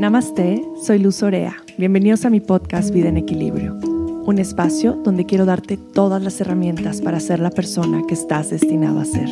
Namaste, 0.00 0.64
soy 0.82 0.98
Luz 0.98 1.22
Orea. 1.22 1.62
Bienvenidos 1.76 2.24
a 2.24 2.30
mi 2.30 2.40
podcast 2.40 2.90
Vida 2.90 3.10
en 3.10 3.18
Equilibrio, 3.18 3.74
un 3.74 4.38
espacio 4.38 4.94
donde 4.94 5.26
quiero 5.26 5.44
darte 5.44 5.76
todas 5.76 6.22
las 6.22 6.40
herramientas 6.40 7.02
para 7.02 7.20
ser 7.20 7.38
la 7.38 7.50
persona 7.50 8.02
que 8.08 8.14
estás 8.14 8.48
destinado 8.48 8.98
a 8.98 9.04
ser. 9.04 9.28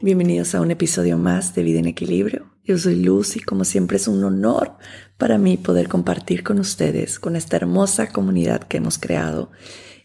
Bienvenidos 0.00 0.54
a 0.54 0.62
un 0.62 0.70
episodio 0.70 1.18
más 1.18 1.54
de 1.54 1.64
Vida 1.64 1.80
en 1.80 1.86
Equilibrio. 1.86 2.46
Yo 2.64 2.78
soy 2.78 2.94
Luz 2.94 3.36
y 3.36 3.40
como 3.40 3.66
siempre 3.66 3.98
es 3.98 4.08
un 4.08 4.24
honor 4.24 4.72
para 5.18 5.36
mí 5.36 5.58
poder 5.58 5.88
compartir 5.88 6.42
con 6.42 6.58
ustedes, 6.58 7.18
con 7.18 7.36
esta 7.36 7.56
hermosa 7.56 8.08
comunidad 8.08 8.62
que 8.62 8.78
hemos 8.78 8.96
creado. 8.96 9.50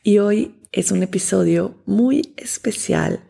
Y 0.07 0.19
hoy 0.19 0.55
es 0.71 0.91
un 0.93 1.03
episodio 1.03 1.83
muy 1.85 2.33
especial 2.37 3.25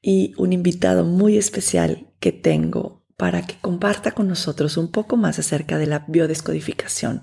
y 0.00 0.32
un 0.36 0.52
invitado 0.52 1.04
muy 1.04 1.36
especial 1.36 2.06
que 2.20 2.30
tengo 2.30 3.04
para 3.16 3.44
que 3.44 3.56
comparta 3.60 4.12
con 4.12 4.28
nosotros 4.28 4.76
un 4.76 4.92
poco 4.92 5.16
más 5.16 5.40
acerca 5.40 5.76
de 5.76 5.88
la 5.88 6.04
biodescodificación. 6.06 7.22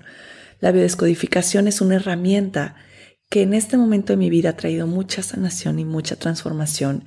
La 0.60 0.72
biodescodificación 0.72 1.68
es 1.68 1.80
una 1.80 1.94
herramienta 1.94 2.76
que 3.30 3.40
en 3.40 3.54
este 3.54 3.78
momento 3.78 4.12
de 4.12 4.18
mi 4.18 4.28
vida 4.28 4.50
ha 4.50 4.56
traído 4.58 4.86
mucha 4.86 5.22
sanación 5.22 5.78
y 5.78 5.86
mucha 5.86 6.16
transformación 6.16 7.06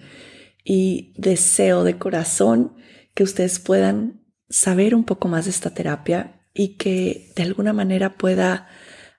y 0.64 1.14
deseo 1.20 1.84
de 1.84 2.00
corazón 2.00 2.74
que 3.14 3.22
ustedes 3.22 3.60
puedan 3.60 4.26
saber 4.50 4.96
un 4.96 5.04
poco 5.04 5.28
más 5.28 5.46
de 5.46 5.52
esta 5.52 5.70
terapia 5.70 6.42
y 6.52 6.78
que 6.78 7.32
de 7.36 7.44
alguna 7.44 7.74
manera 7.74 8.18
pueda 8.18 8.70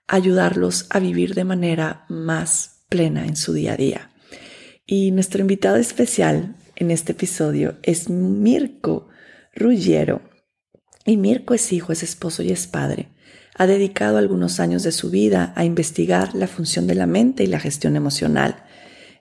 ayudarlos 0.07 0.87
a 0.89 0.99
vivir 0.99 1.35
de 1.35 1.43
manera 1.43 2.05
más 2.09 2.85
plena 2.89 3.25
en 3.25 3.35
su 3.35 3.53
día 3.53 3.73
a 3.73 3.77
día. 3.77 4.11
Y 4.85 5.11
nuestro 5.11 5.41
invitado 5.41 5.77
especial 5.77 6.55
en 6.75 6.91
este 6.91 7.11
episodio 7.11 7.77
es 7.83 8.09
Mirko 8.09 9.09
Ruggiero. 9.53 10.21
Y 11.05 11.17
Mirko 11.17 11.53
es 11.53 11.73
hijo, 11.73 11.91
es 11.91 12.03
esposo 12.03 12.43
y 12.43 12.51
es 12.51 12.67
padre. 12.67 13.09
Ha 13.55 13.67
dedicado 13.67 14.17
algunos 14.17 14.59
años 14.59 14.83
de 14.83 14.91
su 14.91 15.09
vida 15.09 15.53
a 15.55 15.65
investigar 15.65 16.35
la 16.35 16.47
función 16.47 16.87
de 16.87 16.95
la 16.95 17.07
mente 17.07 17.43
y 17.43 17.47
la 17.47 17.59
gestión 17.59 17.95
emocional 17.95 18.63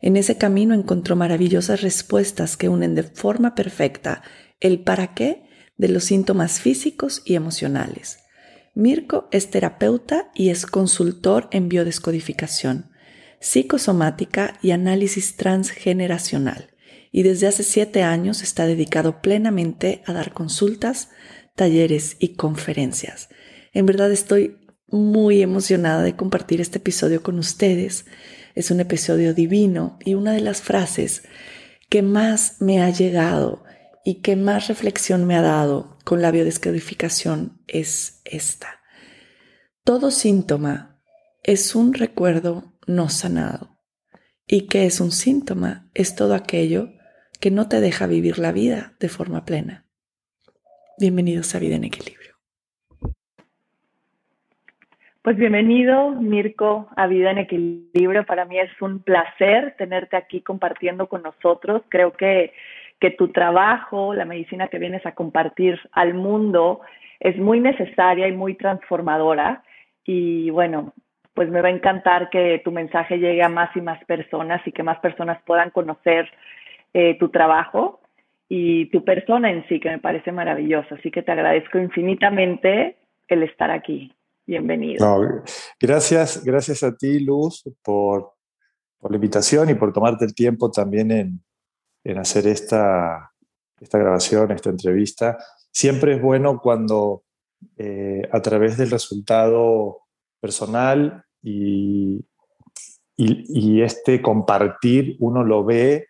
en 0.02 0.16
ese 0.16 0.36
camino 0.36 0.74
encontró 0.74 1.16
maravillosas 1.16 1.82
respuestas 1.82 2.56
que 2.56 2.68
unen 2.68 2.94
de 2.94 3.02
forma 3.02 3.54
perfecta 3.54 4.22
el 4.60 4.80
para 4.80 5.14
qué 5.14 5.48
de 5.76 5.88
los 5.88 6.04
síntomas 6.04 6.60
físicos 6.60 7.22
y 7.24 7.34
emocionales. 7.34 8.20
Mirko 8.76 9.26
es 9.32 9.50
terapeuta 9.50 10.30
y 10.34 10.50
es 10.50 10.66
consultor 10.66 11.48
en 11.50 11.68
biodescodificación, 11.68 12.92
psicosomática 13.40 14.58
y 14.62 14.70
análisis 14.70 15.34
transgeneracional, 15.36 16.70
y 17.10 17.24
desde 17.24 17.48
hace 17.48 17.62
siete 17.64 18.02
años 18.02 18.42
está 18.42 18.66
dedicado 18.66 19.22
plenamente 19.22 20.02
a 20.06 20.12
dar 20.12 20.32
consultas, 20.32 21.08
talleres 21.54 22.16
y 22.20 22.34
conferencias. 22.34 23.30
En 23.72 23.86
verdad 23.86 24.12
estoy 24.12 24.58
muy 24.88 25.42
emocionada 25.42 26.02
de 26.02 26.14
compartir 26.14 26.60
este 26.60 26.78
episodio 26.78 27.22
con 27.22 27.38
ustedes 27.38 28.04
es 28.56 28.70
un 28.70 28.80
episodio 28.80 29.34
divino 29.34 29.98
y 30.04 30.14
una 30.14 30.32
de 30.32 30.40
las 30.40 30.62
frases 30.62 31.22
que 31.88 32.02
más 32.02 32.56
me 32.60 32.82
ha 32.82 32.90
llegado 32.90 33.62
y 34.06 34.22
que 34.22 34.36
más 34.36 34.68
reflexión 34.68 35.26
me 35.26 35.34
ha 35.34 35.42
dado 35.42 35.98
con 36.04 36.22
la 36.22 36.30
biodescodificación 36.30 37.58
es 37.66 38.22
esta. 38.24 38.80
Todo 39.82 40.12
síntoma 40.12 41.00
es 41.42 41.74
un 41.74 41.92
recuerdo 41.92 42.72
no 42.86 43.08
sanado. 43.08 43.80
¿Y 44.46 44.68
qué 44.68 44.86
es 44.86 45.00
un 45.00 45.10
síntoma? 45.10 45.90
Es 45.92 46.14
todo 46.14 46.36
aquello 46.36 46.90
que 47.40 47.50
no 47.50 47.68
te 47.68 47.80
deja 47.80 48.06
vivir 48.06 48.38
la 48.38 48.52
vida 48.52 48.94
de 49.00 49.08
forma 49.08 49.44
plena. 49.44 49.86
Bienvenidos 51.00 51.56
a 51.56 51.58
Vida 51.58 51.74
en 51.74 51.84
Equilibrio. 51.84 52.36
Pues 55.26 55.36
bienvenido, 55.36 56.12
Mirko, 56.12 56.88
a 56.94 57.08
Vida 57.08 57.32
en 57.32 57.38
Equilibrio. 57.38 58.24
Para 58.24 58.44
mí 58.44 58.60
es 58.60 58.70
un 58.80 59.02
placer 59.02 59.74
tenerte 59.76 60.16
aquí 60.16 60.42
compartiendo 60.42 61.08
con 61.08 61.24
nosotros. 61.24 61.82
Creo 61.88 62.12
que, 62.12 62.52
que 63.00 63.10
tu 63.10 63.28
trabajo, 63.28 64.14
la 64.14 64.24
medicina 64.24 64.68
que 64.68 64.78
vienes 64.78 65.04
a 65.06 65.12
compartir 65.12 65.78
al 65.92 66.14
mundo, 66.14 66.80
es 67.20 67.36
muy 67.38 67.60
necesaria 67.60 68.28
y 68.28 68.32
muy 68.32 68.54
transformadora. 68.54 69.62
Y 70.04 70.50
bueno, 70.50 70.92
pues 71.34 71.50
me 71.50 71.60
va 71.60 71.68
a 71.68 71.72
encantar 71.72 72.30
que 72.30 72.60
tu 72.64 72.72
mensaje 72.72 73.18
llegue 73.18 73.42
a 73.42 73.48
más 73.48 73.74
y 73.76 73.80
más 73.80 74.02
personas 74.04 74.66
y 74.66 74.72
que 74.72 74.82
más 74.82 74.98
personas 75.00 75.40
puedan 75.44 75.70
conocer 75.70 76.28
eh, 76.94 77.18
tu 77.18 77.28
trabajo 77.28 78.00
y 78.48 78.86
tu 78.86 79.04
persona 79.04 79.50
en 79.50 79.66
sí, 79.68 79.80
que 79.80 79.90
me 79.90 79.98
parece 79.98 80.32
maravilloso. 80.32 80.94
Así 80.94 81.10
que 81.10 81.22
te 81.22 81.32
agradezco 81.32 81.78
infinitamente 81.78 82.96
el 83.28 83.42
estar 83.42 83.70
aquí. 83.70 84.12
Bienvenido. 84.46 85.04
gracias, 85.80 86.44
gracias 86.44 86.82
a 86.84 86.96
ti, 86.96 87.18
Luz, 87.18 87.64
por, 87.82 88.32
por, 89.00 89.10
la 89.10 89.16
invitación 89.16 89.68
y 89.68 89.74
por 89.74 89.92
tomarte 89.92 90.24
el 90.24 90.34
tiempo 90.34 90.70
también 90.70 91.10
en, 91.10 91.40
en 92.06 92.18
hacer 92.18 92.46
esta, 92.46 93.32
esta 93.80 93.98
grabación, 93.98 94.52
esta 94.52 94.70
entrevista. 94.70 95.38
Siempre 95.72 96.14
es 96.14 96.22
bueno 96.22 96.60
cuando 96.60 97.24
eh, 97.76 98.22
a 98.30 98.40
través 98.40 98.76
del 98.76 98.92
resultado 98.92 100.02
personal 100.40 101.24
y, 101.42 102.24
y, 103.16 103.82
este 103.82 104.22
compartir 104.22 105.16
uno 105.18 105.42
lo 105.42 105.64
ve 105.64 106.06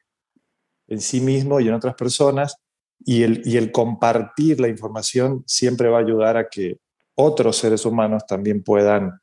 en 0.89 1.01
sí 1.01 1.21
mismo 1.21 1.61
y 1.61 1.69
en 1.69 1.75
otras 1.75 1.95
personas 1.95 2.59
y 2.99 3.23
el, 3.23 3.41
y 3.47 3.57
el 3.57 3.73
compartir 3.73 4.61
la 4.61 4.69
información 4.69 5.45
siempre 5.47 5.89
va 5.89 5.99
a 5.99 6.03
ayudar 6.03 6.37
a 6.37 6.49
que 6.49 6.79
otros 7.15 7.57
seres 7.57 7.87
humanos 7.87 8.27
también 8.27 8.63
puedan 8.63 9.19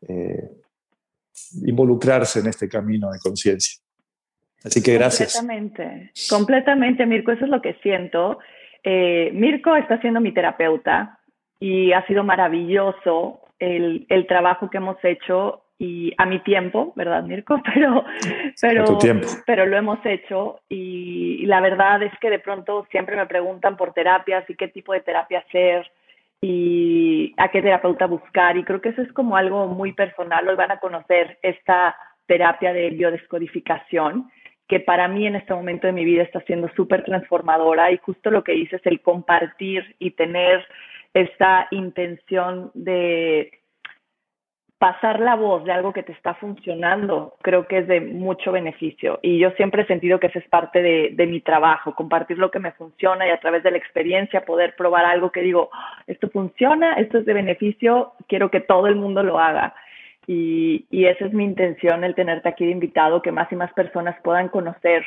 eh, 0.00 0.60
involucrarse 1.64 2.40
en 2.40 2.48
este 2.48 2.68
camino 2.68 3.12
de 3.12 3.20
conciencia. 3.20 3.85
Así 4.66 4.82
que 4.82 4.94
gracias. 4.94 5.36
Completamente, 5.36 6.10
completamente, 6.28 7.06
Mirko, 7.06 7.30
eso 7.30 7.44
es 7.44 7.50
lo 7.50 7.62
que 7.62 7.74
siento. 7.82 8.40
Eh, 8.82 9.30
Mirko 9.32 9.76
está 9.76 10.00
siendo 10.00 10.20
mi 10.20 10.32
terapeuta 10.32 11.20
y 11.60 11.92
ha 11.92 12.04
sido 12.06 12.24
maravilloso 12.24 13.40
el, 13.60 14.06
el, 14.08 14.26
trabajo 14.26 14.68
que 14.68 14.78
hemos 14.78 14.96
hecho 15.04 15.62
y 15.78 16.12
a 16.18 16.26
mi 16.26 16.40
tiempo, 16.40 16.92
¿verdad, 16.96 17.22
Mirko? 17.22 17.62
Pero, 17.74 18.04
pero, 18.60 18.84
tu 18.84 18.98
tiempo. 18.98 19.28
pero 19.46 19.66
lo 19.66 19.76
hemos 19.76 20.04
hecho 20.04 20.60
y, 20.68 21.38
y 21.42 21.46
la 21.46 21.60
verdad 21.60 22.02
es 22.02 22.12
que 22.18 22.30
de 22.30 22.38
pronto 22.38 22.86
siempre 22.90 23.14
me 23.14 23.26
preguntan 23.26 23.76
por 23.76 23.92
terapias 23.92 24.48
y 24.50 24.56
qué 24.56 24.68
tipo 24.68 24.92
de 24.94 25.00
terapia 25.00 25.44
hacer 25.46 25.86
y 26.40 27.34
a 27.36 27.48
qué 27.50 27.62
terapeuta 27.62 28.06
buscar. 28.06 28.56
Y 28.56 28.64
creo 28.64 28.80
que 28.80 28.88
eso 28.90 29.02
es 29.02 29.12
como 29.12 29.36
algo 29.36 29.68
muy 29.68 29.92
personal. 29.92 30.48
Hoy 30.48 30.56
van 30.56 30.72
a 30.72 30.80
conocer 30.80 31.38
esta 31.42 31.94
terapia 32.26 32.72
de 32.72 32.90
biodescodificación, 32.90 34.30
que 34.68 34.80
para 34.80 35.08
mí 35.08 35.26
en 35.26 35.36
este 35.36 35.54
momento 35.54 35.86
de 35.86 35.92
mi 35.92 36.04
vida 36.04 36.22
está 36.22 36.40
siendo 36.40 36.68
súper 36.74 37.04
transformadora 37.04 37.90
y 37.92 37.98
justo 37.98 38.30
lo 38.30 38.42
que 38.42 38.52
dices, 38.52 38.80
el 38.84 39.00
compartir 39.00 39.96
y 39.98 40.12
tener 40.12 40.66
esta 41.14 41.68
intención 41.70 42.70
de 42.74 43.50
pasar 44.78 45.20
la 45.20 45.36
voz 45.36 45.64
de 45.64 45.72
algo 45.72 45.92
que 45.92 46.02
te 46.02 46.12
está 46.12 46.34
funcionando, 46.34 47.34
creo 47.40 47.66
que 47.66 47.78
es 47.78 47.88
de 47.88 48.00
mucho 48.00 48.52
beneficio. 48.52 49.18
Y 49.22 49.38
yo 49.38 49.50
siempre 49.52 49.82
he 49.82 49.86
sentido 49.86 50.20
que 50.20 50.26
esa 50.26 50.38
es 50.38 50.48
parte 50.48 50.82
de, 50.82 51.26
mi 51.26 51.40
trabajo, 51.40 51.94
compartir 51.94 52.36
lo 52.38 52.50
que 52.50 52.58
me 52.58 52.72
funciona 52.72 53.26
y 53.26 53.30
a 53.30 53.40
través 53.40 53.62
de 53.62 53.70
la 53.70 53.78
experiencia 53.78 54.44
poder 54.44 54.76
probar 54.76 55.06
algo 55.06 55.32
que 55.32 55.40
digo, 55.40 55.70
ah, 55.72 56.02
esto 56.06 56.28
funciona, 56.28 56.94
esto 56.94 57.18
es 57.18 57.24
de 57.24 57.32
beneficio, 57.32 58.12
quiero 58.28 58.50
que 58.50 58.60
todo 58.60 58.86
el 58.86 58.96
mundo 58.96 59.22
lo 59.22 59.38
haga. 59.38 59.74
Y, 60.26 60.86
esa 60.90 61.26
es 61.26 61.32
mi 61.32 61.44
intención, 61.44 62.02
el 62.04 62.14
tenerte 62.14 62.48
aquí 62.48 62.64
de 62.64 62.72
invitado, 62.72 63.22
que 63.22 63.32
más 63.32 63.50
y 63.52 63.56
más 63.56 63.72
personas 63.72 64.16
puedan 64.22 64.48
conocer 64.48 65.04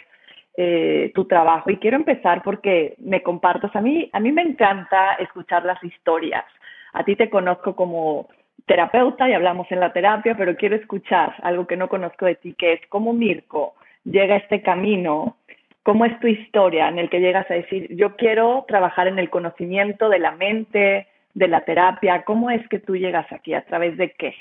eh, 0.55 1.11
tu 1.13 1.25
trabajo. 1.25 1.69
Y 1.69 1.77
quiero 1.77 1.97
empezar 1.97 2.41
porque 2.41 2.95
me 2.99 3.21
compartas, 3.21 3.75
a 3.75 3.81
mí, 3.81 4.09
a 4.13 4.19
mí 4.19 4.31
me 4.31 4.41
encanta 4.41 5.13
escuchar 5.15 5.65
las 5.65 5.83
historias. 5.83 6.45
A 6.93 7.03
ti 7.03 7.15
te 7.15 7.29
conozco 7.29 7.75
como 7.75 8.29
terapeuta 8.65 9.27
y 9.27 9.33
hablamos 9.33 9.71
en 9.71 9.79
la 9.79 9.91
terapia, 9.91 10.35
pero 10.37 10.55
quiero 10.55 10.75
escuchar 10.75 11.35
algo 11.41 11.67
que 11.67 11.75
no 11.75 11.89
conozco 11.89 12.25
de 12.25 12.35
ti, 12.35 12.53
que 12.53 12.73
es 12.73 12.81
cómo 12.89 13.13
Mirko 13.13 13.73
llega 14.05 14.35
a 14.35 14.37
este 14.37 14.61
camino, 14.61 15.37
cómo 15.83 16.05
es 16.05 16.19
tu 16.19 16.27
historia 16.27 16.87
en 16.87 16.99
el 16.99 17.09
que 17.09 17.19
llegas 17.19 17.49
a 17.49 17.55
decir, 17.55 17.87
yo 17.95 18.15
quiero 18.15 18.65
trabajar 18.67 19.07
en 19.07 19.19
el 19.19 19.29
conocimiento 19.29 20.07
de 20.09 20.19
la 20.19 20.31
mente, 20.31 21.07
de 21.33 21.47
la 21.47 21.61
terapia, 21.61 22.23
¿cómo 22.23 22.49
es 22.49 22.67
que 22.69 22.79
tú 22.79 22.95
llegas 22.95 23.31
aquí? 23.31 23.53
¿A 23.53 23.65
través 23.65 23.97
de 23.97 24.11
qué? 24.11 24.35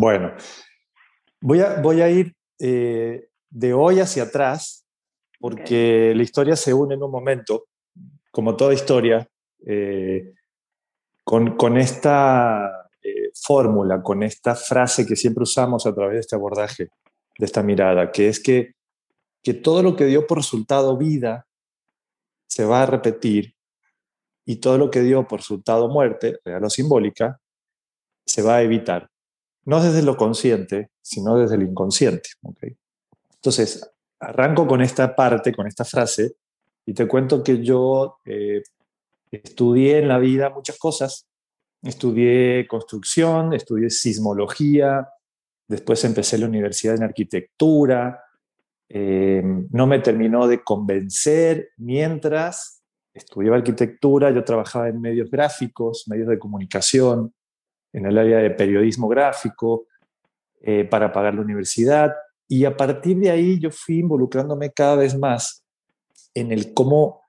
Bueno, 0.00 0.32
voy 1.40 1.60
a, 1.60 1.80
voy 1.80 2.02
a 2.02 2.08
ir 2.08 2.32
eh, 2.60 3.30
de 3.50 3.74
hoy 3.74 3.98
hacia 3.98 4.22
atrás, 4.22 4.86
porque 5.40 6.12
la 6.14 6.22
historia 6.22 6.54
se 6.54 6.72
une 6.72 6.94
en 6.94 7.02
un 7.02 7.10
momento, 7.10 7.64
como 8.30 8.54
toda 8.54 8.74
historia, 8.74 9.28
eh, 9.66 10.34
con, 11.24 11.56
con 11.56 11.76
esta 11.76 12.88
fórmula, 13.42 14.00
con 14.00 14.22
esta 14.22 14.54
frase 14.54 15.04
que 15.04 15.16
siempre 15.16 15.42
usamos 15.42 15.84
a 15.84 15.92
través 15.92 16.14
de 16.14 16.20
este 16.20 16.36
abordaje, 16.36 16.90
de 17.36 17.46
esta 17.46 17.64
mirada, 17.64 18.12
que 18.12 18.28
es 18.28 18.38
que, 18.38 18.74
que 19.42 19.54
todo 19.54 19.82
lo 19.82 19.96
que 19.96 20.04
dio 20.04 20.28
por 20.28 20.38
resultado 20.38 20.96
vida 20.96 21.48
se 22.46 22.64
va 22.64 22.84
a 22.84 22.86
repetir 22.86 23.56
y 24.46 24.60
todo 24.60 24.78
lo 24.78 24.92
que 24.92 25.00
dio 25.00 25.26
por 25.26 25.40
resultado 25.40 25.88
muerte, 25.88 26.38
real 26.44 26.62
o 26.62 26.70
simbólica, 26.70 27.40
se 28.24 28.42
va 28.42 28.58
a 28.58 28.62
evitar. 28.62 29.10
No 29.68 29.82
desde 29.82 30.00
lo 30.00 30.16
consciente, 30.16 30.88
sino 31.02 31.36
desde 31.36 31.56
el 31.56 31.62
inconsciente. 31.62 32.30
Entonces, 33.34 33.86
arranco 34.18 34.66
con 34.66 34.80
esta 34.80 35.14
parte, 35.14 35.52
con 35.52 35.66
esta 35.66 35.84
frase, 35.84 36.36
y 36.86 36.94
te 36.94 37.06
cuento 37.06 37.44
que 37.44 37.62
yo 37.62 38.16
eh, 38.24 38.62
estudié 39.30 39.98
en 39.98 40.08
la 40.08 40.16
vida 40.16 40.48
muchas 40.48 40.78
cosas. 40.78 41.26
Estudié 41.82 42.66
construcción, 42.66 43.52
estudié 43.52 43.90
sismología, 43.90 45.10
después 45.66 46.02
empecé 46.04 46.38
la 46.38 46.46
universidad 46.46 46.94
en 46.94 47.02
arquitectura. 47.02 48.24
Eh, 48.88 49.42
no 49.70 49.86
me 49.86 49.98
terminó 49.98 50.48
de 50.48 50.64
convencer 50.64 51.72
mientras 51.76 52.82
estudiaba 53.12 53.58
arquitectura, 53.58 54.30
yo 54.30 54.42
trabajaba 54.44 54.88
en 54.88 54.98
medios 54.98 55.30
gráficos, 55.30 56.04
medios 56.08 56.28
de 56.28 56.38
comunicación, 56.38 57.34
en 57.92 58.06
el 58.06 58.18
área 58.18 58.38
de 58.38 58.50
periodismo 58.50 59.08
gráfico, 59.08 59.86
eh, 60.60 60.84
para 60.84 61.12
pagar 61.12 61.34
la 61.34 61.42
universidad. 61.42 62.14
Y 62.48 62.64
a 62.64 62.76
partir 62.76 63.16
de 63.18 63.30
ahí 63.30 63.58
yo 63.60 63.70
fui 63.70 63.98
involucrándome 63.98 64.72
cada 64.72 64.96
vez 64.96 65.16
más 65.16 65.64
en 66.34 66.50
el 66.50 66.74
cómo, 66.74 67.22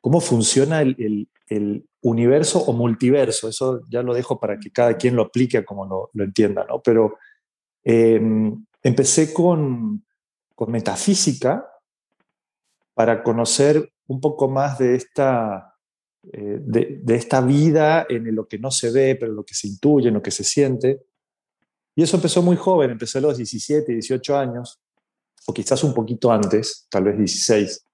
cómo 0.00 0.20
funciona 0.20 0.82
el, 0.82 1.28
el, 1.48 1.86
universo 2.02 2.60
o 2.60 2.72
multiverso. 2.72 3.48
Eso 3.48 3.82
ya 3.88 4.00
lo 4.00 4.14
dejo 4.14 4.38
para 4.38 4.58
que 4.58 4.70
cada 4.70 4.96
quien 4.96 5.16
lo 5.16 5.22
aplique 5.22 5.64
como 5.64 5.86
lo, 5.86 6.10
lo 6.12 6.22
entienda, 6.24 6.64
¿no? 6.68 6.80
Pero 6.80 7.18
em, 7.82 8.64
empecé 8.80 9.32
con, 9.32 10.04
con 10.54 10.70
metafísica 10.70 11.68
para 12.94 13.24
conocer 13.24 13.92
un 14.06 14.20
poco 14.20 14.48
más 14.48 14.78
de 14.78 14.94
esta, 14.94 15.75
eh, 16.32 16.58
de, 16.60 17.14
esta 17.14 17.40
vida 17.40 18.06
en 18.08 18.34
lo 18.34 18.48
que 18.48 18.58
no 18.58 18.70
se 18.70 18.90
ve, 18.90 19.16
pero 19.16 19.32
lo 19.32 19.44
que 19.44 19.54
se 19.54 19.68
intuye, 19.68 20.08
en 20.08 20.14
lo 20.14 20.22
que 20.22 20.30
se 20.30 20.44
siente. 20.44 21.02
Y 21.94 22.02
eso 22.02 22.16
empezó 22.16 22.42
muy 22.42 22.56
joven, 22.56 22.90
empecé 22.90 23.18
a 23.18 23.20
los 23.22 23.36
17, 23.36 23.92
18 23.92 24.36
años, 24.36 24.80
o 25.46 25.54
quizás 25.54 25.82
un 25.84 25.94
poquito 25.94 26.30
antes, 26.32 26.86
tal 26.90 27.04
vez 27.04 27.18
16, 27.18 27.84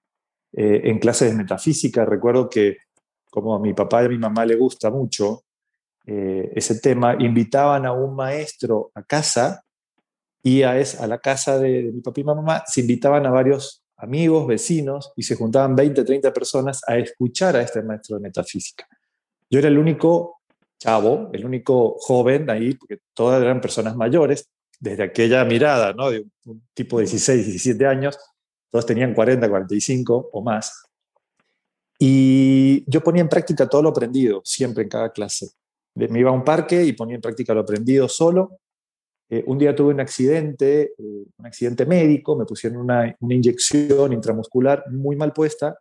eh, 0.54 0.80
en 0.84 0.98
clases 0.98 1.30
de 1.30 1.36
metafísica. 1.36 2.04
Recuerdo 2.04 2.48
que 2.48 2.78
como 3.30 3.54
a 3.54 3.60
mi 3.60 3.74
papá 3.74 4.02
y 4.02 4.06
a 4.06 4.08
mi 4.08 4.18
mamá 4.18 4.44
le 4.44 4.56
gusta 4.56 4.90
mucho 4.90 5.44
eh, 6.06 6.50
ese 6.54 6.80
tema, 6.80 7.16
invitaban 7.18 7.86
a 7.86 7.92
un 7.92 8.16
maestro 8.16 8.90
a 8.94 9.02
casa 9.02 9.64
y 10.42 10.62
a, 10.62 10.78
es, 10.78 11.00
a 11.00 11.06
la 11.06 11.18
casa 11.18 11.58
de, 11.58 11.84
de 11.84 11.92
mi 11.92 12.00
papá 12.00 12.20
y 12.20 12.24
mamá 12.24 12.62
se 12.66 12.80
invitaban 12.80 13.24
a 13.26 13.30
varios 13.30 13.81
amigos, 14.02 14.46
vecinos, 14.46 15.12
y 15.16 15.22
se 15.22 15.36
juntaban 15.36 15.74
20, 15.76 16.04
30 16.04 16.32
personas 16.32 16.82
a 16.86 16.98
escuchar 16.98 17.56
a 17.56 17.62
este 17.62 17.82
maestro 17.82 18.16
de 18.16 18.22
metafísica. 18.22 18.86
Yo 19.48 19.60
era 19.60 19.68
el 19.68 19.78
único 19.78 20.40
chavo, 20.78 21.30
el 21.32 21.44
único 21.44 21.96
joven 21.98 22.50
ahí, 22.50 22.74
porque 22.74 22.98
todas 23.14 23.40
eran 23.40 23.60
personas 23.60 23.96
mayores, 23.96 24.48
desde 24.80 25.04
aquella 25.04 25.44
mirada, 25.44 25.92
¿no? 25.92 26.10
De 26.10 26.26
un 26.46 26.66
tipo 26.74 26.98
de 26.98 27.04
16, 27.04 27.46
17 27.46 27.86
años, 27.86 28.18
todos 28.68 28.84
tenían 28.84 29.14
40, 29.14 29.48
45 29.48 30.30
o 30.32 30.42
más. 30.42 30.84
Y 32.00 32.82
yo 32.90 33.00
ponía 33.00 33.22
en 33.22 33.28
práctica 33.28 33.68
todo 33.68 33.82
lo 33.82 33.90
aprendido, 33.90 34.42
siempre 34.44 34.82
en 34.82 34.88
cada 34.88 35.12
clase. 35.12 35.50
Me 35.94 36.18
iba 36.18 36.30
a 36.30 36.34
un 36.34 36.42
parque 36.42 36.82
y 36.82 36.94
ponía 36.94 37.14
en 37.14 37.20
práctica 37.20 37.54
lo 37.54 37.60
aprendido 37.60 38.08
solo. 38.08 38.58
Eh, 39.32 39.42
un 39.46 39.56
día 39.56 39.74
tuve 39.74 39.94
un 39.94 40.00
accidente, 40.00 40.92
eh, 40.98 41.24
un 41.38 41.46
accidente 41.46 41.86
médico, 41.86 42.36
me 42.36 42.44
pusieron 42.44 42.80
una, 42.80 43.16
una 43.18 43.34
inyección 43.34 44.12
intramuscular 44.12 44.84
muy 44.90 45.16
mal 45.16 45.32
puesta 45.32 45.78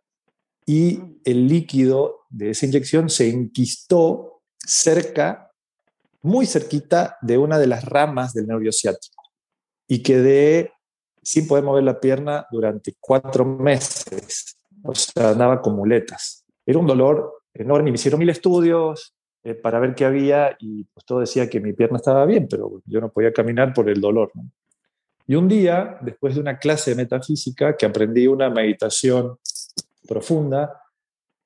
y 0.64 0.98
el 1.22 1.48
líquido 1.48 2.20
de 2.30 2.48
esa 2.48 2.64
inyección 2.64 3.10
se 3.10 3.28
enquistó 3.28 4.40
cerca, 4.56 5.50
muy 6.22 6.46
cerquita 6.46 7.18
de 7.20 7.36
una 7.36 7.58
de 7.58 7.66
las 7.66 7.84
ramas 7.84 8.32
del 8.32 8.46
nervio 8.46 8.72
ciático 8.72 9.22
y 9.86 10.02
quedé 10.02 10.72
sin 11.22 11.46
poder 11.46 11.62
mover 11.62 11.84
la 11.84 12.00
pierna 12.00 12.46
durante 12.50 12.94
cuatro 12.98 13.44
meses. 13.44 14.56
O 14.82 14.94
sea, 14.94 15.32
andaba 15.32 15.60
con 15.60 15.76
muletas. 15.76 16.42
Era 16.64 16.78
un 16.78 16.86
dolor 16.86 17.42
enorme. 17.52 17.90
Me 17.90 17.96
hicieron 17.96 18.18
mil 18.18 18.30
estudios 18.30 19.14
eh, 19.44 19.54
para 19.54 19.80
ver 19.80 19.94
qué 19.94 20.04
había 20.04 20.56
y 20.60 20.84
pues 20.84 21.04
todo 21.04 21.20
decía 21.20 21.50
que 21.50 21.60
mi 21.60 21.72
pierna 21.72 21.96
estaba 21.96 22.24
bien, 22.24 22.46
pero 22.48 22.80
yo 22.86 23.00
no 23.00 23.10
podía 23.10 23.32
caminar 23.32 23.74
por 23.74 23.88
el 23.90 24.00
dolor. 24.00 24.30
Y 25.26 25.34
un 25.34 25.48
día, 25.48 25.98
después 26.00 26.34
de 26.34 26.40
una 26.40 26.58
clase 26.58 26.90
de 26.90 26.96
metafísica, 26.96 27.76
que 27.76 27.86
aprendí 27.86 28.26
una 28.26 28.50
meditación 28.50 29.38
profunda, 30.06 30.82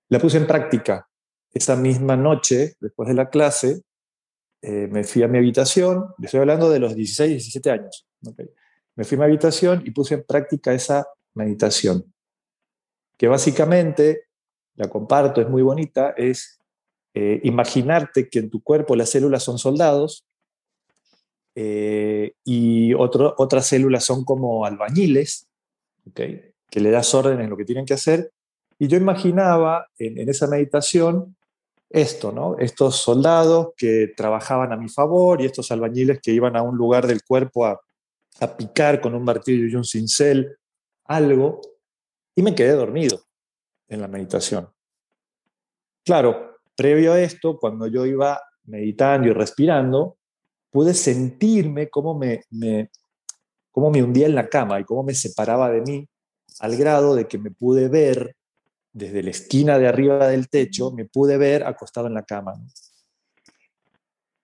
la 0.09 0.19
puse 0.19 0.39
en 0.39 0.47
práctica. 0.47 1.09
Esa 1.53 1.77
misma 1.77 2.17
noche, 2.17 2.75
después 2.81 3.09
de 3.09 3.15
la 3.15 3.31
clase, 3.31 3.83
eh, 4.61 4.89
me 4.91 5.05
fui 5.05 5.23
a 5.23 5.29
mi 5.29 5.39
habitación, 5.39 6.07
estoy 6.21 6.41
hablando 6.41 6.69
de 6.69 6.79
los 6.79 6.95
16, 6.95 7.31
17 7.31 7.71
años, 7.71 8.07
me 8.95 9.05
fui 9.05 9.17
a 9.17 9.19
mi 9.21 9.25
habitación 9.25 9.83
y 9.87 9.91
puse 9.91 10.15
en 10.15 10.25
práctica 10.25 10.73
esa 10.73 11.07
meditación, 11.35 12.13
que 13.17 13.29
básicamente, 13.29 14.25
la 14.75 14.89
comparto, 14.89 15.41
es 15.41 15.49
muy 15.49 15.63
bonita, 15.63 16.15
es 16.17 16.56
eh, 17.19 17.41
imaginarte 17.45 18.29
que 18.29 18.41
en 18.41 18.51
tu 18.51 18.63
cuerpo 18.63 18.95
las 18.95 19.09
células 19.09 19.43
son 19.43 19.59
soldados 19.59 20.27
eh, 21.55 22.35
y 22.45 22.93
otras 22.93 23.67
células 23.67 24.05
son 24.05 24.23
como 24.23 24.67
albañiles, 24.67 25.49
que 26.15 26.53
le 26.81 26.91
das 26.91 27.15
órdenes 27.15 27.45
en 27.45 27.51
lo 27.51 27.57
que 27.57 27.65
tienen 27.65 27.87
que 27.87 27.95
hacer. 27.95 28.33
Y 28.79 28.89
yo 28.89 28.99
imaginaba 28.99 29.87
en, 29.97 30.19
en 30.19 30.29
esa 30.29 30.47
meditación 30.47 31.35
esto, 31.89 32.33
¿no? 32.33 32.59
Estos 32.59 32.97
soldados 32.97 33.69
que 33.79 34.13
trabajaban 34.15 34.71
a 34.75 34.77
mi 34.77 34.91
favor 34.91 35.41
y 35.41 35.47
estos 35.47 35.71
albañiles 35.71 36.21
que 36.21 36.33
iban 36.33 36.55
a 36.55 36.61
un 36.61 36.77
lugar 36.77 37.07
del 37.07 37.23
cuerpo 37.25 37.65
a, 37.65 37.81
picar 38.59 39.01
con 39.01 39.15
un 39.15 39.25
martillo 39.25 39.67
y 39.67 39.75
un 39.75 39.85
cincel 39.85 40.59
algo, 41.07 41.63
y 42.35 42.43
me 42.43 42.55
quedé 42.55 42.73
dormido 42.73 43.23
en 43.89 44.03
la 44.03 44.09
meditación. 44.09 44.69
Claro, 46.05 46.56
previo 46.77 47.15
a 47.15 47.21
esto, 47.21 47.59
cuando 47.59 47.87
yo 47.87 48.07
iba 48.07 48.41
meditando 48.65 49.29
y 49.29 49.33
respirando, 49.33 50.19
pude 50.71 50.95
sentirme 50.95 51.89
cómo 51.89 52.19
me, 52.19 52.43
cómo 53.71 53.91
me 53.91 54.03
hundía 54.03 54.27
en 54.27 54.35
la 54.35 54.49
cama 54.49 54.79
y 54.79 54.85
cómo 54.85 55.03
me 55.03 55.15
separaba 55.15 55.71
de 55.71 55.81
mí, 55.81 56.09
al 56.61 56.77
grado 56.77 57.15
de 57.15 57.27
que 57.27 57.39
me 57.39 57.51
pude 57.51 57.89
ver 57.89 58.37
desde 58.93 59.23
la 59.23 59.31
esquina 59.31 59.79
de 59.79 59.89
arriba 59.89 60.29
del 60.29 60.49
techo, 60.49 60.91
me 60.91 61.05
pude 61.05 61.37
ver 61.37 61.65
acostado 61.65 62.07
en 62.07 62.15
la 62.15 62.25
cama. 62.25 62.55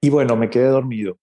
Y 0.00 0.10
bueno, 0.10 0.36
me 0.36 0.50
quedé 0.50 0.66
dormido. 0.66 1.18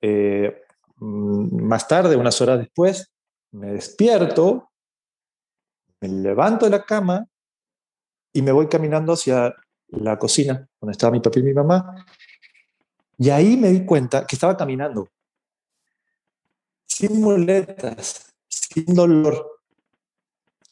Eh, 0.00 0.62
mm, 0.96 1.62
más 1.64 1.86
tarde, 1.88 2.16
unas 2.16 2.40
horas 2.40 2.58
después, 2.58 3.12
me 3.52 3.72
despierto, 3.72 4.70
me 6.00 6.08
levanto 6.08 6.66
de 6.66 6.70
la 6.70 6.84
cama 6.84 7.26
y 8.32 8.42
me 8.42 8.52
voy 8.52 8.68
caminando 8.68 9.12
hacia 9.12 9.54
la 9.88 10.18
cocina, 10.18 10.68
donde 10.80 10.92
estaba 10.92 11.12
mi 11.12 11.20
papá 11.20 11.38
y 11.40 11.42
mi 11.42 11.52
mamá. 11.52 12.06
Y 13.18 13.30
ahí 13.30 13.56
me 13.56 13.70
di 13.70 13.84
cuenta 13.84 14.26
que 14.26 14.36
estaba 14.36 14.56
caminando, 14.56 15.08
sin 16.86 17.20
muletas, 17.20 18.34
sin 18.48 18.94
dolor. 18.94 19.60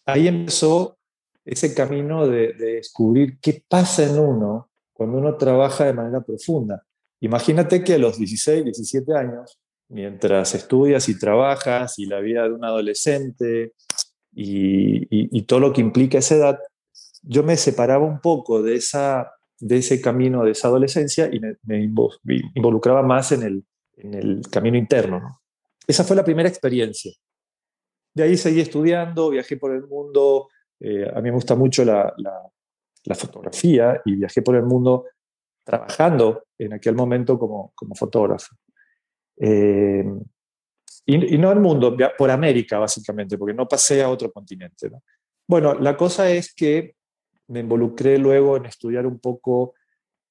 Ahí 0.04 0.26
empezó 0.26 0.98
ese 1.44 1.74
camino 1.74 2.26
de, 2.26 2.52
descubrir 2.54 3.38
qué 3.40 3.62
pasa 3.66 4.04
en 4.04 4.18
uno 4.18 4.70
cuando 4.92 5.18
uno 5.18 5.36
trabaja 5.36 5.84
de 5.84 5.92
manera 5.92 6.20
profunda. 6.20 6.84
Imagínate 7.20 7.82
que 7.82 7.94
a 7.94 7.98
los 7.98 8.18
16, 8.18 8.64
17 8.64 9.14
años, 9.16 9.58
mientras 9.88 10.54
estudias 10.54 11.08
y 11.08 11.18
trabajas 11.18 11.98
y 11.98 12.06
la 12.06 12.20
vida 12.20 12.44
de 12.44 12.52
un 12.52 12.64
adolescente 12.64 13.72
y, 14.34 15.42
todo 15.42 15.60
lo 15.60 15.72
que 15.72 15.80
implica 15.80 16.18
esa 16.18 16.36
edad, 16.36 16.58
yo 17.22 17.42
me 17.42 17.56
separaba 17.56 18.04
un 18.04 18.20
poco 18.20 18.62
de, 18.62 18.74
esa, 18.74 19.32
de 19.58 19.78
ese 19.78 20.00
camino 20.00 20.44
de 20.44 20.52
esa 20.52 20.68
adolescencia 20.68 21.30
y 21.32 21.40
me, 21.40 21.82
involucraba 22.54 23.02
más 23.02 23.32
en 23.32 23.42
el, 23.42 23.64
en 23.96 24.14
el 24.14 24.42
camino 24.50 24.76
interno. 24.76 25.40
Esa 25.86 26.04
fue 26.04 26.16
la 26.16 26.24
primera 26.24 26.48
experiencia. 26.48 27.12
De 28.14 28.24
ahí 28.24 28.36
seguí 28.36 28.60
estudiando, 28.60 29.30
viajé 29.30 29.56
por 29.56 29.72
el 29.72 29.86
mundo, 29.86 30.48
eh, 30.80 31.08
a 31.08 31.20
mí 31.20 31.30
me 31.30 31.36
gusta 31.36 31.54
mucho 31.54 31.84
la, 31.84 32.12
la, 32.16 33.14
fotografía 33.14 34.00
y 34.04 34.16
viajé 34.16 34.42
por 34.42 34.56
el 34.56 34.64
mundo 34.64 35.06
trabajando 35.64 36.44
en 36.58 36.72
aquel 36.72 36.94
momento 36.94 37.38
como, 37.38 37.72
como 37.74 37.94
fotógrafo. 37.94 38.54
Eh, 39.38 40.04
y, 41.06 41.34
y, 41.34 41.38
no 41.38 41.50
el 41.50 41.60
mundo, 41.60 41.96
por 42.16 42.30
América 42.30 42.78
básicamente, 42.78 43.38
porque 43.38 43.54
no 43.54 43.66
pasé 43.66 44.02
a 44.02 44.10
otro 44.10 44.30
continente. 44.30 44.90
Bueno, 45.48 45.74
la 45.74 45.96
cosa 45.96 46.30
es 46.30 46.54
que 46.54 46.94
me 47.52 47.60
involucré 47.60 48.18
luego 48.18 48.56
en 48.56 48.66
estudiar 48.66 49.06
un 49.06 49.18
poco 49.18 49.74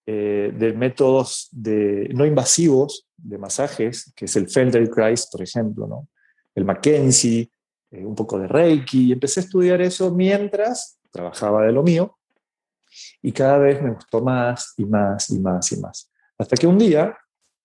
eh, 0.06 0.52
de 0.58 0.74
métodos 0.74 1.50
no 1.52 2.26
invasivos 2.26 3.08
de 3.16 3.38
masajes, 3.38 4.12
que 4.16 4.26
es 4.26 4.36
el 4.36 4.50
Feldenkrais, 4.50 5.28
por 5.28 5.44
ejemplo, 5.44 6.08
el 6.56 6.66
Mackenzie, 6.66 7.52
eh, 7.92 8.04
un 8.04 8.16
poco 8.16 8.40
de 8.40 8.48
Reiki, 8.48 9.10
y 9.10 9.12
empecé 9.12 9.40
a 9.40 9.44
estudiar 9.44 9.82
eso 9.82 10.12
mientras 10.12 11.00
trabajaba 11.12 11.64
de 11.66 11.72
lo 11.72 11.84
mío, 11.84 12.18
y 13.22 13.32
cada 13.32 13.60
vez 13.60 13.82
me 13.82 13.92
gustó 13.92 14.22
más 14.22 14.74
y 14.78 14.86
más 14.86 15.30
y 15.30 15.40
más 15.40 15.72
y 15.72 15.80
más. 15.80 16.12
Hasta 16.38 16.58
que 16.58 16.66
un 16.66 16.80
día 16.80 17.16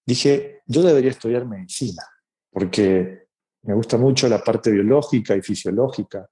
dije, 0.04 0.60
yo 0.66 0.82
debería 0.82 1.10
estudiar 1.10 1.46
medicina, 1.46 2.02
porque 2.50 3.28
me 3.62 3.74
gusta 3.74 3.96
mucho 3.96 4.28
la 4.28 4.44
parte 4.44 4.70
biológica 4.70 5.34
y 5.34 5.40
fisiológica, 5.40 6.28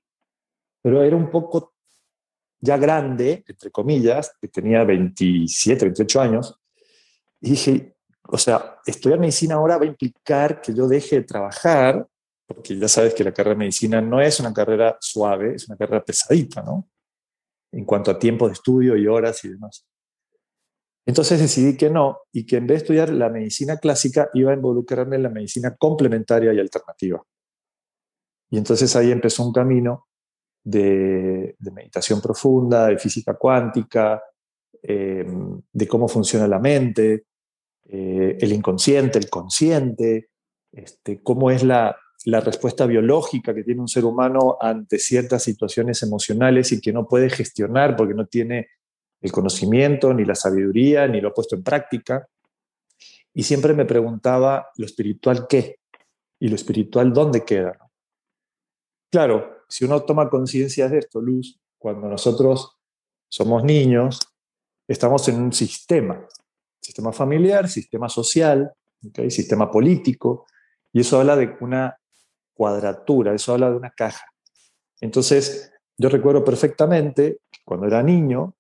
pero 0.83 1.03
era 1.03 1.17
un 1.17 1.31
poco 1.31 1.74
ya 2.65 2.79
grande, 2.79 3.45
entre 3.47 3.71
comillas, 3.71 4.33
que 4.41 4.49
tenía 4.49 4.85
27, 4.85 5.85
28 5.85 6.21
años, 6.21 6.59
y 7.41 7.51
dije, 7.51 7.95
o 8.27 8.39
sea, 8.39 8.79
estudiar 8.87 9.21
medicina 9.21 9.57
ahora 9.57 9.77
va 9.77 9.85
a 9.85 9.89
implicar 9.89 10.63
que 10.63 10.73
yo 10.73 10.89
deje 10.89 11.17
de 11.17 11.23
trabajar, 11.25 12.07
porque 12.47 12.79
ya 12.79 12.89
sabes 12.89 13.13
que 13.13 13.23
la 13.23 13.33
carrera 13.33 13.55
de 13.55 13.59
medicina 13.59 14.01
no 14.01 14.19
es 14.19 14.41
una 14.41 14.55
carrera 14.55 14.97
suave, 14.99 15.57
es 15.57 15.69
una 15.69 15.77
carrera 15.77 16.03
pesadita, 16.03 16.63
¿no? 16.63 16.89
En 17.71 17.85
cuanto 17.85 18.11
a 18.11 18.19
tiempo 18.19 18.47
de 18.47 18.55
estudio 18.55 18.97
y 18.97 19.07
horas 19.07 19.45
y 19.45 19.51
demás. 19.51 19.87
Entonces 21.07 21.39
decidí 21.39 21.77
que 21.77 21.91
no, 21.91 22.21
y 22.33 22.47
que 22.47 22.57
en 22.57 22.67
vez 22.67 22.79
de 22.79 22.83
estudiar 22.85 23.11
la 23.11 23.29
medicina 23.29 23.77
clásica, 23.77 24.31
iba 24.33 24.53
a 24.53 24.55
involucrarme 24.55 25.17
en 25.17 25.25
la 25.25 25.29
medicina 25.29 25.77
complementaria 25.77 26.55
y 26.55 26.61
alternativa. 26.61 27.23
Y 28.49 28.57
entonces 28.57 28.97
ahí 28.97 29.13
empezó 29.13 29.45
un 29.45 29.53
camino 29.53 30.07
de, 30.65 31.57
meditación 31.73 32.21
profunda, 32.21 32.87
de 32.87 32.99
física 32.99 33.35
cuántica, 33.35 34.23
eh, 34.83 35.27
de 35.73 35.89
cómo 35.89 36.09
funciona 36.09 36.49
la 36.49 36.59
mente, 36.59 37.27
eh, 37.87 38.39
el 38.41 38.53
inconsciente, 38.53 39.19
el 39.19 39.29
consciente, 39.29 40.31
este, 40.73 41.23
cómo 41.23 41.51
es 41.51 41.63
la, 41.63 41.97
la 42.25 42.41
respuesta 42.41 42.87
biológica 42.87 43.55
que 43.55 43.63
tiene 43.63 43.83
un 43.83 43.89
ser 43.89 44.05
humano 44.05 44.57
ante 44.61 44.99
ciertas 44.99 45.43
situaciones 45.43 46.03
emocionales 46.03 46.73
y 46.73 46.81
que 46.81 46.93
no 46.93 47.07
puede 47.07 47.29
gestionar 47.29 47.95
porque 47.97 48.15
no 48.15 48.27
tiene 48.27 48.69
el 49.21 49.31
conocimiento, 49.31 50.13
ni 50.13 50.25
la 50.25 50.35
sabiduría, 50.35 51.07
ni 51.07 51.21
lo 51.21 51.29
ha 51.29 51.35
puesto 51.35 51.55
en 51.55 51.63
práctica. 51.63 52.27
Y 53.33 53.43
siempre 53.43 53.75
me 53.75 53.85
preguntaba, 53.85 54.69
¿lo 54.77 54.87
espiritual 54.87 55.47
qué? 55.49 55.81
¿Y 56.39 56.49
lo 56.49 56.55
espiritual 56.55 57.13
dónde 57.13 57.45
queda? 57.45 57.79
Claro, 59.11 59.54
si 59.69 59.85
uno 59.85 60.03
toma 60.03 60.29
conciencia 60.29 60.89
de 60.89 60.99
esto, 60.99 61.21
Luz, 61.21 61.59
cuando 61.79 62.09
nosotros 62.09 62.77
somos 63.29 63.65
niños, 63.65 64.21
estamos 64.87 65.29
en 65.29 65.41
un 65.41 65.53
sistema, 65.53 66.27
sistema 66.81 67.13
familiar, 67.13 67.69
sistema 67.69 68.09
social, 68.09 68.73
sistema 69.29 69.71
político, 69.71 70.47
y 70.93 71.01
eso 71.01 71.21
habla 71.21 71.37
de 71.37 71.57
una 71.61 71.99
cuadratura, 72.55 73.35
eso 73.35 73.53
habla 73.53 73.71
de 73.71 73.77
una 73.77 73.91
caja. 73.91 74.25
Entonces, 75.01 75.73
yo 75.97 76.09
recuerdo 76.09 76.45
perfectamente 76.45 77.41
cuando 77.65 77.87
era 77.87 78.03
niño, 78.03 78.55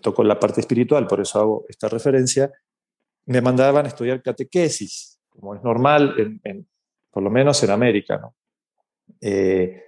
toco 0.00 0.24
la 0.24 0.38
parte 0.38 0.60
espiritual, 0.60 1.06
por 1.06 1.20
eso 1.20 1.38
hago 1.40 1.64
esta 1.68 1.88
referencia, 1.88 2.50
me 3.26 3.40
mandaban 3.40 3.86
a 3.86 3.88
estudiar 3.88 4.22
catequesis, 4.22 5.20
como 5.28 5.54
es 5.54 5.62
normal, 5.62 6.40
por 7.10 7.22
lo 7.22 7.30
menos 7.30 7.62
en 7.62 7.70
América. 7.70 8.18
¿no? 8.18 8.34
Eh, 9.20 9.83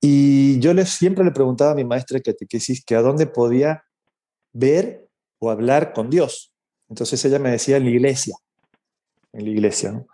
y 0.00 0.58
yo 0.60 0.72
le, 0.72 0.86
siempre 0.86 1.24
le 1.24 1.30
preguntaba 1.30 1.72
a 1.72 1.74
mi 1.74 1.84
maestra 1.84 2.16
de 2.16 2.22
catequesis 2.22 2.82
que 2.84 2.96
a 2.96 3.02
dónde 3.02 3.26
podía 3.26 3.84
ver 4.52 5.06
o 5.38 5.50
hablar 5.50 5.92
con 5.92 6.08
Dios. 6.08 6.52
Entonces 6.88 7.22
ella 7.24 7.38
me 7.38 7.50
decía 7.50 7.76
en 7.76 7.84
la 7.84 7.90
iglesia, 7.90 8.36
en 9.32 9.44
la 9.44 9.50
iglesia. 9.50 10.04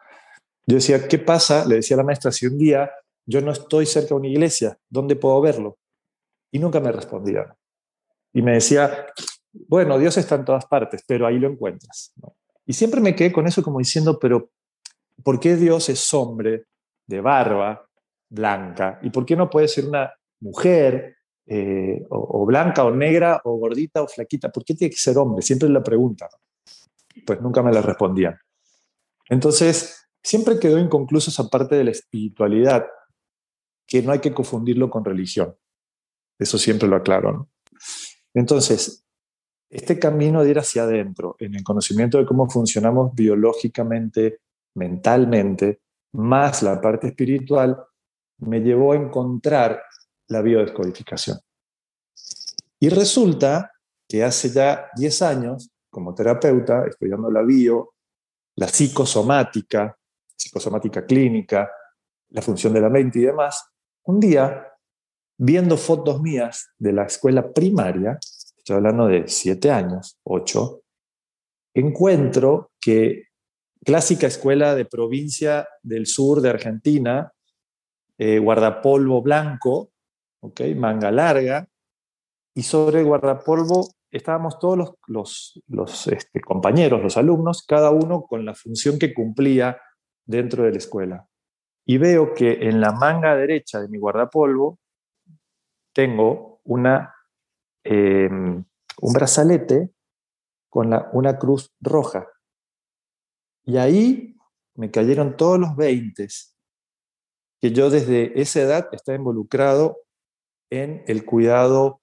Yo 0.66 0.74
decía, 0.76 1.06
¿qué 1.06 1.18
pasa? 1.18 1.64
Le 1.64 1.76
decía 1.76 1.94
a 1.94 1.98
la 1.98 2.04
maestra, 2.04 2.32
si 2.32 2.46
un 2.46 2.58
día 2.58 2.90
yo 3.24 3.40
no 3.40 3.52
estoy 3.52 3.86
cerca 3.86 4.08
de 4.08 4.14
una 4.14 4.28
iglesia, 4.28 4.76
¿dónde 4.88 5.14
puedo 5.14 5.40
verlo? 5.40 5.78
Y 6.50 6.58
nunca 6.58 6.80
me 6.80 6.90
respondía. 6.90 7.56
Y 8.32 8.42
me 8.42 8.54
decía, 8.54 9.06
bueno, 9.68 9.98
Dios 9.98 10.16
está 10.16 10.34
en 10.34 10.44
todas 10.44 10.66
partes, 10.66 11.02
pero 11.06 11.26
ahí 11.26 11.38
lo 11.38 11.48
encuentras. 11.48 12.12
Y 12.66 12.72
siempre 12.72 13.00
me 13.00 13.14
quedé 13.14 13.32
con 13.32 13.46
eso 13.46 13.62
como 13.62 13.78
diciendo, 13.78 14.18
pero 14.18 14.50
¿por 15.22 15.38
qué 15.38 15.56
Dios 15.56 15.88
es 15.88 16.12
hombre 16.12 16.64
de 17.06 17.20
barba 17.20 17.85
blanca? 18.28 18.98
¿Y 19.02 19.10
por 19.10 19.24
qué 19.24 19.36
no 19.36 19.48
puede 19.48 19.68
ser 19.68 19.86
una 19.86 20.12
mujer 20.40 21.16
eh, 21.46 22.04
o, 22.10 22.44
blanca 22.44 22.84
o 22.84 22.90
negra 22.90 23.40
o 23.44 23.56
gordita 23.56 24.02
o 24.02 24.08
flaquita? 24.08 24.50
¿Por 24.50 24.64
qué 24.64 24.74
tiene 24.74 24.90
que 24.90 24.98
ser 24.98 25.16
hombre? 25.18 25.42
Siempre 25.42 25.68
la 25.68 25.82
pregunta. 25.82 26.28
Pues 27.26 27.40
nunca 27.40 27.62
me 27.62 27.72
la 27.72 27.82
respondían. 27.82 28.38
Entonces, 29.28 30.08
siempre 30.22 30.58
quedó 30.58 30.78
inconcluso 30.78 31.30
esa 31.30 31.48
parte 31.48 31.76
de 31.76 31.84
la 31.84 31.90
espiritualidad, 31.90 32.86
que 33.86 34.02
no 34.02 34.12
hay 34.12 34.18
que 34.18 34.34
confundirlo 34.34 34.90
con 34.90 35.04
religión. 35.04 35.56
Eso 36.38 36.58
siempre 36.58 36.88
lo 36.88 36.96
aclaro. 36.96 37.48
Entonces, 38.34 39.06
este 39.70 39.98
camino 39.98 40.42
de 40.42 40.50
ir 40.50 40.58
hacia 40.58 40.82
adentro, 40.82 41.36
en 41.38 41.54
el 41.54 41.64
conocimiento 41.64 42.18
de 42.18 42.26
cómo 42.26 42.48
funcionamos 42.48 43.14
biológicamente, 43.14 44.40
mentalmente, 44.74 45.80
más 46.12 46.62
la 46.62 46.80
parte 46.80 47.08
espiritual, 47.08 47.76
me 48.38 48.60
llevó 48.60 48.92
a 48.92 48.96
encontrar 48.96 49.82
la 50.28 50.42
biodescodificación. 50.42 51.38
Y 52.78 52.88
resulta 52.88 53.72
que 54.08 54.22
hace 54.22 54.50
ya 54.50 54.88
10 54.96 55.22
años, 55.22 55.70
como 55.90 56.14
terapeuta, 56.14 56.84
estudiando 56.86 57.30
la 57.30 57.42
bio, 57.42 57.94
la 58.56 58.68
psicosomática, 58.68 59.96
psicosomática 60.36 61.04
clínica, 61.04 61.70
la 62.30 62.42
función 62.42 62.72
de 62.72 62.80
la 62.80 62.90
mente 62.90 63.18
y 63.18 63.22
demás, 63.22 63.64
un 64.04 64.20
día, 64.20 64.72
viendo 65.38 65.76
fotos 65.76 66.20
mías 66.20 66.68
de 66.78 66.92
la 66.92 67.04
escuela 67.04 67.52
primaria, 67.52 68.18
estoy 68.20 68.76
hablando 68.76 69.06
de 69.06 69.28
siete 69.28 69.70
años, 69.70 70.18
ocho, 70.24 70.82
encuentro 71.74 72.72
que 72.80 73.24
clásica 73.84 74.26
escuela 74.26 74.74
de 74.74 74.84
provincia 74.84 75.68
del 75.82 76.06
sur 76.06 76.40
de 76.40 76.50
Argentina, 76.50 77.32
eh, 78.18 78.38
guardapolvo 78.38 79.22
blanco, 79.22 79.90
manga 80.76 81.10
larga, 81.10 81.68
y 82.54 82.62
sobre 82.62 83.00
el 83.00 83.06
guardapolvo 83.06 83.88
estábamos 84.10 84.58
todos 84.58 84.78
los, 84.78 84.94
los, 85.06 85.62
los 85.68 86.06
este, 86.06 86.40
compañeros, 86.40 87.02
los 87.02 87.16
alumnos, 87.16 87.64
cada 87.66 87.90
uno 87.90 88.22
con 88.22 88.44
la 88.44 88.54
función 88.54 88.98
que 88.98 89.12
cumplía 89.12 89.78
dentro 90.24 90.64
de 90.64 90.72
la 90.72 90.78
escuela. 90.78 91.28
Y 91.84 91.98
veo 91.98 92.34
que 92.34 92.68
en 92.68 92.80
la 92.80 92.92
manga 92.92 93.36
derecha 93.36 93.80
de 93.80 93.88
mi 93.88 93.98
guardapolvo 93.98 94.78
tengo 95.92 96.60
una, 96.64 97.14
em, 97.84 98.64
un 99.02 99.12
brazalete 99.12 99.90
con 100.68 100.92
una 101.12 101.38
cruz 101.38 101.72
roja. 101.80 102.26
Y 103.64 103.76
ahí 103.76 104.36
me 104.74 104.90
cayeron 104.90 105.36
todos 105.36 105.58
los 105.58 105.76
20 105.76 106.26
que 107.66 107.72
yo 107.72 107.90
desde 107.90 108.40
esa 108.40 108.60
edad 108.60 108.88
estaba 108.92 109.18
involucrado 109.18 109.98
en 110.70 111.02
el 111.08 111.24
cuidado 111.24 112.00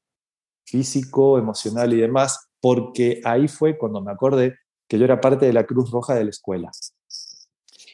físico, 0.66 1.38
emocional 1.38 1.94
y 1.94 2.02
demás, 2.02 2.50
porque 2.60 3.22
ahí 3.24 3.48
fue 3.48 3.78
cuando 3.78 4.02
me 4.02 4.12
acordé 4.12 4.58
que 4.90 5.00
yo 5.00 5.06
era 5.06 5.22
parte 5.22 5.46
de 5.46 5.54
la 5.54 5.66
Cruz 5.66 5.90
Roja 5.90 6.16
de 6.16 6.26
la 6.26 6.32
escuela. 6.32 6.70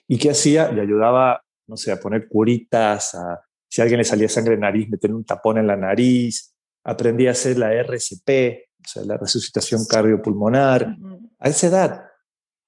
¿Y 0.07 0.17
qué 0.17 0.31
hacía? 0.31 0.71
Le 0.71 0.81
ayudaba, 0.81 1.43
no 1.67 1.77
sé, 1.77 1.91
a 1.91 1.99
poner 1.99 2.27
curitas, 2.27 3.13
a, 3.13 3.39
si 3.67 3.81
a 3.81 3.83
alguien 3.83 3.99
le 3.99 4.03
salía 4.03 4.29
sangre 4.29 4.55
en 4.55 4.61
nariz, 4.61 4.89
meter 4.89 5.13
un 5.13 5.23
tapón 5.23 5.59
en 5.59 5.67
la 5.67 5.75
nariz. 5.75 6.55
Aprendí 6.83 7.27
a 7.27 7.31
hacer 7.31 7.59
la 7.59 7.71
RCP, 7.71 8.67
o 8.83 8.87
sea, 8.87 9.03
la 9.03 9.17
resucitación 9.17 9.85
cardiopulmonar, 9.85 10.95
a 11.37 11.49
esa 11.49 11.67
edad. 11.67 12.05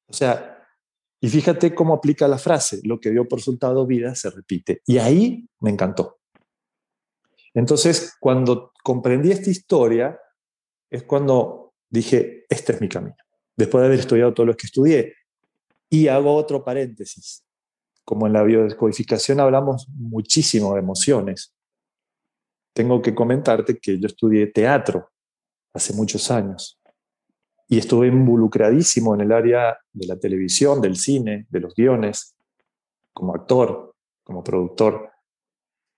O 0.05 0.13
sea, 0.13 0.50
y 1.23 1.29
fíjate 1.29 1.75
cómo 1.75 1.93
aplica 1.93 2.27
la 2.27 2.39
frase, 2.39 2.81
lo 2.83 2.99
que 2.99 3.11
dio 3.11 3.27
por 3.27 3.37
resultado 3.37 3.85
vida 3.85 4.15
se 4.15 4.31
repite. 4.31 4.81
Y 4.87 4.97
ahí 4.97 5.47
me 5.59 5.69
encantó. 5.69 6.17
Entonces, 7.53 8.15
cuando 8.19 8.73
comprendí 8.83 9.31
esta 9.31 9.51
historia, 9.51 10.19
es 10.89 11.03
cuando 11.03 11.75
dije, 11.87 12.45
este 12.49 12.73
es 12.73 12.81
mi 12.81 12.89
camino. 12.89 13.15
Después 13.55 13.81
de 13.81 13.87
haber 13.87 13.99
estudiado 13.99 14.33
todo 14.33 14.47
lo 14.47 14.57
que 14.57 14.65
estudié, 14.65 15.13
y 15.91 16.07
hago 16.07 16.33
otro 16.33 16.63
paréntesis. 16.63 17.45
Como 18.03 18.25
en 18.25 18.33
la 18.33 18.41
biodescodificación 18.41 19.39
hablamos 19.39 19.87
muchísimo 19.89 20.73
de 20.73 20.79
emociones, 20.79 21.53
tengo 22.73 22.99
que 22.99 23.13
comentarte 23.13 23.77
que 23.77 23.99
yo 23.99 24.07
estudié 24.07 24.47
teatro 24.47 25.11
hace 25.73 25.93
muchos 25.93 26.31
años 26.31 26.80
y 27.71 27.77
estuve 27.77 28.07
involucradísimo 28.07 29.15
en 29.15 29.21
el 29.21 29.31
área 29.31 29.79
de 29.93 30.05
la 30.05 30.19
televisión, 30.19 30.81
del 30.81 30.97
cine, 30.97 31.47
de 31.49 31.61
los 31.61 31.73
guiones, 31.73 32.35
como 33.13 33.33
actor, 33.33 33.95
como 34.25 34.43
productor. 34.43 35.09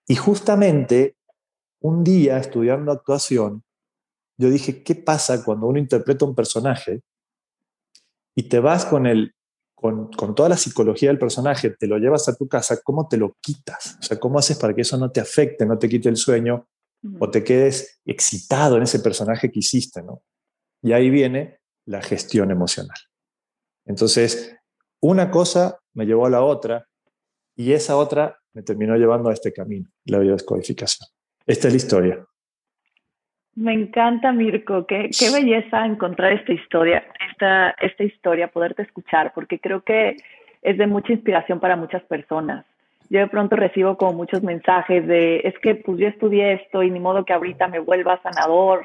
Y 0.06 0.14
justamente 0.14 1.16
un 1.80 2.04
día 2.04 2.38
estudiando 2.38 2.92
actuación, 2.92 3.64
yo 4.38 4.50
dije, 4.50 4.84
¿qué 4.84 4.94
pasa 4.94 5.44
cuando 5.44 5.66
uno 5.66 5.80
interpreta 5.80 6.24
un 6.24 6.36
personaje 6.36 7.02
y 8.36 8.44
te 8.44 8.60
vas 8.60 8.84
con 8.84 9.08
el 9.08 9.34
con, 9.74 10.12
con, 10.12 10.36
toda 10.36 10.48
la 10.48 10.56
psicología 10.56 11.08
del 11.10 11.18
personaje, 11.18 11.70
te 11.70 11.88
lo 11.88 11.98
llevas 11.98 12.28
a 12.28 12.36
tu 12.36 12.46
casa, 12.46 12.80
¿cómo 12.84 13.08
te 13.08 13.16
lo 13.16 13.36
quitas? 13.40 13.98
O 13.98 14.02
sea, 14.02 14.20
¿cómo 14.20 14.38
haces 14.38 14.58
para 14.58 14.74
que 14.74 14.82
eso 14.82 14.96
no 14.96 15.10
te 15.10 15.20
afecte, 15.20 15.66
no 15.66 15.76
te 15.76 15.88
quite 15.88 16.08
el 16.08 16.16
sueño 16.16 16.68
o 17.18 17.30
te 17.30 17.42
quedes 17.42 18.00
excitado 18.04 18.76
en 18.76 18.84
ese 18.84 19.00
personaje 19.00 19.50
que 19.50 19.58
hiciste, 19.58 20.04
¿no? 20.04 20.22
Y 20.80 20.92
ahí 20.92 21.10
viene 21.10 21.63
la 21.86 22.02
gestión 22.02 22.50
emocional. 22.50 22.96
Entonces, 23.84 24.56
una 25.00 25.30
cosa 25.30 25.78
me 25.92 26.06
llevó 26.06 26.26
a 26.26 26.30
la 26.30 26.42
otra 26.42 26.86
y 27.56 27.72
esa 27.72 27.96
otra 27.96 28.38
me 28.52 28.62
terminó 28.62 28.96
llevando 28.96 29.28
a 29.28 29.32
este 29.32 29.52
camino, 29.52 29.88
la 30.04 30.18
biodescodificación. 30.18 31.08
Esta 31.46 31.68
es 31.68 31.74
la 31.74 31.76
historia. 31.76 32.26
Me 33.56 33.72
encanta, 33.72 34.32
Mirko. 34.32 34.86
Qué, 34.86 35.10
qué 35.16 35.30
belleza 35.30 35.86
encontrar 35.86 36.32
esta 36.32 36.52
historia, 36.52 37.04
esta, 37.30 37.70
esta 37.70 38.02
historia, 38.02 38.48
poderte 38.48 38.82
escuchar, 38.82 39.32
porque 39.34 39.60
creo 39.60 39.82
que 39.82 40.16
es 40.62 40.78
de 40.78 40.86
mucha 40.86 41.12
inspiración 41.12 41.60
para 41.60 41.76
muchas 41.76 42.02
personas. 42.04 42.64
Yo 43.10 43.20
de 43.20 43.28
pronto 43.28 43.54
recibo 43.54 43.96
como 43.96 44.14
muchos 44.14 44.42
mensajes 44.42 45.06
de, 45.06 45.36
es 45.44 45.54
que 45.60 45.74
pues 45.74 45.98
yo 45.98 46.08
estudié 46.08 46.54
esto 46.54 46.82
y 46.82 46.90
ni 46.90 46.98
modo 46.98 47.24
que 47.24 47.34
ahorita 47.34 47.68
me 47.68 47.78
vuelva 47.78 48.20
sanador 48.22 48.82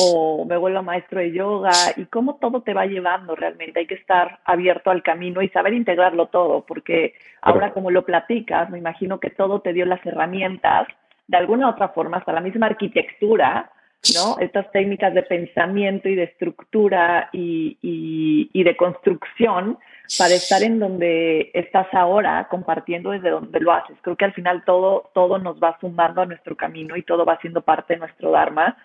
o 0.00 0.44
me 0.44 0.56
vuelva 0.56 0.82
maestro 0.82 1.20
de 1.20 1.32
yoga 1.32 1.72
y 1.96 2.06
cómo 2.06 2.36
todo 2.36 2.62
te 2.62 2.74
va 2.74 2.86
llevando 2.86 3.34
realmente. 3.34 3.80
Hay 3.80 3.86
que 3.86 3.94
estar 3.94 4.40
abierto 4.44 4.90
al 4.90 5.02
camino 5.02 5.42
y 5.42 5.48
saber 5.48 5.74
integrarlo 5.74 6.26
todo, 6.26 6.64
porque 6.66 7.14
ahora 7.42 7.72
como 7.72 7.90
lo 7.90 8.04
platicas, 8.04 8.70
me 8.70 8.78
imagino 8.78 9.20
que 9.20 9.30
todo 9.30 9.60
te 9.60 9.72
dio 9.72 9.84
las 9.86 10.04
herramientas, 10.04 10.88
de 11.26 11.36
alguna 11.36 11.66
u 11.66 11.70
otra 11.70 11.88
forma, 11.90 12.18
hasta 12.18 12.32
la 12.32 12.40
misma 12.40 12.66
arquitectura, 12.66 13.70
¿no? 14.14 14.38
Estas 14.38 14.70
técnicas 14.72 15.12
de 15.12 15.22
pensamiento 15.22 16.08
y 16.08 16.14
de 16.14 16.24
estructura 16.24 17.28
y, 17.32 17.76
y, 17.82 18.62
de 18.62 18.76
construcción 18.76 19.78
para 20.16 20.34
estar 20.34 20.62
en 20.62 20.78
donde 20.78 21.50
estás 21.52 21.86
ahora, 21.92 22.46
compartiendo 22.48 23.10
desde 23.10 23.30
donde 23.30 23.60
lo 23.60 23.72
haces. 23.72 23.96
Creo 24.02 24.16
que 24.16 24.24
al 24.24 24.32
final 24.32 24.62
todo, 24.64 25.10
todo 25.14 25.38
nos 25.38 25.62
va 25.62 25.76
sumando 25.80 26.22
a 26.22 26.26
nuestro 26.26 26.56
camino 26.56 26.96
y 26.96 27.02
todo 27.02 27.24
va 27.24 27.38
siendo 27.40 27.62
parte 27.62 27.94
de 27.94 28.00
nuestro 28.00 28.30
Dharma, 28.30 28.76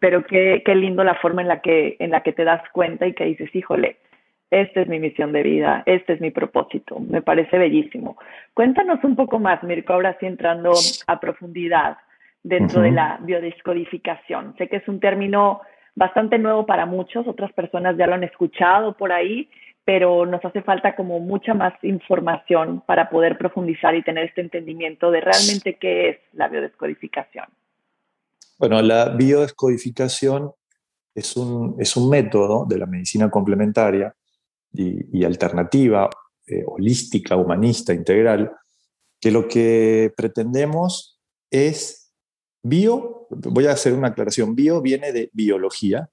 pero 0.00 0.24
qué, 0.24 0.62
qué 0.64 0.74
lindo 0.74 1.04
la 1.04 1.14
forma 1.14 1.42
en 1.42 1.48
la, 1.48 1.60
que, 1.60 1.96
en 2.00 2.10
la 2.10 2.22
que 2.22 2.32
te 2.32 2.44
das 2.44 2.62
cuenta 2.72 3.06
y 3.06 3.12
que 3.12 3.26
dices, 3.26 3.54
híjole, 3.54 3.98
esta 4.50 4.80
es 4.80 4.88
mi 4.88 4.98
misión 4.98 5.32
de 5.32 5.44
vida, 5.44 5.84
este 5.86 6.14
es 6.14 6.20
mi 6.20 6.32
propósito, 6.32 6.98
me 6.98 7.22
parece 7.22 7.56
bellísimo. 7.56 8.16
Cuéntanos 8.54 9.04
un 9.04 9.14
poco 9.14 9.38
más, 9.38 9.62
Mirko, 9.62 9.92
ahora 9.92 10.16
sí 10.18 10.26
entrando 10.26 10.72
a 11.06 11.20
profundidad 11.20 11.98
dentro 12.42 12.80
de 12.80 12.90
la 12.90 13.18
biodescodificación. 13.22 14.56
Sé 14.58 14.68
que 14.68 14.76
es 14.76 14.88
un 14.88 14.98
término 14.98 15.60
bastante 15.94 16.38
nuevo 16.38 16.66
para 16.66 16.86
muchos, 16.86 17.28
otras 17.28 17.52
personas 17.52 17.96
ya 17.96 18.06
lo 18.06 18.14
han 18.14 18.24
escuchado 18.24 18.96
por 18.96 19.12
ahí, 19.12 19.48
pero 19.84 20.26
nos 20.26 20.44
hace 20.44 20.62
falta 20.62 20.96
como 20.96 21.20
mucha 21.20 21.54
más 21.54 21.74
información 21.82 22.82
para 22.86 23.10
poder 23.10 23.38
profundizar 23.38 23.94
y 23.94 24.02
tener 24.02 24.24
este 24.24 24.40
entendimiento 24.40 25.10
de 25.10 25.20
realmente 25.20 25.74
qué 25.74 26.08
es 26.08 26.18
la 26.32 26.48
biodescodificación. 26.48 27.46
Bueno, 28.60 28.82
la 28.82 29.08
biodescodificación 29.08 30.52
es 31.14 31.34
un, 31.34 31.76
es 31.78 31.96
un 31.96 32.10
método 32.10 32.66
de 32.66 32.76
la 32.76 32.84
medicina 32.84 33.30
complementaria 33.30 34.14
y, 34.70 35.24
alternativa, 35.24 36.10
eh, 36.46 36.62
holística, 36.66 37.36
humanista, 37.36 37.94
integral, 37.94 38.52
que 39.18 39.30
lo 39.30 39.48
que 39.48 40.12
pretendemos 40.14 41.18
es 41.50 42.12
Bio, 42.62 43.28
voy 43.30 43.66
a 43.66 43.72
hacer 43.72 43.94
una 43.94 44.08
aclaración, 44.08 44.54
bio 44.54 44.82
viene 44.82 45.12
de 45.12 45.30
biología, 45.32 46.10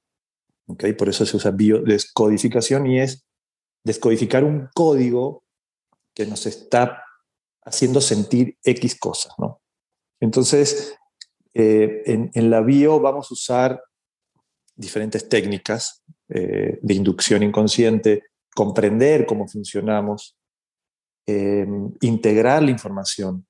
¿okay? 0.67 0.93
por 0.93 1.09
eso 1.09 1.25
se 1.25 1.35
usa 1.35 1.51
biodescodificación 1.51 2.87
y 2.87 3.01
es 3.01 3.25
descodificar 3.83 4.45
un 4.45 4.69
código 4.73 5.43
que 6.13 6.25
nos 6.25 6.45
está 6.45 7.03
haciendo 7.65 7.99
sentir 7.99 8.57
X 8.63 8.97
cosas. 8.97 9.33
¿no? 9.37 9.59
Entonces, 10.21 10.97
eh, 11.59 12.03
en, 12.05 12.51
la 12.51 12.61
bio 12.61 12.99
vamos 12.99 13.31
a 13.31 13.33
usar 13.33 13.83
diferentes 14.75 15.27
técnicas 15.27 16.03
eh, 16.29 16.77
de 16.79 16.93
inducción 16.93 17.41
inconsciente, 17.41 18.25
comprender 18.53 19.25
cómo 19.25 19.47
funcionamos, 19.47 20.37
eh, 21.25 21.65
integrar 22.01 22.61
la 22.61 22.69
información 22.69 23.47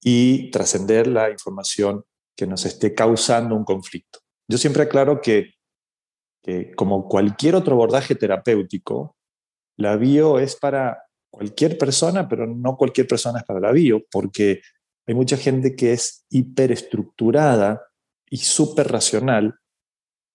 y 0.00 0.50
trascender 0.50 1.08
la 1.08 1.30
información 1.30 2.06
que 2.34 2.46
nos 2.46 2.64
esté 2.64 2.94
causando 2.94 3.54
un 3.54 3.64
conflicto. 3.64 4.20
Yo 4.48 4.56
siempre 4.56 4.84
aclaro 4.84 5.20
que, 5.20 5.50
como 6.74 7.06
cualquier 7.06 7.54
otro 7.54 7.74
abordaje 7.74 8.14
terapéutico, 8.14 9.14
la 9.76 9.96
bio 9.96 10.38
es 10.38 10.56
para 10.56 11.02
cualquier 11.30 11.76
persona, 11.76 12.26
pero 12.28 12.46
no 12.46 12.78
cualquier 12.78 13.06
persona 13.06 13.40
es 13.40 13.44
para 13.44 13.60
la 13.60 13.72
bio, 13.72 14.02
porque 14.10 14.62
hay 15.06 15.14
mucha 15.14 15.36
gente 15.36 15.76
que 15.76 15.92
es 15.92 16.24
hiperestructurada 16.30 17.82
y 18.28 18.38
súper 18.38 18.88
racional, 18.88 19.54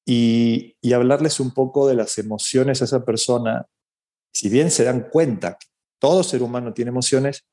y, 0.06 0.76
hablarles 0.94 1.40
un 1.40 1.54
poco 1.54 1.88
de 1.88 1.96
las 1.96 2.18
emociones 2.18 2.82
a 2.82 2.86
esa 2.86 3.06
persona, 3.06 3.66
si 4.34 4.50
bien 4.50 4.72
se 4.72 4.84
dan 4.84 5.10
cuenta 5.10 5.58
que 5.60 5.68
todo 6.00 6.24
ser 6.24 6.42
humano 6.42 6.74
tiene 6.74 6.90
emociones, 6.90 7.46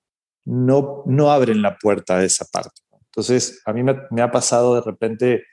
no, 0.45 1.03
no 1.07 1.31
abren 1.31 1.63
la 1.63 1.77
puerta 1.77 2.17
a 2.17 2.25
esa 2.25 2.47
parte. 2.47 2.81
Entonces, 2.93 3.61
a 3.67 3.73
mí 3.73 3.83
me, 3.83 4.23
ha 4.23 4.31
pasado 4.31 4.75
de 4.77 4.81
repente 4.81 5.45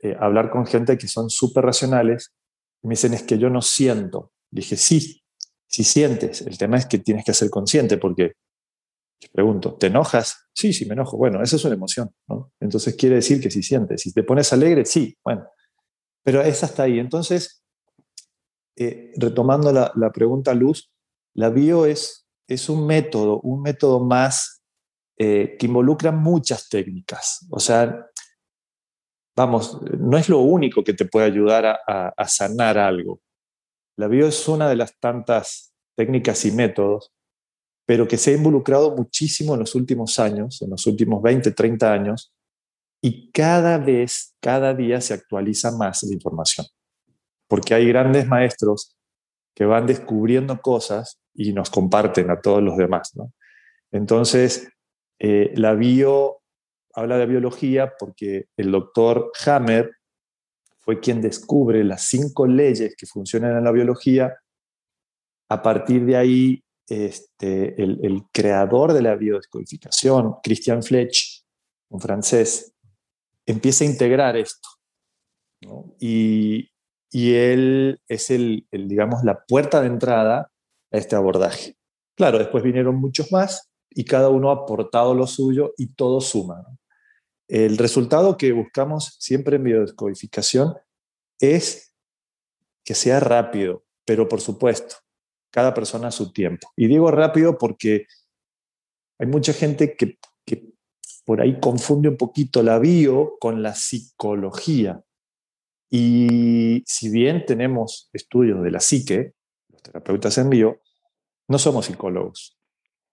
eh, 0.00 0.16
hablar 0.20 0.50
con 0.50 0.66
gente 0.66 0.96
que 0.96 1.08
son 1.08 1.28
súper 1.28 1.64
racionales 1.64 2.34
y 2.82 2.88
me 2.88 2.92
dicen, 2.92 3.14
es 3.14 3.22
que 3.24 3.38
yo 3.38 3.50
no 3.50 3.62
siento. 3.62 4.32
dije, 4.50 4.76
sí, 4.76 5.22
sí 5.66 5.84
sientes. 5.84 6.42
El 6.42 6.56
tema 6.56 6.76
es 6.76 6.86
que 6.86 6.98
tienes 6.98 7.24
que 7.24 7.34
ser 7.34 7.50
consciente 7.50 7.98
porque, 7.98 8.32
yo 9.20 9.28
pregunto, 9.32 9.74
¿te 9.74 9.88
enojas? 9.88 10.48
Sí, 10.52 10.72
sí, 10.72 10.86
me 10.86 10.94
enojo. 10.94 11.16
Bueno, 11.16 11.42
esa 11.42 11.56
es 11.56 11.64
una 11.64 11.74
emoción, 11.74 12.10
¿no? 12.28 12.52
Entonces 12.60 12.94
quiere 12.94 13.16
decir 13.16 13.40
que 13.40 13.50
sí 13.50 13.62
sientes. 13.62 14.02
Si 14.02 14.12
te 14.12 14.22
pones 14.22 14.52
alegre, 14.52 14.84
sí, 14.84 15.16
bueno. 15.24 15.46
Pero 16.24 16.42
es 16.42 16.62
hasta 16.62 16.84
ahí. 16.84 16.98
Entonces, 16.98 17.64
eh, 18.76 19.12
retomando 19.16 19.72
la, 19.72 19.92
la, 19.96 20.12
pregunta 20.12 20.54
Luz, 20.54 20.92
la 21.34 21.50
bio 21.50 21.86
es, 21.86 22.28
es 22.46 22.68
un 22.68 22.86
método, 22.86 23.40
un 23.40 23.62
método 23.62 24.00
más 24.00 24.58
eh, 25.20 25.56
que 25.58 25.66
involucra 25.66 26.12
muchas 26.12 26.68
técnicas. 26.68 27.44
O 27.50 27.58
sea, 27.58 28.08
vamos, 29.36 29.80
no 29.98 30.16
es 30.16 30.28
lo 30.28 30.38
único 30.38 30.84
que 30.84 30.94
te 30.94 31.06
puede 31.06 31.26
ayudar 31.26 31.66
a, 31.66 32.28
sanar 32.28 32.78
algo. 32.78 33.20
La 33.96 34.06
bio 34.06 34.28
es 34.28 34.46
una 34.46 34.68
de 34.68 34.76
las 34.76 34.96
tantas 35.00 35.74
técnicas 35.96 36.44
y 36.44 36.52
métodos, 36.52 37.12
pero 37.88 38.06
que 38.06 38.18
se 38.18 38.32
ha 38.32 38.36
involucrado 38.36 38.94
muchísimo 38.94 39.54
en 39.54 39.60
los 39.60 39.74
últimos 39.74 40.18
años, 40.18 40.60
en 40.60 40.68
los 40.68 40.86
últimos 40.86 41.22
20, 41.22 41.52
30 41.52 41.90
años, 41.90 42.34
y 43.00 43.30
cada 43.30 43.78
vez, 43.78 44.34
cada 44.40 44.74
día 44.74 45.00
se 45.00 45.14
actualiza 45.14 45.74
más 45.74 46.02
la 46.02 46.12
información, 46.12 46.66
porque 47.46 47.72
hay 47.72 47.88
grandes 47.88 48.26
maestros 48.26 48.94
que 49.54 49.64
van 49.64 49.86
descubriendo 49.86 50.60
cosas 50.60 51.18
y 51.32 51.54
nos 51.54 51.70
comparten 51.70 52.30
a 52.30 52.42
todos 52.42 52.62
los 52.62 52.76
demás. 52.76 53.16
¿no? 53.16 53.32
Entonces, 53.90 54.68
eh, 55.18 55.54
la 55.54 55.72
bio 55.72 56.42
habla 56.92 57.16
de 57.16 57.24
biología 57.24 57.94
porque 57.98 58.48
el 58.58 58.70
doctor 58.70 59.32
Hammer 59.46 59.92
fue 60.76 61.00
quien 61.00 61.22
descubre 61.22 61.82
las 61.84 62.02
cinco 62.02 62.46
leyes 62.46 62.94
que 62.98 63.06
funcionan 63.06 63.56
en 63.56 63.64
la 63.64 63.72
biología. 63.72 64.36
A 65.48 65.62
partir 65.62 66.04
de 66.04 66.16
ahí, 66.18 66.62
este, 66.88 67.80
el, 67.82 68.24
creador 68.32 68.92
de 68.92 69.02
la 69.02 69.14
biodescodificación, 69.14 70.36
Christian 70.42 70.82
Fletch, 70.82 71.44
un 71.90 72.00
francés, 72.00 72.74
empieza 73.46 73.84
a 73.84 73.88
integrar 73.88 74.36
esto. 74.36 74.68
Y, 75.98 76.70
él 77.12 78.00
es 78.08 78.30
el, 78.30 78.66
digamos, 78.70 79.24
la 79.24 79.44
puerta 79.46 79.80
de 79.80 79.88
entrada 79.88 80.50
a 80.92 80.96
este 80.96 81.16
abordaje. 81.16 81.76
Claro, 82.16 82.38
después 82.38 82.62
vinieron 82.62 82.96
muchos 82.96 83.32
más, 83.32 83.70
y 83.90 84.04
cada 84.04 84.28
uno 84.28 84.50
ha 84.50 84.54
aportado 84.54 85.14
lo 85.14 85.26
suyo 85.26 85.74
y 85.76 85.94
todo 85.94 86.20
suma. 86.20 86.64
El 87.48 87.78
resultado 87.78 88.36
que 88.36 88.52
buscamos 88.52 89.16
siempre 89.18 89.56
en 89.56 89.64
biodescodificación 89.64 90.74
es 91.40 91.94
que 92.84 92.94
sea 92.94 93.20
rápido, 93.20 93.84
pero 94.04 94.28
por 94.28 94.40
supuesto, 94.40 94.96
cada 95.50 95.74
persona 95.74 96.08
a 96.08 96.12
su 96.12 96.32
tiempo. 96.32 96.72
Y 96.76 96.86
digo 96.86 97.10
rápido 97.10 97.58
porque 97.58 98.06
hay 99.18 99.26
mucha 99.26 99.52
gente 99.52 99.96
que, 99.96 100.18
por 101.24 101.42
ahí 101.42 101.60
confunde 101.60 102.08
un 102.08 102.16
poquito 102.16 102.62
la 102.62 102.78
bio 102.78 103.36
con 103.38 103.62
la 103.62 103.74
psicología. 103.74 105.02
Y 105.90 106.82
si 106.86 107.10
bien 107.10 107.44
tenemos 107.44 108.08
estudios 108.14 108.62
de 108.62 108.70
la 108.70 108.80
psique, 108.80 109.34
los 109.68 109.82
terapeutas 109.82 110.38
en 110.38 110.48
bio, 110.48 110.80
no 111.48 111.58
somos 111.58 111.86
psicólogos. 111.86 112.58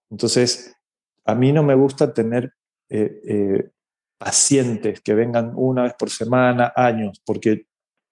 Entonces, 0.09 0.77
a 1.25 1.35
mí 1.35 1.51
no 1.51 1.63
me 1.63 1.75
gusta 1.75 2.13
tener 2.13 2.53
eh, 2.87 3.21
eh, 3.27 3.69
pacientes 4.17 5.01
que 5.01 5.13
vengan 5.13 5.51
una 5.55 5.83
vez 5.83 5.93
por 5.99 6.09
semana, 6.09 6.71
años, 6.73 7.21
porque, 7.25 7.67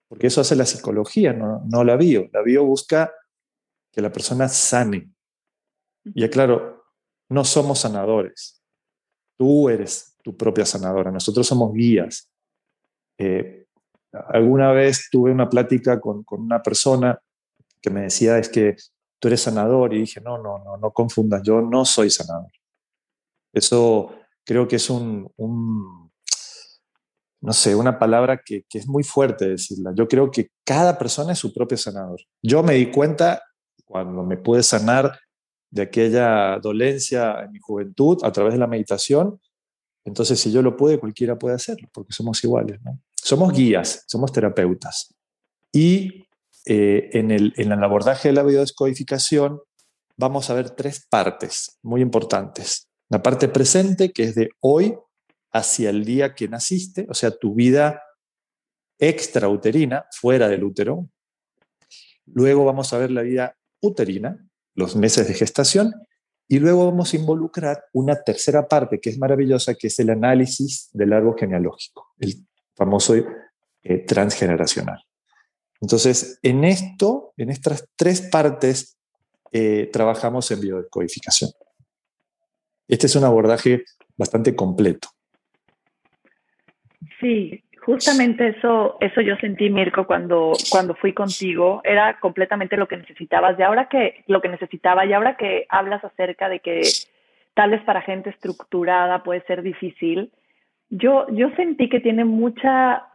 porque 0.10 0.28
eso 0.28 0.42
hace 0.42 0.58
la 0.58 0.66
psicología, 0.66 1.32
no, 1.32 1.64
no 1.66 1.84
la 1.86 1.96
bio. 1.96 2.28
La 2.34 2.42
bio 2.42 2.66
busca 2.66 3.14
que 3.94 4.02
la 4.02 4.12
persona 4.12 4.50
sane. 4.50 5.10
Y 6.04 6.24
aclaro, 6.24 6.84
no 7.30 7.46
somos 7.46 7.80
sanadores. 7.80 8.62
Tú 9.38 9.70
eres 9.70 10.18
tu 10.24 10.36
propia 10.36 10.66
sanadora. 10.66 11.12
Nosotros 11.12 11.48
somos 11.48 11.74
guías. 11.74 12.30
Eh, 13.18 13.68
alguna 14.12 14.72
vez 14.72 15.10
tuve 15.12 15.32
una 15.32 15.48
plática 15.48 16.02
con, 16.02 16.24
con, 16.24 16.42
una 16.42 16.62
persona 16.62 17.20
que 17.80 17.90
me 17.90 18.02
decía, 18.02 18.38
es 18.38 18.50
que 18.50 18.76
tú 19.20 19.28
eres 19.28 19.42
sanador. 19.42 19.94
Y 19.94 20.02
dije, 20.02 20.20
no, 20.20 20.38
no, 20.40 20.58
no, 20.58 20.78
no 20.78 20.92
confundas. 20.92 21.42
Yo 21.44 21.62
no 21.62 21.86
soy 21.86 22.10
sanador. 22.10 22.52
Eso 23.54 24.16
creo 24.44 24.68
que 24.68 24.78
es 24.78 24.90
un, 24.90 25.32
un 25.38 26.12
no 27.42 27.54
sé, 27.54 27.76
una 27.76 28.00
palabra 28.00 28.42
que, 28.44 28.64
que, 28.68 28.80
es 28.80 28.88
muy 28.88 29.04
fuerte 29.04 29.50
decirla. 29.50 29.92
Yo 29.96 30.08
creo 30.08 30.32
que 30.32 30.50
cada 30.66 30.98
persona 30.98 31.34
es 31.34 31.40
su 31.40 31.54
propio 31.54 31.78
sanador. 31.78 32.22
Yo 32.42 32.64
me 32.64 32.74
di 32.74 32.90
cuenta 32.90 33.44
cuando 33.94 34.24
me 34.24 34.38
pude 34.38 34.64
sanar 34.64 35.20
de 35.70 35.84
aquella 35.84 36.58
dolencia 36.58 37.44
en 37.44 37.52
mi 37.52 37.60
juventud 37.60 38.18
a 38.24 38.32
través 38.32 38.54
de 38.54 38.60
la 38.60 38.66
meditación. 38.66 39.40
Entonces, 40.04 40.40
si 40.40 40.52
yo 40.52 40.64
lo 40.64 40.76
pude, 40.76 41.00
cualquiera 41.00 41.38
puede 41.38 41.54
hacerlo, 41.54 41.88
porque 41.94 42.12
somos 42.12 42.44
iguales. 42.44 42.82
¿no? 42.82 43.00
Somos 43.14 43.54
guías, 43.54 44.04
somos 44.08 44.32
terapeutas. 44.32 45.14
Y 45.72 46.26
eh, 46.66 47.12
en, 47.14 47.30
el, 47.30 47.54
en 47.56 47.72
el 47.72 47.84
abordaje 47.84 48.30
de 48.30 48.34
la 48.34 48.42
biodescodificación 48.42 49.62
vamos 50.18 50.50
a 50.50 50.56
ver 50.56 50.72
tres 50.72 51.06
partes 51.08 51.78
muy 51.84 52.02
importantes. 52.02 52.88
La 53.10 53.22
parte 53.22 53.48
presente, 53.48 54.12
que 54.12 54.24
es 54.24 54.34
de 54.34 54.50
hoy 54.60 54.98
hacia 55.52 55.92
el 55.92 56.04
día 56.04 56.34
que 56.34 56.48
naciste, 56.48 57.06
o 57.10 57.14
sea, 57.14 57.30
tu 57.30 57.54
vida 57.54 58.02
extrauterina, 58.98 60.08
fuera 60.20 60.48
del 60.48 60.64
útero. 60.64 61.08
Luego 62.26 62.66
vamos 62.66 62.92
a 62.92 62.98
ver 62.98 63.12
la 63.12 63.22
vida 63.22 63.56
uterina, 63.84 64.38
los 64.76 64.96
meses 64.96 65.28
de 65.28 65.34
gestación, 65.34 65.94
y 66.48 66.60
luego 66.60 66.86
vamos 66.86 67.14
a 67.14 67.18
involucrar 67.18 67.86
una 67.94 68.16
tercera 68.22 68.68
parte 68.68 69.00
que 69.00 69.10
es 69.10 69.18
maravillosa, 69.18 69.76
que 69.76 69.88
es 69.88 70.00
el 70.00 70.10
análisis 70.10 70.90
del 70.94 71.14
árbol 71.14 71.36
genealógico, 71.38 72.14
el 72.20 72.46
famoso 72.76 73.16
eh, 73.84 73.98
transgeneracional. 74.00 75.04
Entonces, 75.80 76.40
en 76.42 76.64
esto, 76.64 77.34
en 77.38 77.50
estas 77.50 77.88
tres 77.96 78.22
partes, 78.22 78.98
eh, 79.52 79.90
trabajamos 79.92 80.50
en 80.52 80.62
biodecodificación. 80.62 81.52
Este 82.88 83.08
es 83.08 83.16
un 83.16 83.24
abordaje 83.24 83.84
bastante 84.18 84.56
completo. 84.56 85.10
Sí, 87.20 87.63
justamente 87.86 88.48
eso, 88.48 88.98
eso 89.00 89.22
yo 89.22 89.36
sentí, 89.38 89.70
Mirko, 89.70 90.06
cuando, 90.06 90.54
cuando 90.72 90.96
fui 90.96 91.14
contigo. 91.14 91.82
Era 91.84 92.20
completamente 92.20 92.78
lo 92.78 92.88
que 92.88 92.98
necesitabas. 92.98 93.58
Y 93.58 93.64
ahora 93.64 93.88
que 93.88 94.24
lo 94.28 94.42
que 94.42 94.50
necesitaba, 94.50 95.06
y 95.06 95.14
ahora 95.14 95.36
que 95.38 95.66
hablas 95.70 96.04
acerca 96.04 96.50
de 96.50 96.60
que 96.60 96.82
tal 97.54 97.72
vez 97.72 97.82
para 97.84 98.02
gente 98.02 98.30
estructurada 98.30 99.24
puede 99.24 99.42
ser 99.42 99.62
difícil, 99.62 100.32
yo, 100.90 101.28
yo 101.30 101.50
sentí 101.56 101.90
que 101.90 102.00
tiene 102.00 102.26
mucha, 102.26 103.08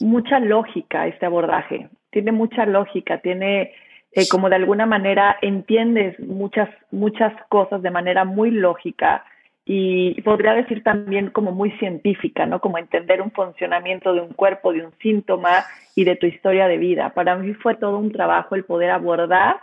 mucha 0.00 0.38
lógica 0.40 1.06
este 1.06 1.26
abordaje. 1.26 1.88
Tiene 2.10 2.32
mucha 2.32 2.66
lógica, 2.66 3.18
tiene 3.18 3.72
eh, 4.12 4.26
como 4.30 4.48
de 4.48 4.56
alguna 4.56 4.86
manera 4.86 5.36
entiendes 5.42 6.18
muchas, 6.20 6.68
muchas 6.90 7.32
cosas 7.48 7.82
de 7.82 7.90
manera 7.90 8.24
muy 8.24 8.50
lógica 8.50 9.24
y 9.68 10.22
podría 10.22 10.54
decir 10.54 10.84
también 10.84 11.30
como 11.30 11.50
muy 11.50 11.72
científica, 11.72 12.46
¿no? 12.46 12.60
Como 12.60 12.78
entender 12.78 13.20
un 13.20 13.32
funcionamiento 13.32 14.14
de 14.14 14.20
un 14.20 14.32
cuerpo, 14.32 14.72
de 14.72 14.86
un 14.86 14.92
síntoma 15.02 15.64
y 15.96 16.04
de 16.04 16.14
tu 16.14 16.26
historia 16.26 16.68
de 16.68 16.78
vida. 16.78 17.10
Para 17.10 17.34
mí 17.34 17.52
fue 17.54 17.74
todo 17.74 17.98
un 17.98 18.12
trabajo 18.12 18.54
el 18.54 18.64
poder 18.64 18.92
abordar 18.92 19.56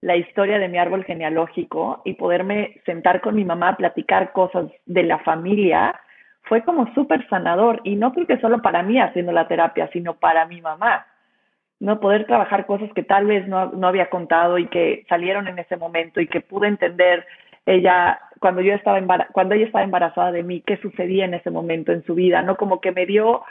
la 0.00 0.16
historia 0.16 0.58
de 0.58 0.68
mi 0.68 0.78
árbol 0.78 1.04
genealógico 1.04 2.00
y 2.06 2.14
poderme 2.14 2.80
sentar 2.86 3.20
con 3.20 3.34
mi 3.34 3.44
mamá 3.44 3.70
a 3.70 3.76
platicar 3.76 4.32
cosas 4.32 4.70
de 4.86 5.02
la 5.02 5.18
familia. 5.18 6.00
Fue 6.44 6.64
como 6.64 6.92
súper 6.94 7.28
sanador 7.28 7.82
y 7.84 7.96
no 7.96 8.14
porque 8.14 8.40
solo 8.40 8.62
para 8.62 8.82
mí 8.82 8.98
haciendo 8.98 9.32
la 9.32 9.46
terapia, 9.46 9.90
sino 9.92 10.14
para 10.14 10.46
mi 10.46 10.62
mamá. 10.62 11.04
¿no? 11.80 12.00
Poder 12.00 12.26
trabajar 12.26 12.64
cosas 12.64 12.90
que 12.94 13.02
tal 13.02 13.26
vez 13.26 13.46
no, 13.46 13.72
no 13.72 13.88
había 13.88 14.08
contado 14.08 14.56
y 14.56 14.68
que 14.68 15.04
salieron 15.06 15.48
en 15.48 15.58
ese 15.58 15.76
momento 15.76 16.20
y 16.20 16.28
que 16.28 16.40
pude 16.40 16.68
entender 16.68 17.26
ella 17.66 18.20
cuando 18.40 18.60
yo 18.60 18.74
estaba 18.74 19.00
cuando 19.32 19.54
ella 19.54 19.66
estaba 19.66 19.84
embarazada 19.84 20.32
de 20.32 20.42
mí, 20.42 20.62
qué 20.66 20.76
sucedía 20.78 21.24
en 21.24 21.34
ese 21.34 21.50
momento 21.50 21.92
en 21.92 22.04
su 22.04 22.14
vida, 22.14 22.42
¿no? 22.42 22.56
Como 22.56 22.80
que 22.80 22.92
me 22.92 23.06
dio 23.06 23.42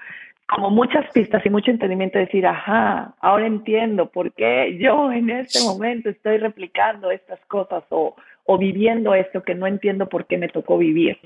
como 0.47 0.69
muchas 0.69 1.10
pistas 1.12 1.43
y 1.45 1.49
mucho 1.49 1.71
entendimiento 1.71 2.19
de 2.19 2.26
decir, 2.26 2.45
ajá, 2.45 3.15
ahora 3.21 3.47
entiendo 3.47 4.10
por 4.12 4.34
qué 4.34 4.78
yo 4.78 5.12
en 5.12 5.30
este 5.30 5.62
momento 5.63 6.10
estoy 6.10 6.38
replicando 6.38 7.12
estas 7.12 7.39
cosas 7.47 7.84
o, 7.89 8.15
o 8.45 8.58
viviendo 8.58 9.15
esto 9.15 9.41
que 9.41 9.56
no 9.56 9.67
entiendo 9.67 10.10
por 10.10 10.28
qué 10.28 10.38
me 10.38 10.49
tocó 10.49 10.78
vivir. 10.78 11.17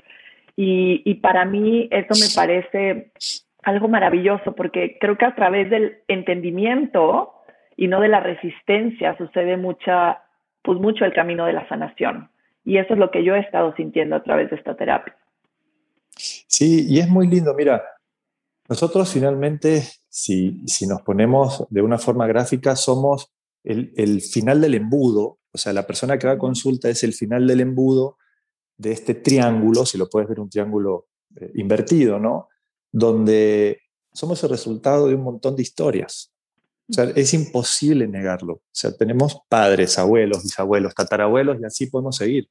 Y, 0.56 1.02
y 1.04 1.14
para 1.16 1.44
mí 1.44 1.88
eso 1.90 2.14
me 2.14 2.34
parece 2.34 3.10
algo 3.64 3.88
maravilloso 3.88 4.54
porque 4.54 4.96
creo 5.00 5.18
que 5.18 5.26
a 5.26 5.34
través 5.34 5.68
del 5.68 5.98
entendimiento 6.08 7.34
y 7.76 7.86
no 7.86 8.00
de 8.00 8.08
la 8.08 8.20
resistencia 8.20 9.16
sucede 9.18 9.56
mucha, 9.56 10.22
pues 10.62 10.78
mucho 10.78 11.04
el 11.04 11.12
camino 11.12 11.44
de 11.44 11.52
la 11.52 11.68
sanación. 11.68 12.30
Y 12.68 12.76
eso 12.76 12.92
es 12.92 12.98
lo 12.98 13.10
que 13.10 13.24
yo 13.24 13.34
he 13.34 13.40
estado 13.40 13.74
sintiendo 13.76 14.14
a 14.14 14.22
través 14.22 14.50
de 14.50 14.56
esta 14.56 14.76
terapia. 14.76 15.16
Sí, 16.14 16.84
y 16.86 16.98
es 16.98 17.08
muy 17.08 17.26
lindo. 17.26 17.54
Mira, 17.54 17.82
nosotros 18.68 19.10
finalmente, 19.10 19.88
si, 20.10 20.68
si 20.68 20.86
nos 20.86 21.00
ponemos 21.00 21.64
de 21.70 21.80
una 21.80 21.96
forma 21.96 22.26
gráfica, 22.26 22.76
somos 22.76 23.32
el, 23.64 23.94
el, 23.96 24.20
final 24.20 24.60
del 24.60 24.74
embudo, 24.74 25.38
o 25.50 25.56
sea, 25.56 25.72
la 25.72 25.86
persona 25.86 26.18
que 26.18 26.26
va 26.26 26.34
a 26.34 26.38
consulta 26.38 26.90
es 26.90 27.02
el 27.04 27.14
final 27.14 27.46
del 27.46 27.60
embudo 27.60 28.18
de 28.76 28.92
este 28.92 29.14
triángulo, 29.14 29.86
si 29.86 29.96
lo 29.96 30.10
puedes 30.10 30.28
ver 30.28 30.38
un 30.38 30.50
triángulo 30.50 31.06
eh, 31.36 31.50
invertido, 31.54 32.18
¿no? 32.18 32.48
Donde 32.92 33.80
somos 34.12 34.44
el 34.44 34.50
resultado 34.50 35.08
de 35.08 35.14
un 35.14 35.22
montón 35.22 35.56
de 35.56 35.62
historias. 35.62 36.34
O 36.90 36.92
sea, 36.92 37.04
es 37.16 37.32
imposible 37.32 38.06
negarlo. 38.06 38.54
O 38.54 38.62
sea, 38.72 38.94
tenemos 38.94 39.40
padres, 39.48 39.98
abuelos, 39.98 40.42
bisabuelos, 40.42 40.94
tatarabuelos 40.94 41.58
y 41.60 41.64
así 41.64 41.86
podemos 41.86 42.16
seguir. 42.16 42.46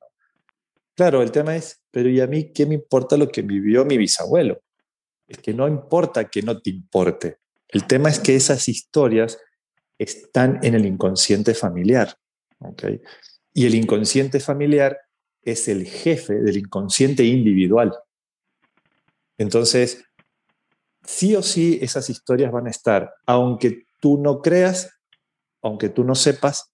Claro, 0.98 1.22
el 1.22 1.32
tema 1.32 1.56
es, 1.56 1.80
pero 1.92 2.10
¿y 2.10 2.20
a 2.22 2.26
mí 2.26 2.52
qué 2.52 2.66
me 2.66 2.74
importa 2.74 3.18
lo 3.18 3.30
que 3.30 3.44
vivió 3.44 3.86
mi 3.86 4.00
bisabuelo? 4.00 4.64
Es 5.28 5.38
que 5.38 5.54
no 5.54 5.68
importa 5.68 6.28
que 6.28 6.42
no 6.42 6.60
te 6.60 6.72
importe. 6.72 7.38
El 7.68 7.86
tema 7.86 8.10
es 8.10 8.18
que 8.20 8.36
esas 8.36 8.68
historias 8.68 9.38
están 10.00 10.60
en 10.64 10.74
el 10.74 10.88
inconsciente 10.88 11.54
familiar. 11.54 12.18
¿okay? 12.58 13.00
Y 13.54 13.68
el 13.68 13.76
inconsciente 13.76 14.40
familiar 14.40 14.98
es 15.44 15.68
el 15.68 15.86
jefe 15.86 16.34
del 16.34 16.58
inconsciente 16.58 17.24
individual. 17.24 17.94
Entonces, 19.38 20.04
sí 21.04 21.36
o 21.36 21.44
sí 21.44 21.78
esas 21.80 22.10
historias 22.10 22.52
van 22.52 22.66
a 22.66 22.72
estar, 22.72 23.14
aunque 23.28 23.86
tú 24.02 24.18
no 24.18 24.42
creas, 24.42 24.90
aunque 25.62 25.90
tú 25.90 26.04
no 26.04 26.16
sepas, 26.16 26.72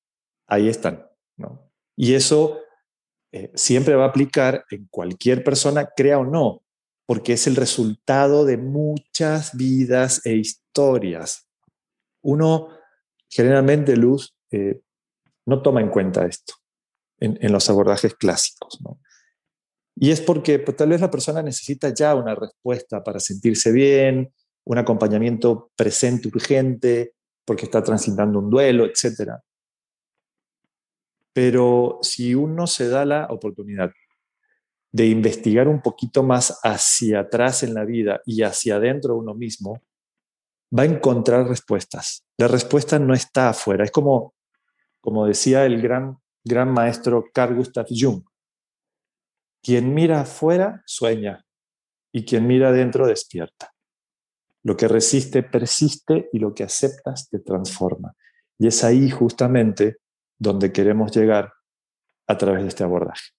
ahí 0.48 0.70
están. 0.70 1.06
¿no? 1.36 1.70
Y 1.98 2.14
eso 2.14 2.63
eh, 3.36 3.52
siempre 3.56 3.96
va 3.96 4.06
a 4.06 4.10
aplicar 4.10 4.64
en 4.70 4.88
cualquier 4.92 5.44
persona, 5.44 5.90
crea 5.96 6.20
o 6.20 6.24
no, 6.24 6.62
porque 7.08 7.34
es 7.34 7.48
el 7.48 7.56
resultado 7.56 8.46
de 8.46 8.58
muchas 8.58 9.58
vidas 9.58 10.24
e 10.24 10.36
historias. 10.36 11.48
Uno 12.22 12.70
generalmente, 13.28 13.98
Luz, 13.98 14.36
eh, 14.52 14.82
no 15.48 15.64
toma 15.64 15.82
en 15.82 15.90
cuenta 15.90 16.28
esto 16.28 16.54
en, 17.20 17.52
los 17.52 17.68
abordajes 17.72 18.14
clásicos. 18.14 18.80
Y 19.96 20.12
es 20.12 20.22
porque 20.22 20.60
pues, 20.60 20.78
tal 20.78 20.90
vez 20.90 21.02
la 21.02 21.10
persona 21.10 21.42
necesita 21.42 21.92
ya 21.92 22.14
una 22.14 22.36
respuesta 22.36 23.04
para 23.04 23.20
sentirse 23.20 23.72
bien, 23.72 24.32
un 24.66 24.78
acompañamiento 24.78 25.72
presente 25.76 26.28
urgente, 26.28 27.16
porque 27.46 27.66
está 27.66 27.84
transitando 27.84 28.38
un 28.38 28.52
duelo, 28.52 28.86
etc. 28.86 29.32
Pero 31.34 32.00
si 32.02 32.36
uno 32.36 32.68
se 32.68 32.88
da 32.88 33.06
la 33.06 33.28
oportunidad 33.30 33.92
de 34.92 35.08
investigar 35.08 35.68
un 35.68 35.82
poquito 35.82 36.22
más 36.22 36.60
hacia 36.64 37.22
atrás 37.22 37.64
en 37.64 37.74
la 37.74 37.84
vida 37.84 38.22
y 38.26 38.44
hacia 38.44 38.76
adentro 38.76 39.16
de 39.16 39.20
uno 39.22 39.34
mismo, 39.34 39.82
va 40.78 40.84
a 40.84 40.86
encontrar 40.86 41.48
respuestas. 41.48 42.24
La 42.38 42.48
respuesta 42.48 43.00
no 43.00 43.16
está 43.16 43.50
afuera. 43.50 43.84
Es 43.84 43.92
como, 43.92 44.36
como 45.02 45.26
decía 45.26 45.66
el 45.66 45.82
gran, 45.82 46.20
gran 46.44 46.72
maestro 46.72 47.26
Carl 47.34 47.56
Gustav 47.56 47.88
Jung. 47.90 48.24
Quien 49.64 49.94
mira 49.94 50.22
afuera 50.22 50.84
sueña 50.86 51.44
y 52.12 52.26
quien 52.26 52.46
mira 52.46 52.70
adentro 52.70 53.08
despierta. 53.08 53.74
Lo 54.62 54.78
que 54.78 54.88
resiste 54.88 55.42
persiste 55.42 56.30
y 56.32 56.40
lo 56.40 56.54
que 56.54 56.64
aceptas 56.64 57.30
te 57.30 57.40
transforma. 57.40 58.16
Y 58.60 58.68
es 58.68 58.84
ahí 58.84 59.10
justamente 59.10 59.98
donde 60.44 60.72
queremos 60.72 61.16
llegar 61.16 61.54
a 62.28 62.38
través 62.38 62.62
de 62.64 62.68
este 62.70 62.84
abordaje. 62.84 63.32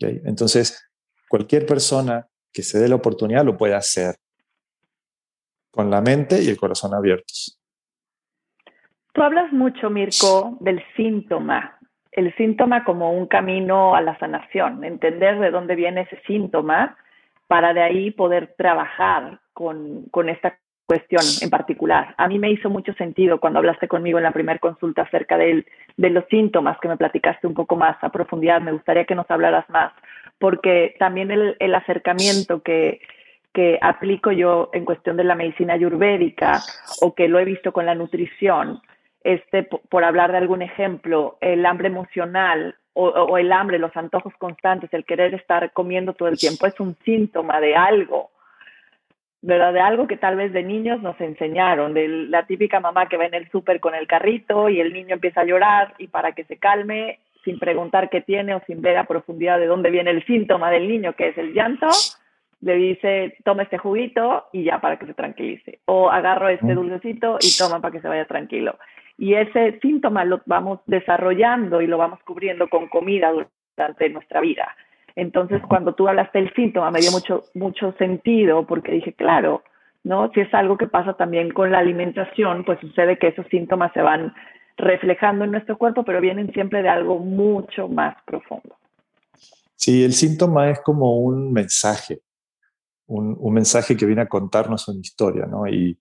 Entonces, 0.00 0.90
cualquier 1.28 1.66
persona 1.66 2.26
que 2.52 2.62
se 2.62 2.78
dé 2.78 2.88
la 2.88 2.96
oportunidad 2.96 3.44
lo 3.44 3.56
puede 3.56 3.74
hacer 3.74 4.16
con 5.70 5.90
la 5.90 6.00
mente 6.00 6.42
y 6.42 6.48
el 6.48 6.56
corazón 6.56 6.94
abiertos. 6.94 7.58
Tú 9.12 9.22
hablas 9.22 9.52
mucho, 9.52 9.90
Mirko, 9.90 10.56
del 10.60 10.82
síntoma 10.96 11.78
el 12.12 12.34
síntoma 12.36 12.84
como 12.84 13.12
un 13.12 13.26
camino 13.26 13.96
a 13.96 14.02
la 14.02 14.18
sanación, 14.18 14.84
entender 14.84 15.38
de 15.40 15.50
dónde 15.50 15.74
viene 15.74 16.02
ese 16.02 16.20
síntoma 16.26 16.96
para 17.46 17.72
de 17.72 17.82
ahí 17.82 18.10
poder 18.10 18.54
trabajar 18.56 19.40
con, 19.54 20.04
con 20.10 20.28
esta 20.28 20.58
cuestión 20.92 21.22
en 21.40 21.48
particular. 21.48 22.14
A 22.18 22.28
mí 22.28 22.38
me 22.38 22.50
hizo 22.50 22.68
mucho 22.68 22.92
sentido 22.94 23.40
cuando 23.40 23.60
hablaste 23.60 23.88
conmigo 23.88 24.18
en 24.18 24.24
la 24.24 24.30
primera 24.30 24.58
consulta 24.58 25.02
acerca 25.02 25.38
de, 25.38 25.64
los 25.96 26.24
síntomas 26.28 26.78
que 26.80 26.88
me 26.88 26.98
platicaste 26.98 27.46
un 27.46 27.54
poco 27.54 27.76
más 27.76 27.96
a 28.02 28.10
profundidad. 28.10 28.60
Me 28.60 28.72
gustaría 28.72 29.06
que 29.06 29.14
nos 29.14 29.30
hablaras 29.30 29.68
más, 29.70 29.90
porque 30.38 30.94
también 30.98 31.30
el, 31.30 31.74
acercamiento 31.74 32.62
que, 32.62 33.00
aplico 33.80 34.32
yo 34.32 34.68
en 34.74 34.84
cuestión 34.84 35.16
de 35.16 35.24
la 35.24 35.34
medicina 35.34 35.72
ayurvédica 35.72 36.60
o 37.00 37.14
que 37.14 37.26
lo 37.28 37.38
he 37.38 37.46
visto 37.46 37.72
con 37.72 37.86
la 37.86 37.94
nutrición, 37.94 38.82
este, 39.24 39.62
por 39.62 40.04
hablar 40.04 40.30
de 40.32 40.38
algún 40.38 40.60
ejemplo, 40.60 41.38
el 41.40 41.64
hambre 41.64 41.88
emocional 41.88 42.76
o, 42.92 43.38
el 43.38 43.50
hambre, 43.50 43.78
los 43.78 43.96
antojos 43.96 44.34
constantes, 44.36 44.92
el 44.92 45.06
querer 45.06 45.32
estar 45.32 45.72
comiendo 45.72 46.12
todo 46.12 46.28
el 46.28 46.36
tiempo, 46.36 46.66
es 46.66 46.78
un 46.80 46.94
síntoma 47.02 47.60
de 47.60 47.74
algo, 47.76 48.31
¿verdad? 49.42 49.72
De 49.72 49.80
algo 49.80 50.06
que 50.06 50.16
tal 50.16 50.36
vez 50.36 50.52
de 50.52 50.62
niños 50.62 51.02
nos 51.02 51.20
enseñaron, 51.20 51.94
de 51.94 52.08
la 52.08 52.46
típica 52.46 52.80
mamá 52.80 53.08
que 53.08 53.16
va 53.16 53.26
en 53.26 53.34
el 53.34 53.50
súper 53.50 53.80
con 53.80 53.94
el 53.94 54.06
carrito 54.06 54.68
y 54.68 54.80
el 54.80 54.92
niño 54.92 55.14
empieza 55.14 55.40
a 55.40 55.44
llorar 55.44 55.94
y 55.98 56.06
para 56.06 56.32
que 56.32 56.44
se 56.44 56.58
calme, 56.58 57.18
sin 57.44 57.58
preguntar 57.58 58.08
qué 58.08 58.20
tiene 58.20 58.54
o 58.54 58.62
sin 58.66 58.80
ver 58.80 58.96
a 58.96 59.04
profundidad 59.04 59.58
de 59.58 59.66
dónde 59.66 59.90
viene 59.90 60.10
el 60.10 60.24
síntoma 60.24 60.70
del 60.70 60.86
niño, 60.86 61.14
que 61.14 61.28
es 61.28 61.38
el 61.38 61.52
llanto, 61.52 61.88
le 62.60 62.76
dice, 62.76 63.36
toma 63.44 63.64
este 63.64 63.78
juguito 63.78 64.44
y 64.52 64.62
ya 64.62 64.80
para 64.80 64.96
que 64.96 65.06
se 65.06 65.14
tranquilice. 65.14 65.80
O 65.86 66.08
agarro 66.08 66.48
este 66.48 66.74
dulcecito 66.74 67.38
y 67.40 67.58
toma 67.58 67.80
para 67.80 67.92
que 67.92 68.00
se 68.00 68.06
vaya 68.06 68.24
tranquilo. 68.26 68.78
Y 69.18 69.34
ese 69.34 69.80
síntoma 69.80 70.24
lo 70.24 70.40
vamos 70.46 70.78
desarrollando 70.86 71.82
y 71.82 71.88
lo 71.88 71.98
vamos 71.98 72.20
cubriendo 72.24 72.68
con 72.68 72.88
comida 72.88 73.32
durante 73.76 74.08
nuestra 74.10 74.40
vida. 74.40 74.76
Entonces, 75.16 75.60
cuando 75.68 75.94
tú 75.94 76.08
hablaste 76.08 76.38
del 76.38 76.52
síntoma, 76.54 76.90
me 76.90 77.00
dio 77.00 77.10
mucho, 77.10 77.44
mucho 77.54 77.92
sentido 77.98 78.66
porque 78.66 78.92
dije, 78.92 79.12
claro, 79.12 79.62
¿no? 80.04 80.30
Si 80.32 80.40
es 80.40 80.52
algo 80.54 80.76
que 80.76 80.86
pasa 80.86 81.14
también 81.14 81.52
con 81.52 81.70
la 81.70 81.78
alimentación, 81.78 82.64
pues 82.64 82.80
sucede 82.80 83.18
que 83.18 83.28
esos 83.28 83.46
síntomas 83.48 83.92
se 83.92 84.02
van 84.02 84.34
reflejando 84.76 85.44
en 85.44 85.52
nuestro 85.52 85.76
cuerpo, 85.78 86.04
pero 86.04 86.20
vienen 86.20 86.52
siempre 86.52 86.82
de 86.82 86.88
algo 86.88 87.18
mucho 87.18 87.88
más 87.88 88.16
profundo. 88.24 88.76
Sí, 89.76 90.04
el 90.04 90.12
síntoma 90.12 90.70
es 90.70 90.80
como 90.80 91.18
un 91.18 91.52
mensaje, 91.52 92.20
un, 93.06 93.36
un 93.38 93.52
mensaje 93.52 93.96
que 93.96 94.06
viene 94.06 94.22
a 94.22 94.28
contarnos 94.28 94.88
una 94.88 95.00
historia, 95.00 95.46
¿no? 95.46 95.66
Y, 95.66 95.98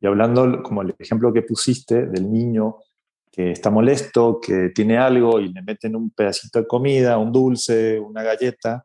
y 0.00 0.06
hablando 0.06 0.62
como 0.62 0.82
el 0.82 0.94
ejemplo 0.98 1.32
que 1.32 1.42
pusiste 1.42 2.06
del 2.06 2.30
niño 2.30 2.76
que 3.32 3.50
está 3.50 3.70
molesto, 3.70 4.38
que 4.40 4.70
tiene 4.74 4.98
algo 4.98 5.40
y 5.40 5.50
le 5.50 5.62
meten 5.62 5.96
un 5.96 6.10
pedacito 6.10 6.60
de 6.60 6.66
comida, 6.66 7.16
un 7.16 7.32
dulce, 7.32 7.98
una 7.98 8.22
galleta, 8.22 8.84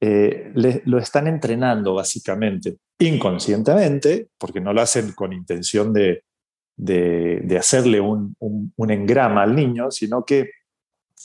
eh, 0.00 0.50
le, 0.54 0.82
lo 0.86 0.98
están 0.98 1.28
entrenando 1.28 1.94
básicamente, 1.94 2.78
inconscientemente, 2.98 4.30
porque 4.36 4.60
no 4.60 4.72
lo 4.72 4.80
hacen 4.80 5.12
con 5.12 5.32
intención 5.32 5.92
de, 5.92 6.24
de, 6.76 7.56
hacerle 7.58 8.00
un, 8.00 8.34
un, 8.40 8.72
un, 8.76 8.90
engrama 8.90 9.42
al 9.42 9.54
niño, 9.54 9.90
sino 9.90 10.24
que 10.24 10.50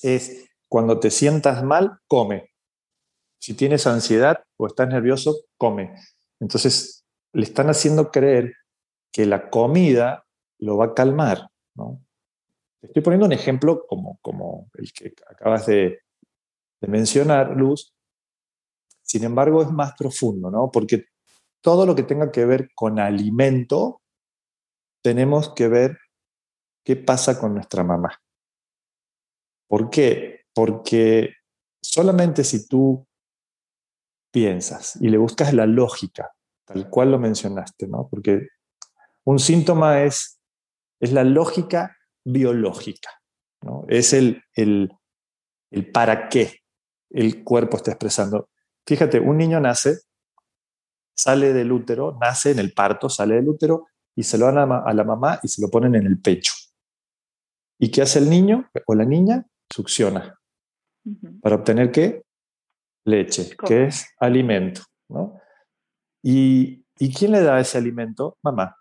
es 0.03 0.45
cuando 0.67 0.99
te 0.99 1.09
sientas 1.09 1.63
mal, 1.63 1.99
come. 2.07 2.51
Si 3.39 3.53
tienes 3.53 3.87
ansiedad 3.87 4.43
o 4.57 4.67
estás 4.67 4.89
nervioso, 4.89 5.35
come. 5.57 5.95
Entonces, 6.39 7.03
le 7.33 7.43
están 7.43 7.69
haciendo 7.69 8.11
creer 8.11 8.53
que 9.11 9.25
la 9.25 9.49
comida 9.49 10.25
lo 10.59 10.77
va 10.77 10.85
a 10.87 10.93
calmar. 10.93 11.47
Estoy 12.81 13.01
poniendo 13.01 13.25
un 13.25 13.33
ejemplo 13.33 13.85
como, 13.87 14.19
como 14.21 14.69
el 14.75 14.91
que 14.93 15.13
acabas 15.27 15.65
de, 15.65 16.01
de 16.81 16.87
mencionar, 16.87 17.55
Luz. 17.55 17.93
Sin 19.01 19.23
embargo, 19.23 19.61
es 19.61 19.71
más 19.71 19.93
profundo, 19.97 20.49
¿no? 20.49 20.71
porque 20.71 21.05
todo 21.61 21.85
lo 21.85 21.95
que 21.95 22.03
tenga 22.03 22.31
que 22.31 22.45
ver 22.45 22.69
con 22.75 22.99
alimento, 22.99 24.01
tenemos 25.01 25.53
que 25.53 25.67
ver 25.67 25.97
qué 26.83 26.95
pasa 26.95 27.39
con 27.39 27.53
nuestra 27.55 27.83
mamá. 27.83 28.21
¿Por 29.67 29.89
qué? 29.89 30.41
Porque 30.53 31.33
solamente 31.81 32.43
si 32.43 32.67
tú 32.67 33.07
piensas 34.31 34.95
y 35.01 35.09
le 35.09 35.17
buscas 35.17 35.53
la 35.53 35.65
lógica, 35.65 36.35
tal 36.65 36.89
cual 36.89 37.11
lo 37.11 37.19
mencionaste, 37.19 37.87
¿no? 37.87 38.07
Porque 38.09 38.47
un 39.23 39.39
síntoma 39.39 40.03
es, 40.03 40.34
es 40.99 41.11
la 41.11 41.23
lógica 41.23 41.97
biológica, 42.25 43.09
¿no? 43.61 43.85
es 43.87 44.13
el, 44.13 44.43
el, 44.53 44.91
el 45.71 45.91
para 45.91 46.29
qué 46.29 46.61
el 47.09 47.43
cuerpo 47.43 47.77
está 47.77 47.91
expresando. 47.91 48.49
Fíjate, 48.87 49.19
un 49.19 49.37
niño 49.37 49.59
nace, 49.59 49.99
sale 51.15 51.53
del 51.53 51.71
útero, 51.71 52.17
nace 52.19 52.51
en 52.51 52.59
el 52.59 52.73
parto, 52.73 53.09
sale 53.09 53.35
del 53.35 53.49
útero 53.49 53.87
y 54.15 54.23
se 54.23 54.37
lo 54.37 54.45
dan 54.51 54.71
a, 54.71 54.79
a 54.79 54.93
la 54.93 55.03
mamá 55.03 55.39
y 55.43 55.47
se 55.47 55.61
lo 55.61 55.69
ponen 55.69 55.95
en 55.95 56.05
el 56.05 56.19
pecho. 56.19 56.53
¿Y 57.79 57.91
qué 57.91 58.01
hace 58.01 58.19
el 58.19 58.29
niño 58.29 58.69
o 58.85 58.95
la 58.95 59.05
niña? 59.05 59.45
Succiona. 59.69 60.39
Uh 61.05 61.11
-huh. 61.11 61.41
¿Para 61.41 61.55
obtener 61.55 61.91
qué? 61.91 62.23
Leche, 63.05 63.55
¿Cómo? 63.55 63.67
que 63.67 63.85
es 63.85 64.07
alimento. 64.19 64.81
¿no? 65.09 65.39
¿Y, 66.23 66.85
¿Y 66.97 67.13
quién 67.13 67.31
le 67.31 67.41
da 67.41 67.59
ese 67.59 67.77
alimento? 67.77 68.37
Mamá. 68.41 68.75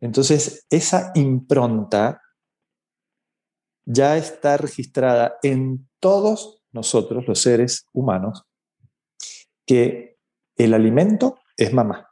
Entonces, 0.00 0.66
esa 0.70 1.12
impronta 1.14 2.22
ya 3.84 4.16
está 4.16 4.56
registrada 4.56 5.36
en 5.42 5.88
todos 5.98 6.62
nosotros, 6.72 7.26
los 7.26 7.40
seres 7.40 7.86
humanos, 7.92 8.44
que 9.66 10.18
el 10.56 10.74
alimento 10.74 11.38
es 11.56 11.72
mamá. 11.72 12.08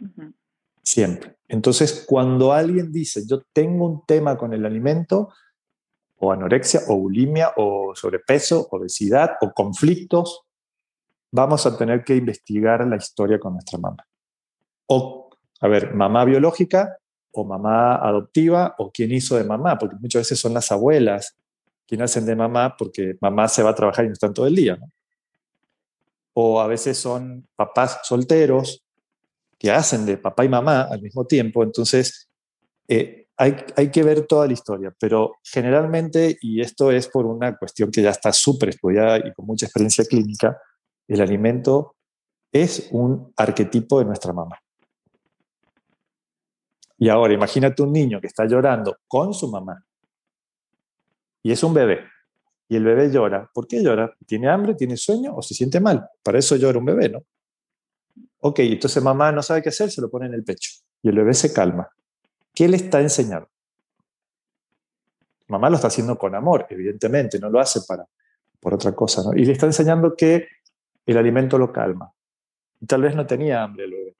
Uh 0.00 0.04
-huh. 0.04 0.34
Siempre. 0.82 1.38
Entonces, 1.48 2.04
cuando 2.08 2.52
alguien 2.52 2.90
dice, 2.90 3.26
yo 3.26 3.42
tengo 3.52 3.86
un 3.86 4.04
tema 4.06 4.36
con 4.36 4.52
el 4.52 4.64
alimento, 4.66 5.32
o 6.16 6.32
anorexia, 6.32 6.80
o 6.88 6.96
bulimia, 6.96 7.52
o 7.56 7.94
sobrepeso, 7.94 8.68
obesidad, 8.70 9.32
o 9.40 9.52
conflictos, 9.52 10.42
vamos 11.32 11.66
a 11.66 11.76
tener 11.76 12.04
que 12.04 12.16
investigar 12.16 12.86
la 12.86 12.96
historia 12.96 13.38
con 13.38 13.54
nuestra 13.54 13.78
mamá. 13.78 14.06
O 14.86 15.21
a 15.62 15.68
ver, 15.68 15.94
mamá 15.94 16.24
biológica 16.24 16.98
o 17.30 17.44
mamá 17.44 17.96
adoptiva 17.96 18.74
o 18.78 18.90
quién 18.90 19.12
hizo 19.12 19.36
de 19.36 19.44
mamá, 19.44 19.78
porque 19.78 19.96
muchas 19.98 20.22
veces 20.22 20.40
son 20.40 20.52
las 20.52 20.70
abuelas 20.72 21.36
quien 21.86 22.02
hacen 22.02 22.26
de 22.26 22.34
mamá 22.34 22.76
porque 22.76 23.14
mamá 23.20 23.48
se 23.48 23.62
va 23.62 23.70
a 23.70 23.74
trabajar 23.74 24.04
y 24.04 24.08
no 24.08 24.14
están 24.14 24.34
todo 24.34 24.46
el 24.46 24.56
día. 24.56 24.78
O 26.34 26.60
a 26.60 26.66
veces 26.66 26.98
son 26.98 27.46
papás 27.54 28.00
solteros 28.02 28.84
que 29.58 29.70
hacen 29.70 30.04
de 30.04 30.16
papá 30.16 30.44
y 30.44 30.48
mamá 30.48 30.82
al 30.82 31.00
mismo 31.00 31.26
tiempo. 31.26 31.62
Entonces, 31.62 32.28
eh, 32.88 33.28
hay, 33.36 33.56
hay, 33.76 33.90
que 33.90 34.02
ver 34.02 34.26
toda 34.26 34.46
la 34.46 34.52
historia, 34.52 34.92
pero 34.98 35.36
generalmente, 35.44 36.38
y 36.40 36.60
esto 36.60 36.90
es 36.90 37.06
por 37.08 37.26
una 37.26 37.56
cuestión 37.56 37.90
que 37.90 38.02
ya 38.02 38.10
está 38.10 38.32
súper 38.32 38.70
estudiada 38.70 39.18
y 39.18 39.32
con 39.32 39.46
mucha 39.46 39.66
experiencia 39.66 40.04
clínica, 40.04 40.58
el 41.06 41.20
alimento 41.20 41.94
es 42.50 42.88
un 42.90 43.32
arquetipo 43.36 44.00
de 44.00 44.06
nuestra 44.06 44.32
mamá. 44.32 44.58
Y 47.02 47.08
ahora 47.08 47.34
imagínate 47.34 47.82
un 47.82 47.92
niño 47.92 48.20
que 48.20 48.28
está 48.28 48.46
llorando 48.46 48.98
con 49.08 49.34
su 49.34 49.50
mamá 49.50 49.84
y 51.42 51.50
es 51.50 51.60
un 51.64 51.74
bebé. 51.74 52.04
Y 52.68 52.76
el 52.76 52.84
bebé 52.84 53.10
llora. 53.10 53.50
¿Por 53.52 53.66
qué 53.66 53.82
llora? 53.82 54.14
¿Tiene 54.24 54.48
hambre? 54.48 54.76
¿Tiene 54.76 54.96
sueño? 54.96 55.34
¿O 55.34 55.42
se 55.42 55.52
siente 55.52 55.80
mal? 55.80 56.08
Para 56.22 56.38
eso 56.38 56.54
llora 56.54 56.78
un 56.78 56.84
bebé, 56.84 57.08
¿no? 57.08 57.24
Ok, 58.38 58.60
entonces 58.60 59.02
mamá 59.02 59.32
no 59.32 59.42
sabe 59.42 59.62
qué 59.62 59.70
hacer, 59.70 59.90
se 59.90 60.00
lo 60.00 60.08
pone 60.08 60.26
en 60.26 60.34
el 60.34 60.44
pecho. 60.44 60.70
Y 61.02 61.08
el 61.08 61.16
bebé 61.16 61.34
se 61.34 61.52
calma. 61.52 61.90
¿Qué 62.54 62.68
le 62.68 62.76
está 62.76 63.00
enseñando? 63.00 63.48
Mamá 65.48 65.70
lo 65.70 65.74
está 65.74 65.88
haciendo 65.88 66.16
con 66.16 66.36
amor, 66.36 66.68
evidentemente, 66.70 67.40
no 67.40 67.50
lo 67.50 67.58
hace 67.58 67.80
para, 67.80 68.06
por 68.60 68.74
otra 68.74 68.94
cosa, 68.94 69.24
¿no? 69.24 69.32
Y 69.36 69.44
le 69.44 69.54
está 69.54 69.66
enseñando 69.66 70.14
que 70.14 70.46
el 71.04 71.16
alimento 71.16 71.58
lo 71.58 71.72
calma. 71.72 72.12
Y 72.80 72.86
tal 72.86 73.02
vez 73.02 73.16
no 73.16 73.26
tenía 73.26 73.64
hambre 73.64 73.86
el 73.86 73.90
bebé, 73.90 74.16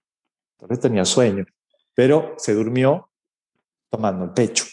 tal 0.57 0.69
vez 0.69 0.81
tenía 0.81 1.05
sueño, 1.05 1.47
pero 1.95 2.35
se 2.39 2.55
durmió 2.55 3.11
tomando 3.91 4.25
el 4.25 4.33
pecho. 4.33 4.65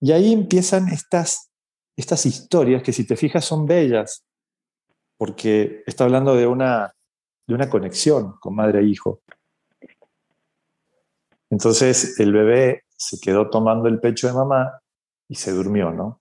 Y 0.00 0.12
ahí 0.12 0.32
empiezan 0.32 0.88
estas, 0.88 1.50
estas 1.96 2.26
historias 2.26 2.82
que 2.82 2.92
si 2.92 3.06
te 3.06 3.16
fijas 3.16 3.44
son 3.44 3.66
bellas, 3.66 4.24
porque 5.16 5.82
está 5.86 6.04
hablando 6.04 6.34
de 6.34 6.46
una, 6.46 6.94
de 7.46 7.54
una 7.54 7.68
conexión 7.70 8.36
con 8.40 8.54
madre 8.54 8.80
e 8.80 8.84
hijo. 8.84 9.22
Entonces 11.50 12.18
el 12.20 12.32
bebé 12.32 12.84
se 12.96 13.18
quedó 13.20 13.48
tomando 13.48 13.88
el 13.88 14.00
pecho 14.00 14.26
de 14.26 14.34
mamá 14.34 14.80
y 15.28 15.36
se 15.36 15.52
durmió, 15.52 15.90
¿no? 15.90 16.20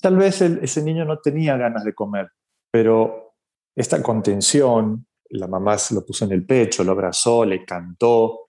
Tal 0.00 0.16
vez 0.16 0.40
ese 0.40 0.82
niño 0.82 1.04
no 1.04 1.18
tenía 1.18 1.56
ganas 1.56 1.84
de 1.84 1.94
comer, 1.94 2.30
pero 2.70 3.34
esta 3.74 4.02
contención, 4.02 5.06
la 5.30 5.46
mamá 5.46 5.78
se 5.78 5.94
lo 5.94 6.04
puso 6.04 6.24
en 6.24 6.32
el 6.32 6.44
pecho, 6.44 6.82
lo 6.82 6.92
abrazó, 6.92 7.44
le 7.44 7.64
cantó, 7.64 8.45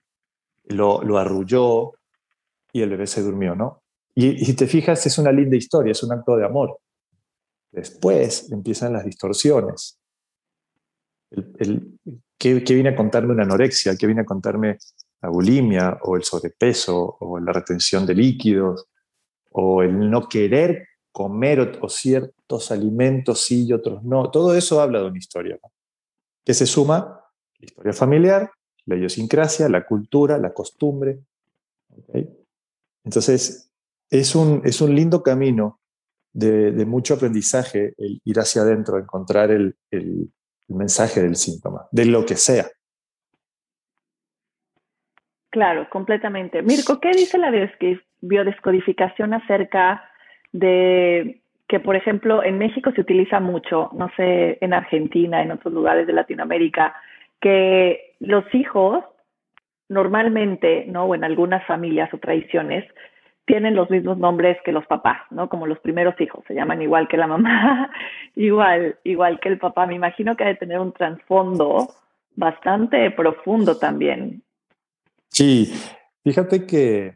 lo, 0.70 1.02
lo 1.04 1.18
arrulló 1.18 1.94
y 2.72 2.82
el 2.82 2.90
bebé 2.90 3.08
se 3.08 3.22
durmió, 3.22 3.56
¿no? 3.56 3.84
Y 4.16 4.44
si 4.44 4.56
te 4.56 4.66
fijas, 4.66 5.06
es 5.06 5.18
una 5.20 5.32
linda 5.32 5.56
historia, 5.56 5.92
es 5.92 6.02
un 6.02 6.12
acto 6.12 6.36
de 6.36 6.44
amor. 6.44 6.80
Después 7.72 8.52
empiezan 8.52 8.94
las 8.94 9.06
distorsiones. 9.06 10.00
El, 11.30 12.00
¿qué, 12.40 12.56
viene 12.56 12.90
a 12.90 12.96
contarme 12.96 13.34
una 13.34 13.44
anorexia? 13.44 13.96
¿Qué 13.96 14.08
viene 14.08 14.22
a 14.22 14.26
contarme 14.26 14.80
la 15.22 15.30
bulimia 15.30 16.00
o 16.02 16.16
el 16.16 16.24
sobrepeso 16.24 17.18
o 17.20 17.40
la 17.40 17.54
retención 17.54 18.08
de 18.08 18.16
líquidos 18.16 18.88
o 19.52 19.84
el 19.84 20.10
no 20.10 20.28
querer 20.28 20.88
comer 21.12 21.80
o, 21.80 21.88
ciertos 21.88 22.72
alimentos 22.72 23.42
sí 23.42 23.68
y 23.68 23.74
otros 23.74 24.04
no? 24.04 24.32
Todo 24.32 24.56
eso 24.56 24.82
habla 24.82 25.00
de 25.00 25.10
una 25.10 25.20
historia. 25.20 25.60
Que 26.44 26.56
se 26.56 26.66
suma 26.66 27.22
la 27.60 27.66
historia 27.66 27.94
familiar, 27.94 28.52
la 28.88 28.96
idiosincrasia, 28.96 29.70
la 29.70 29.86
cultura, 29.86 30.38
la 30.38 30.54
costumbre. 30.54 31.20
Entonces, 33.04 33.72
es 34.10 34.36
un, 34.36 34.62
es 34.64 34.82
un 34.82 34.96
lindo 34.96 35.22
camino 35.22 35.80
de, 36.34 36.86
mucho 36.86 37.16
aprendizaje 37.16 37.94
el 37.98 38.22
ir 38.24 38.40
hacia 38.40 38.62
adentro, 38.62 38.98
encontrar 38.98 39.52
el, 39.52 39.76
el, 39.92 40.30
mensaje 40.70 41.22
del 41.22 41.38
síntoma, 41.38 41.88
de 41.92 42.06
lo 42.06 42.26
que 42.26 42.36
sea. 42.36 42.66
Claro, 45.50 45.88
completamente. 45.90 46.62
Mirko, 46.62 47.00
¿qué 47.00 47.12
dice 47.12 47.38
la 47.38 47.52
biodescodificación 48.20 49.34
acerca 49.34 50.04
de 50.52 51.42
que, 51.70 51.80
por 51.80 51.96
ejemplo, 51.96 52.44
en 52.44 52.58
México 52.58 52.92
se 52.92 53.02
utiliza 53.02 53.40
mucho, 53.40 53.90
no 53.94 54.12
sé, 54.18 54.58
en 54.60 54.74
Argentina, 54.74 55.42
en 55.42 55.52
otros 55.52 55.74
lugares 55.74 56.06
de 56.06 56.14
Latinoamérica, 56.14 56.94
que 57.42 58.16
los 58.20 58.44
hijos 58.54 59.04
normalmente, 59.90 60.86
¿no? 60.88 61.06
O 61.06 61.16
en 61.16 61.24
algunas 61.24 61.66
familias 61.66 62.14
o 62.14 62.18
tradiciones, 62.18 62.86
tienen 63.46 63.76
los 63.76 63.90
mismos 63.90 64.18
nombres 64.18 64.58
que 64.66 64.74
los 64.74 64.86
papás, 64.86 65.22
¿no? 65.32 65.48
Como 65.48 65.68
los 65.68 65.80
primeros 65.80 66.20
hijos, 66.20 66.44
se 66.48 66.54
llaman 66.54 66.82
igual 66.82 67.08
que 67.08 67.16
la 67.16 67.28
mamá, 67.28 67.90
igual, 68.36 69.00
igual 69.04 69.40
que 69.40 69.50
el 69.50 69.58
papá. 69.58 69.88
Me 69.88 69.96
imagino 69.96 70.36
que 70.36 70.44
ha 70.44 70.48
de 70.48 70.56
tener 70.56 70.80
un 70.80 70.92
trasfondo 70.92 71.88
bastante 72.36 73.10
profundo 73.12 73.78
también. 73.78 74.44
Sí, 75.30 75.74
fíjate 76.24 76.66
que, 76.66 77.16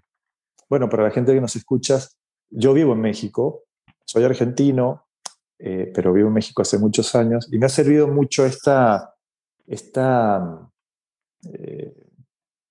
bueno, 0.69 0.87
para 0.89 1.03
la 1.03 1.11
gente 1.11 1.33
que 1.33 1.41
nos 1.41 1.55
escucha, 1.55 1.97
yo 2.49 2.73
vivo 2.73 2.93
en 2.93 3.01
México, 3.01 3.63
soy 4.05 4.23
argentino, 4.23 5.05
eh, 5.59 5.91
pero 5.93 6.13
vivo 6.13 6.29
en 6.29 6.33
México 6.33 6.61
hace 6.61 6.79
muchos 6.79 7.13
años 7.13 7.47
y 7.51 7.57
me 7.57 7.65
ha 7.65 7.69
servido 7.69 8.07
mucho 8.07 8.45
esta, 8.45 9.10
esta, 9.67 10.69
eh, 11.51 11.93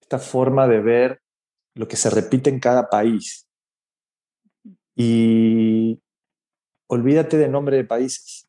esta 0.01 0.19
forma 0.19 0.67
de 0.67 0.81
ver 0.81 1.23
lo 1.75 1.89
que 1.89 1.97
se 1.97 2.11
repite 2.11 2.51
en 2.51 2.61
cada 2.61 2.89
país. 2.89 3.49
Y 4.95 6.03
olvídate 6.89 7.39
de 7.39 7.49
nombre 7.49 7.77
de 7.77 7.85
países. 7.85 8.49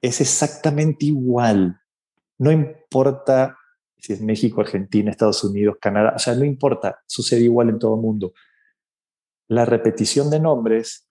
Es 0.00 0.20
exactamente 0.20 1.06
igual. 1.06 1.80
No 2.38 2.50
importa 2.50 3.56
si 4.02 4.12
es 4.12 4.20
México, 4.20 4.60
Argentina, 4.60 5.10
Estados 5.12 5.44
Unidos, 5.44 5.76
Canadá, 5.80 6.14
o 6.16 6.18
sea, 6.18 6.34
no 6.34 6.44
importa, 6.44 7.00
sucede 7.06 7.42
igual 7.42 7.68
en 7.68 7.78
todo 7.78 7.94
el 7.94 8.00
mundo. 8.00 8.32
La 9.48 9.64
repetición 9.64 10.28
de 10.28 10.40
nombres 10.40 11.08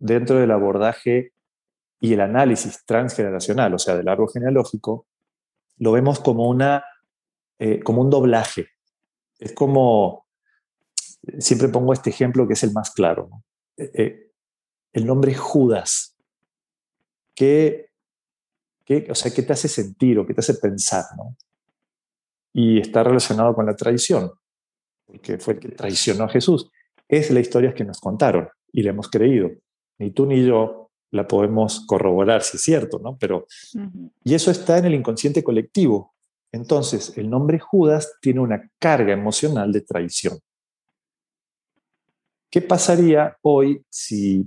dentro 0.00 0.36
del 0.38 0.50
abordaje 0.50 1.32
y 2.00 2.12
el 2.12 2.20
análisis 2.20 2.84
transgeneracional, 2.84 3.74
o 3.74 3.78
sea, 3.78 3.96
del 3.96 4.08
árbol 4.08 4.30
genealógico, 4.32 5.06
lo 5.78 5.92
vemos 5.92 6.20
como, 6.20 6.48
una, 6.48 6.84
eh, 7.58 7.80
como 7.80 8.02
un 8.02 8.10
doblaje. 8.10 8.68
Es 9.38 9.52
como, 9.52 10.26
siempre 11.38 11.68
pongo 11.68 11.92
este 11.92 12.10
ejemplo 12.10 12.46
que 12.46 12.54
es 12.54 12.62
el 12.62 12.72
más 12.72 12.90
claro. 12.92 13.30
Eh, 13.76 13.90
eh, 13.94 14.30
el 14.92 15.06
nombre 15.06 15.34
Judas. 15.34 16.16
¿Qué, 17.34 17.90
qué, 18.84 19.08
o 19.10 19.14
sea, 19.14 19.32
¿Qué 19.32 19.42
te 19.42 19.52
hace 19.52 19.68
sentir 19.68 20.18
o 20.18 20.26
qué 20.26 20.34
te 20.34 20.40
hace 20.40 20.54
pensar? 20.54 21.04
Y 22.52 22.80
está 22.80 23.02
relacionado 23.02 23.54
con 23.54 23.66
la 23.66 23.74
traición, 23.74 24.30
porque 25.04 25.38
fue 25.38 25.54
el 25.54 25.60
que 25.60 25.68
traicionó 25.70 26.24
a 26.24 26.28
Jesús. 26.28 26.70
Es 27.08 27.30
la 27.32 27.40
historia 27.40 27.74
que 27.74 27.84
nos 27.84 28.00
contaron 28.00 28.48
y 28.72 28.82
le 28.82 28.90
hemos 28.90 29.10
creído. 29.10 29.50
Ni 29.98 30.12
tú 30.12 30.26
ni 30.26 30.44
yo 30.46 30.83
la 31.14 31.28
podemos 31.28 31.86
corroborar 31.86 32.42
si 32.42 32.56
es 32.56 32.62
cierto, 32.64 32.98
¿no? 32.98 33.16
Pero, 33.16 33.46
y 34.24 34.34
eso 34.34 34.50
está 34.50 34.78
en 34.78 34.86
el 34.86 34.94
inconsciente 34.94 35.44
colectivo. 35.44 36.12
Entonces, 36.50 37.16
el 37.16 37.30
nombre 37.30 37.60
Judas 37.60 38.16
tiene 38.20 38.40
una 38.40 38.68
carga 38.80 39.12
emocional 39.12 39.72
de 39.72 39.82
traición. 39.82 40.40
¿Qué 42.50 42.60
pasaría 42.62 43.36
hoy 43.42 43.84
si, 43.88 44.44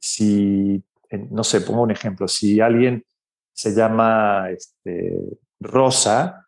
si 0.00 0.82
no 1.30 1.44
sé, 1.44 1.60
pongo 1.60 1.82
un 1.82 1.90
ejemplo, 1.90 2.26
si 2.26 2.58
alguien 2.60 3.04
se 3.52 3.74
llama 3.74 4.48
este, 4.50 5.14
Rosa 5.60 6.46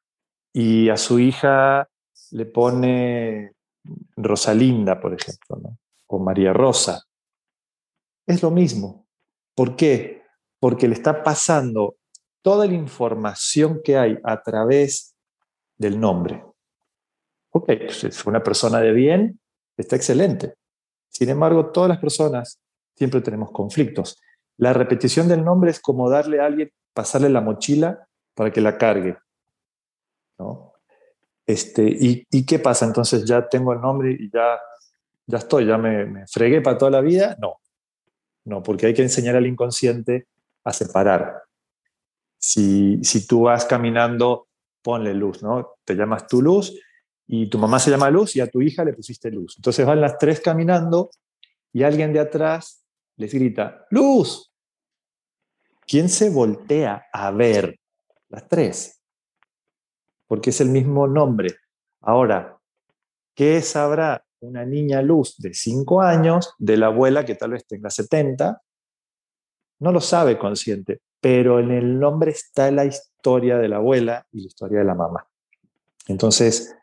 y 0.55 0.89
a 0.89 0.97
su 0.97 1.19
hija 1.19 1.87
le 2.31 2.47
pone 2.47 3.53
Rosalinda, 4.17 4.99
por 4.99 5.13
ejemplo, 5.13 5.59
¿no? 5.63 5.79
o 6.07 6.19
María 6.19 6.55
Rosa? 6.55 7.03
Es 8.27 8.43
lo 8.43 8.51
mismo. 8.51 9.02
¿Por 9.55 9.77
qué? 9.77 10.23
Porque 10.61 10.89
le 10.89 10.95
está 10.95 11.23
pasando 11.23 11.97
toda 12.43 12.67
la 12.67 12.75
información 12.75 13.81
que 13.83 13.97
hay 13.97 14.19
a 14.25 14.43
través 14.43 15.15
del 15.77 15.99
nombre. 16.01 16.45
Ok, 17.51 17.67
pues 17.67 18.05
es 18.05 18.25
una 18.25 18.43
persona 18.43 18.81
de 18.81 18.93
bien, 18.93 19.41
está 19.77 19.97
excelente. 19.97 20.55
Sin 21.09 21.29
embargo, 21.29 21.71
todas 21.71 21.89
las 21.89 21.99
personas 21.99 22.59
siempre 22.97 23.21
tenemos 23.21 23.51
conflictos. 23.51 24.19
La 24.57 24.73
repetición 24.73 25.29
del 25.29 25.45
nombre 25.45 25.71
es 25.71 25.81
como 25.81 26.09
darle 26.09 26.41
a 26.41 26.47
alguien, 26.47 26.71
pasarle 26.95 27.29
la 27.29 27.41
mochila 27.41 28.07
para 28.35 28.51
que 28.51 28.61
la 28.61 28.79
cargue. 28.79 29.17
¿no? 30.39 30.73
Este, 31.47 31.85
y, 31.85 32.47
qué 32.47 32.59
pasa? 32.59 32.87
Entonces 32.87 33.25
ya 33.25 33.49
tengo 33.49 33.73
el 33.73 33.81
nombre 33.81 34.17
y 34.19 34.31
ya, 34.31 34.59
ya 35.27 35.39
estoy, 35.39 35.67
ya 35.67 35.77
me, 35.77 36.07
me 36.07 36.27
fregué 36.27 36.61
para 36.61 36.79
toda 36.79 36.91
la 36.93 37.01
vida. 37.01 37.37
No, 37.41 37.61
no, 38.45 38.63
porque 38.63 38.87
hay 38.87 38.95
que 38.95 39.03
enseñar 39.03 39.37
al 39.37 39.47
inconsciente 39.47 40.27
a 40.65 40.73
separar. 40.73 41.43
Si, 42.39 43.03
si 43.05 43.27
tú 43.27 43.43
vas 43.43 43.65
caminando, 43.65 44.49
ponle 44.83 45.15
luz, 45.15 45.43
¿no? 45.43 45.77
Te 45.85 45.95
llamas 45.95 46.27
tu 46.27 46.43
luz 46.43 46.75
y 47.27 47.49
tu 47.49 47.59
mamá 47.59 47.79
se 47.79 47.91
llama 47.91 48.11
Luz 48.11 48.37
y 48.37 48.41
a 48.41 48.49
tu 48.49 48.61
hija 48.61 48.85
le 48.85 48.93
pusiste 48.93 49.31
Luz. 49.31 49.55
Entonces 49.57 49.87
van 49.87 50.01
las 50.01 50.19
tres 50.19 50.41
caminando 50.41 51.11
y 51.73 51.83
alguien 51.83 52.13
de 52.13 52.21
atrás 52.21 52.85
les 53.17 53.33
grita, 53.33 53.87
Luz. 53.91 54.53
¿Quién 55.87 56.09
se 56.09 56.31
voltea 56.31 57.07
a 57.13 57.31
ver? 57.31 57.79
Las 58.29 58.49
tres. 58.49 59.03
Porque 60.27 60.51
es 60.51 60.61
el 60.61 60.69
mismo 60.69 61.07
nombre. 61.07 61.57
Ahora, 62.01 62.59
¿qué 63.35 63.61
sabrá 63.63 64.25
una 64.43 64.65
niña 64.65 65.03
Luz 65.03 65.37
de 65.39 65.55
cinco 65.55 66.03
años 66.03 66.55
de 66.59 66.77
la 66.77 66.87
abuela 66.87 67.25
que 67.25 67.35
tal 67.35 67.53
vez 67.53 67.67
tenga 67.67 67.91
70? 67.91 68.61
No 69.81 69.93
lo 69.93 70.01
sabe 70.01 70.39
consciente, 70.39 71.01
pero 71.21 71.61
en 71.61 71.71
el 71.71 71.99
nombre 71.99 72.31
está 72.31 72.71
la 72.71 72.85
historia 72.85 73.59
de 73.59 73.69
la 73.69 73.77
abuela 73.77 74.27
y 74.33 74.43
la 74.43 74.47
historia 74.47 74.79
de 74.81 74.85
la 74.85 74.95
mamá. 74.95 75.27
Entonces, 76.09 76.75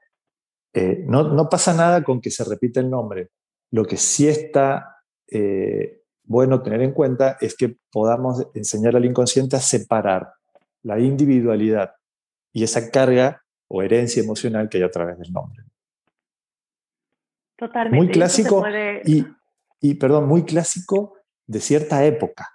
eh, 0.74 1.04
no, 1.06 1.50
pasa 1.50 1.74
nada 1.74 2.04
con 2.04 2.22
que 2.22 2.32
se 2.32 2.44
repita 2.44 2.80
el 2.80 2.90
nombre. 2.90 3.30
Lo 3.72 3.86
que 3.86 3.98
sí 3.98 4.28
está 4.28 5.04
eh, 5.28 6.02
bueno 6.24 6.62
tener 6.62 6.82
en 6.82 6.94
cuenta 6.94 7.38
es 7.42 7.56
que 7.56 7.78
podamos 7.92 8.48
enseñar 8.54 8.96
al 8.96 9.06
inconsciente 9.06 9.56
a 9.56 9.62
separar 9.62 10.34
la 10.84 11.00
individualidad 11.00 11.96
y 12.54 12.64
esa 12.64 12.90
carga 12.90 13.44
o 13.68 13.82
herencia 13.82 14.24
emocional 14.24 14.70
que 14.70 14.78
hay 14.78 14.84
a 14.84 14.92
través 14.92 15.20
del 15.20 15.32
nombre. 15.32 15.64
Totalmente. 17.60 17.98
Muy 17.98 18.08
clásico 18.08 18.64
y, 19.04 19.26
y, 19.82 19.96
perdón, 19.96 20.30
muy 20.30 20.46
clásico 20.46 21.18
de 21.46 21.60
cierta 21.60 22.06
época. 22.06 22.48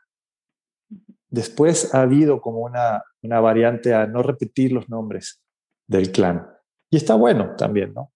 Después 1.29 1.95
ha 1.95 2.01
habido 2.01 2.41
como 2.41 2.61
una, 2.61 3.03
una 3.21 3.39
variante 3.41 3.93
a 3.93 4.07
no 4.07 4.23
repetir 4.23 4.73
los 4.73 4.89
nombres 4.89 5.45
del 5.87 6.11
clan. 6.11 6.47
Y 6.89 6.97
está 6.97 7.17
bueno 7.17 7.55
también, 7.55 7.93
¿no? 7.93 8.13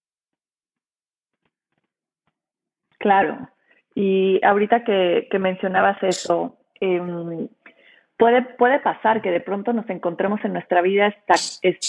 Claro. 2.97 3.49
Y 3.93 4.43
ahorita 4.43 4.83
que, 4.83 5.27
mencionabas 5.39 6.01
eso, 6.01 6.57
em, 6.81 7.49
puede, 8.17 8.41
puede 8.57 8.79
pasar 8.79 9.21
que 9.21 9.29
de 9.29 9.41
pronto 9.41 9.73
nos 9.73 9.87
encontremos 9.91 10.43
en 10.43 10.53
nuestra 10.53 10.81
vida 10.81 11.13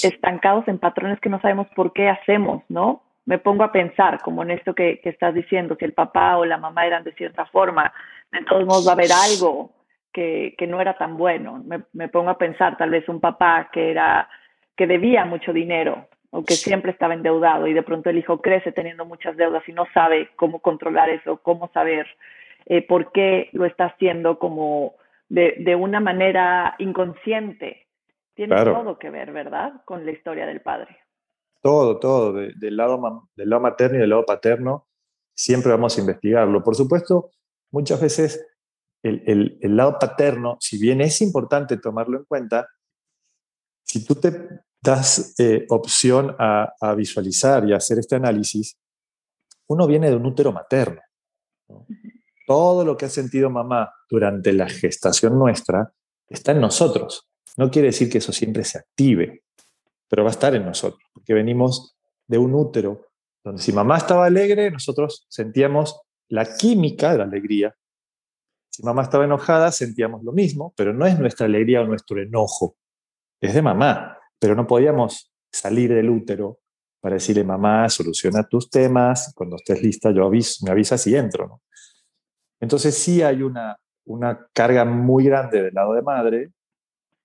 estancados 0.02 0.68
en 0.68 0.78
patrones 0.78 1.20
que 1.20 1.30
no 1.30 1.40
sabemos 1.40 1.68
por 1.74 1.94
qué 1.94 2.10
hacemos, 2.10 2.62
¿no? 2.68 3.02
Me 3.26 3.38
pongo 3.38 3.64
a 3.64 3.72
pensar, 3.72 4.20
como 4.20 4.42
en 4.42 4.50
esto 4.50 4.74
que, 4.74 5.00
estás 5.04 5.34
diciendo, 5.34 5.76
si 5.78 5.84
el 5.84 5.92
papá 5.92 6.38
o 6.38 6.44
la 6.44 6.58
mamá 6.58 6.86
eran 6.86 7.04
de 7.04 7.12
cierta 7.12 7.46
forma, 7.46 7.92
de 8.32 8.44
todos 8.44 8.64
modos 8.66 8.86
va 8.86 8.92
a 8.92 8.94
haber 8.94 9.10
algo 9.12 9.72
que, 10.12 10.54
que 10.58 10.66
no 10.66 10.80
era 10.80 10.96
tan 10.96 11.16
bueno. 11.16 11.62
Me, 11.64 11.82
me 11.92 12.08
pongo 12.08 12.30
a 12.30 12.38
pensar, 12.38 12.76
tal 12.76 12.90
vez 12.90 13.08
un 13.08 13.20
papá 13.20 13.68
que 13.72 13.90
era 13.90 14.28
que 14.76 14.86
debía 14.86 15.24
mucho 15.26 15.52
dinero 15.52 16.08
o 16.30 16.44
que 16.44 16.54
siempre 16.54 16.92
estaba 16.92 17.14
endeudado 17.14 17.66
y 17.66 17.74
de 17.74 17.82
pronto 17.82 18.08
el 18.08 18.18
hijo 18.18 18.40
crece 18.40 18.72
teniendo 18.72 19.04
muchas 19.04 19.36
deudas 19.36 19.68
y 19.68 19.72
no 19.72 19.84
sabe 19.92 20.30
cómo 20.36 20.60
controlar 20.60 21.10
eso, 21.10 21.38
cómo 21.42 21.68
saber 21.74 22.06
eh, 22.66 22.82
por 22.82 23.12
qué 23.12 23.50
lo 23.52 23.64
está 23.64 23.86
haciendo 23.86 24.38
como 24.38 24.94
de, 25.28 25.56
de 25.58 25.74
una 25.74 26.00
manera 26.00 26.76
inconsciente. 26.78 27.86
Tiene 28.34 28.56
todo 28.56 28.98
que 28.98 29.10
ver, 29.10 29.32
¿verdad? 29.32 29.82
Con 29.84 30.06
la 30.06 30.12
historia 30.12 30.46
del 30.46 30.60
padre. 30.60 30.99
Todo, 31.62 31.98
todo, 31.98 32.32
del, 32.32 32.76
lado, 32.76 33.28
del 33.36 33.50
lado 33.50 33.62
materno 33.62 33.98
y 33.98 34.00
del 34.00 34.10
lado 34.10 34.24
paterno, 34.24 34.88
siempre 35.34 35.70
vamos 35.70 35.96
a 35.96 36.00
investigarlo. 36.00 36.62
Por 36.62 36.74
supuesto, 36.74 37.30
muchas 37.70 38.00
veces 38.00 38.46
el, 39.02 39.58
el, 39.60 39.76
lado 39.76 39.98
paterno, 39.98 40.56
si 40.60 40.78
bien 40.78 41.00
es 41.00 41.20
importante 41.20 41.76
tomarlo 41.76 42.18
en 42.18 42.24
cuenta, 42.24 42.68
si 43.82 44.04
tú 44.04 44.14
te 44.14 44.48
das 44.80 45.34
eh, 45.38 45.66
opción 45.68 46.34
a, 46.38 46.72
a, 46.80 46.94
visualizar 46.94 47.66
y 47.68 47.72
a 47.72 47.76
hacer 47.76 47.98
este 47.98 48.16
análisis, 48.16 48.78
uno 49.66 49.86
viene 49.86 50.10
de 50.10 50.16
un 50.16 50.26
útero 50.26 50.52
materno. 50.52 51.00
Todo 52.46 52.84
lo 52.84 52.96
que 52.96 53.06
ha 53.06 53.10
sentido 53.10 53.50
mamá 53.50 53.92
durante 54.08 54.52
la 54.52 54.68
gestación 54.68 55.38
nuestra 55.38 55.92
está 56.28 56.52
en 56.52 56.60
nosotros. 56.60 57.28
No 57.56 57.70
quiere 57.70 57.88
decir 57.88 58.10
que 58.10 58.18
eso 58.18 58.32
siempre 58.32 58.64
se 58.64 58.78
active, 58.78 59.42
pero 60.08 60.24
va 60.24 60.30
a 60.30 60.32
estar 60.32 60.54
en 60.54 60.64
nosotros, 60.64 61.02
porque 61.30 61.44
venimos 61.44 61.96
de 62.26 62.38
un 62.38 62.52
útero 62.56 63.06
donde 63.44 63.62
si 63.62 63.72
mamá 63.72 63.98
estaba 63.98 64.26
alegre, 64.26 64.68
nosotros 64.68 65.26
sentíamos 65.28 66.00
la 66.28 66.56
química 66.56 67.12
de 67.12 67.18
la 67.18 67.24
alegría. 67.24 67.72
Si 68.68 68.82
mamá 68.82 69.02
estaba 69.02 69.26
enojada, 69.26 69.70
sentíamos 69.70 70.24
lo 70.24 70.32
mismo, 70.32 70.74
pero 70.76 70.92
no 70.92 71.06
es 71.06 71.16
nuestra 71.20 71.46
alegría 71.46 71.82
o 71.82 71.84
nuestro 71.84 72.20
enojo, 72.20 72.76
es 73.40 73.54
de 73.54 73.62
mamá, 73.62 74.18
pero 74.40 74.56
no 74.56 74.66
podíamos 74.66 75.32
salir 75.52 75.94
del 75.94 76.10
útero 76.10 76.58
para 76.98 77.14
decirle, 77.14 77.44
mamá, 77.44 77.88
soluciona 77.88 78.42
tus 78.42 78.68
temas, 78.68 79.32
cuando 79.36 79.54
estés 79.54 79.80
lista 79.80 80.10
yo 80.10 80.26
aviso, 80.26 80.64
me 80.64 80.72
avisas 80.72 81.06
y 81.06 81.14
entro. 81.14 81.46
¿no? 81.46 81.62
Entonces 82.58 82.98
sí 82.98 83.22
hay 83.22 83.42
una, 83.42 83.78
una 84.04 84.48
carga 84.52 84.84
muy 84.84 85.26
grande 85.26 85.62
del 85.62 85.74
lado 85.74 85.92
de 85.92 86.02
madre, 86.02 86.50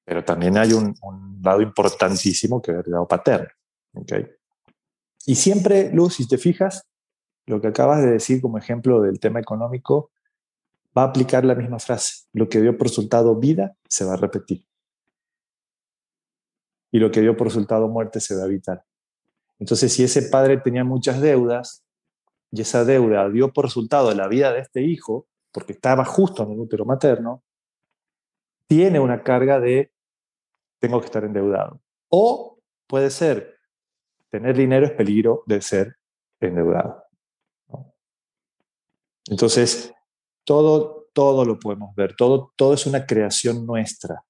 pero 0.05 0.23
también 0.23 0.59
hay 0.59 0.73
un, 0.73 0.93
lado 1.41 1.61
importantísimo 1.61 2.61
que 2.61 2.71
es 2.71 2.85
el 2.85 2.91
lado 2.91 3.07
paterno. 3.07 3.49
¿Okay? 3.95 4.27
Y 5.25 5.35
siempre, 5.35 5.91
Luz, 5.91 6.15
si 6.15 6.27
te 6.27 6.37
fijas, 6.37 6.85
lo 7.45 7.61
que 7.61 7.67
acabas 7.67 8.03
de 8.03 8.11
decir 8.11 8.41
como 8.41 8.57
ejemplo 8.57 9.01
del 9.01 9.19
tema 9.19 9.39
económico, 9.39 10.11
va 10.97 11.03
a 11.03 11.05
aplicar 11.05 11.43
la 11.45 11.55
misma 11.55 11.79
frase. 11.79 12.25
Lo 12.33 12.47
que 12.47 12.61
dio 12.61 12.77
por 12.77 12.87
resultado 12.87 13.35
vida 13.35 13.75
se 13.87 14.05
va 14.05 14.13
a 14.13 14.17
repetir. 14.17 14.65
Y 16.91 16.99
lo 16.99 17.11
que 17.11 17.21
dio 17.21 17.35
por 17.35 17.47
resultado 17.47 17.87
muerte 17.87 18.19
se 18.19 18.35
va 18.35 18.43
a 18.43 18.47
evitar. 18.47 18.85
Entonces, 19.59 19.93
si 19.93 20.03
ese 20.03 20.23
padre 20.23 20.57
tenía 20.57 20.83
muchas 20.83 21.21
deudas 21.21 21.83
y 22.51 22.61
esa 22.61 22.85
deuda 22.85 23.29
dio 23.29 23.51
por 23.51 23.65
resultado 23.65 24.13
la 24.13 24.27
vida 24.27 24.53
de 24.53 24.59
este 24.59 24.81
hijo, 24.81 25.27
porque 25.51 25.73
estaba 25.73 26.05
justo 26.05 26.43
en 26.43 26.51
el 26.51 26.59
útero 26.59 26.85
materno, 26.85 27.43
tiene 28.67 28.99
una 28.99 29.23
carga 29.23 29.59
de 29.59 29.91
tengo 30.79 30.99
que 30.99 31.05
estar 31.05 31.23
endeudado. 31.23 31.81
O 32.09 32.59
puede 32.87 33.09
ser, 33.09 33.54
tener 34.36 34.57
dinero 34.57 34.86
es 34.86 34.91
peligro 34.91 35.43
de 35.45 35.61
ser 35.61 35.95
endeudado. 36.41 37.05
Entonces, 39.29 39.93
todo, 40.43 41.07
todo 41.13 41.45
lo 41.45 41.57
podemos 41.57 41.95
ver, 41.95 42.17
todo, 42.17 42.51
todo 42.57 42.73
es 42.73 42.86
una 42.86 43.05
creación 43.05 43.65
nuestra. 43.65 44.25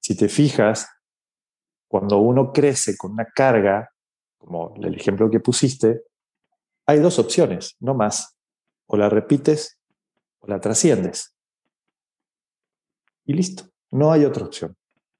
Si 0.00 0.16
te 0.16 0.30
fijas, 0.30 0.88
cuando 1.88 2.16
uno 2.18 2.54
crece 2.54 2.96
con 2.96 3.12
una 3.12 3.26
carga, 3.26 3.90
como 4.38 4.74
el 4.76 4.94
ejemplo 4.94 5.30
que 5.30 5.40
pusiste, 5.40 6.04
hay 6.86 7.00
dos 7.00 7.18
opciones, 7.18 7.76
no 7.80 7.92
más. 7.92 8.34
O 8.86 8.96
la 8.96 9.10
repites 9.10 9.78
o 10.38 10.46
la 10.46 10.58
trasciendes. 10.58 11.36
Y 13.26 13.34
listo, 13.34 13.64
no 13.90 14.10
hay 14.10 14.24
otra 14.24 14.46
opción. 14.46 14.74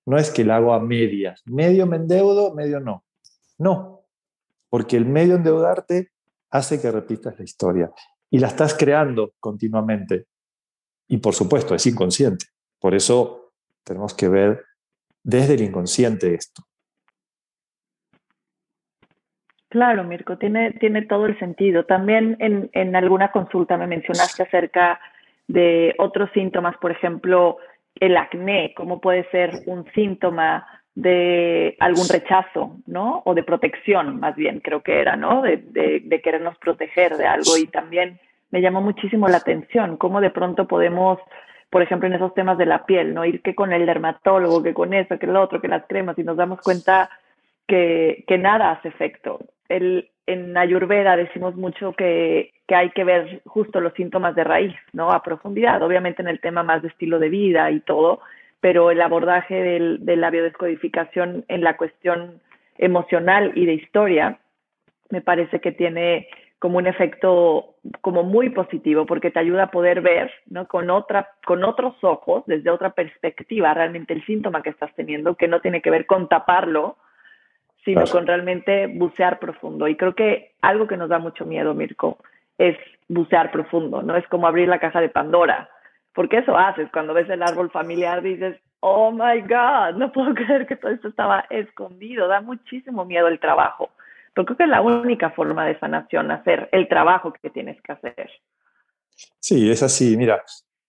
No 0.06 0.16
es 0.16 0.30
que 0.30 0.46
la 0.46 0.56
hago 0.56 0.72
a 0.72 0.80
medias. 0.80 1.42
Medio 1.44 1.86
me 1.86 1.96
endeudo, 1.96 2.54
medio 2.54 2.80
no. 2.80 3.04
No, 3.59 3.97
porque 4.68 4.96
el 4.96 5.06
medio 5.06 5.36
endeudarte 5.36 6.10
hace 6.50 6.80
que 6.80 6.90
repitas 6.90 7.38
la 7.38 7.44
historia 7.44 7.90
y 8.30 8.38
la 8.38 8.48
estás 8.48 8.74
creando 8.74 9.32
continuamente. 9.40 10.26
Y 11.08 11.18
por 11.18 11.34
supuesto, 11.34 11.74
es 11.74 11.86
inconsciente. 11.86 12.46
Por 12.78 12.94
eso 12.94 13.52
tenemos 13.84 14.14
que 14.14 14.28
ver 14.28 14.64
desde 15.22 15.54
el 15.54 15.62
inconsciente 15.62 16.34
esto. 16.34 16.62
Claro, 19.70 20.04
Mirko, 20.04 20.38
tiene, 20.38 20.72
tiene 20.72 21.02
todo 21.02 21.26
el 21.26 21.38
sentido. 21.38 21.84
También 21.84 22.36
en, 22.40 22.70
en 22.72 22.96
alguna 22.96 23.30
consulta 23.32 23.76
me 23.76 23.86
mencionaste 23.86 24.44
acerca 24.44 24.98
de 25.46 25.94
otros 25.98 26.30
síntomas, 26.32 26.76
por 26.78 26.90
ejemplo, 26.90 27.58
el 27.96 28.16
acné, 28.16 28.72
cómo 28.74 29.00
puede 29.00 29.28
ser 29.30 29.62
un 29.66 29.90
síntoma 29.92 30.66
de 30.99 31.76
algún 31.78 32.09
rechazo, 32.09 32.76
¿no? 32.86 33.22
O 33.24 33.32
de 33.32 33.44
protección, 33.44 34.18
más 34.18 34.34
bien, 34.34 34.59
creo 34.59 34.82
que 34.82 35.01
era, 35.01 35.14
¿no? 35.14 35.42
De, 35.42 35.59
de, 35.59 36.20
querernos 36.20 36.59
proteger 36.59 37.16
de 37.16 37.24
algo. 37.24 37.57
Y 37.57 37.68
también 37.68 38.18
me 38.51 38.61
llamó 38.61 38.80
muchísimo 38.80 39.28
la 39.28 39.36
atención 39.36 39.96
cómo 39.96 40.20
de 40.20 40.30
pronto 40.30 40.66
podemos, 40.66 41.20
por 41.70 41.82
ejemplo, 41.82 42.09
en 42.09 42.14
esos 42.14 42.34
temas 42.34 42.59
de 42.59 42.66
la 42.66 42.84
piel, 42.84 43.14
¿no? 43.14 43.24
Ir 43.24 43.42
que 43.42 43.55
con 43.55 43.72
el 43.72 43.86
dermatólogo, 43.86 44.61
que 44.61 44.74
con 44.74 44.92
eso, 44.92 45.20
que 45.20 45.28
lo 45.28 45.40
otro, 45.40 45.61
que 45.61 45.68
las 45.68 45.86
cremas, 45.86 46.18
y 46.18 46.24
nos 46.24 46.36
damos 46.36 46.61
cuenta 46.62 47.09
que, 47.68 48.24
que 48.26 48.36
nada 48.36 48.72
hace 48.72 48.88
efecto. 48.88 49.38
El, 49.68 50.11
en 50.26 50.57
Ayurveda 50.57 51.16
decimos 51.16 51.55
mucho 51.55 51.92
que, 51.92 52.51
que, 52.66 52.74
hay 52.74 52.90
que 52.90 53.05
ver 53.05 53.40
justo 53.46 53.78
los 53.78 53.94
síntomas 53.94 54.34
de 54.34 54.42
raíz, 54.42 54.74
¿no? 54.92 55.12
A 55.12 55.22
profundidad, 55.22 55.80
obviamente 55.80 56.22
en 56.22 56.28
el 56.28 56.40
tema 56.40 56.64
más 56.64 56.82
de 56.82 56.88
estilo 56.88 57.20
de 57.20 57.28
vida 57.28 57.70
y 57.70 57.78
todo, 57.78 58.18
pero 58.61 58.90
el 58.90 59.00
abordaje 59.00 59.54
del, 59.54 60.04
de 60.04 60.16
la 60.16 60.30
biodescodificación 60.30 61.44
en 61.48 61.62
la 61.62 61.76
cuestión 61.76 62.40
emocional 62.76 63.52
y 63.54 63.66
de 63.66 63.74
historia 63.74 64.38
me 65.11 65.20
parece 65.20 65.61
que 65.61 65.72
tiene 65.72 66.28
como 66.59 66.78
un 66.78 66.86
efecto 66.86 67.76
como 68.00 68.24
muy 68.24 68.50
positivo 68.50 69.06
porque 69.06 69.30
te 69.30 69.38
ayuda 69.38 69.64
a 69.64 69.70
poder 69.70 70.00
ver 70.00 70.32
¿no? 70.46 70.66
con 70.66 70.90
otra 70.90 71.30
con 71.44 71.64
otros 71.64 71.94
ojos 72.02 72.44
desde 72.46 72.70
otra 72.70 72.90
perspectiva 72.90 73.72
realmente 73.74 74.12
el 74.12 74.24
síntoma 74.26 74.62
que 74.62 74.70
estás 74.70 74.92
teniendo 74.94 75.36
que 75.36 75.48
no 75.48 75.61
tiene 75.61 75.80
que 75.80 75.90
ver 75.90 76.06
con 76.06 76.28
taparlo 76.28 76.96
sino 77.88 78.04
con 78.04 78.26
realmente 78.26 78.86
bucear 78.86 79.38
profundo. 79.38 79.88
Y 79.88 79.96
creo 79.96 80.14
que 80.14 80.52
algo 80.61 80.86
que 80.86 80.96
nos 80.96 81.09
da 81.09 81.18
mucho 81.18 81.46
miedo, 81.46 81.74
Mirko, 81.74 82.18
es 82.59 82.76
bucear 83.09 83.50
profundo, 83.50 84.02
¿no? 84.02 84.16
Es 84.16 84.26
como 84.28 84.46
abrir 84.46 84.68
la 84.68 84.78
caja 84.78 85.00
de 85.00 85.09
Pandora, 85.09 85.70
porque 86.18 86.38
eso 86.38 86.56
haces, 86.56 86.88
cuando 86.92 87.14
ves 87.14 87.30
el 87.30 87.44
árbol 87.44 87.70
familiar 87.70 88.20
dices, 88.20 88.56
oh 88.80 89.12
my 89.12 89.40
God, 89.42 89.96
no 89.96 90.10
puedo 90.10 90.34
creer 90.34 90.66
que 90.66 90.74
todo 90.74 90.90
esto 90.90 91.06
estaba 91.06 91.44
escondido, 91.48 92.26
da 92.26 92.40
muchísimo 92.40 93.04
miedo 93.04 93.28
el 93.28 93.38
trabajo. 93.38 93.90
Pero 94.34 94.44
creo 94.44 94.56
que 94.56 94.64
es 94.64 94.68
la 94.68 94.80
única 94.80 95.30
forma 95.30 95.64
de 95.64 95.78
sanación, 95.78 96.32
hacer 96.32 96.68
el 96.72 96.88
trabajo 96.88 97.32
que 97.40 97.50
tienes 97.50 97.80
que 97.82 97.92
hacer. 97.92 98.28
Sí, 99.38 99.70
es 99.70 99.80
así. 99.84 100.16
Mira, 100.16 100.42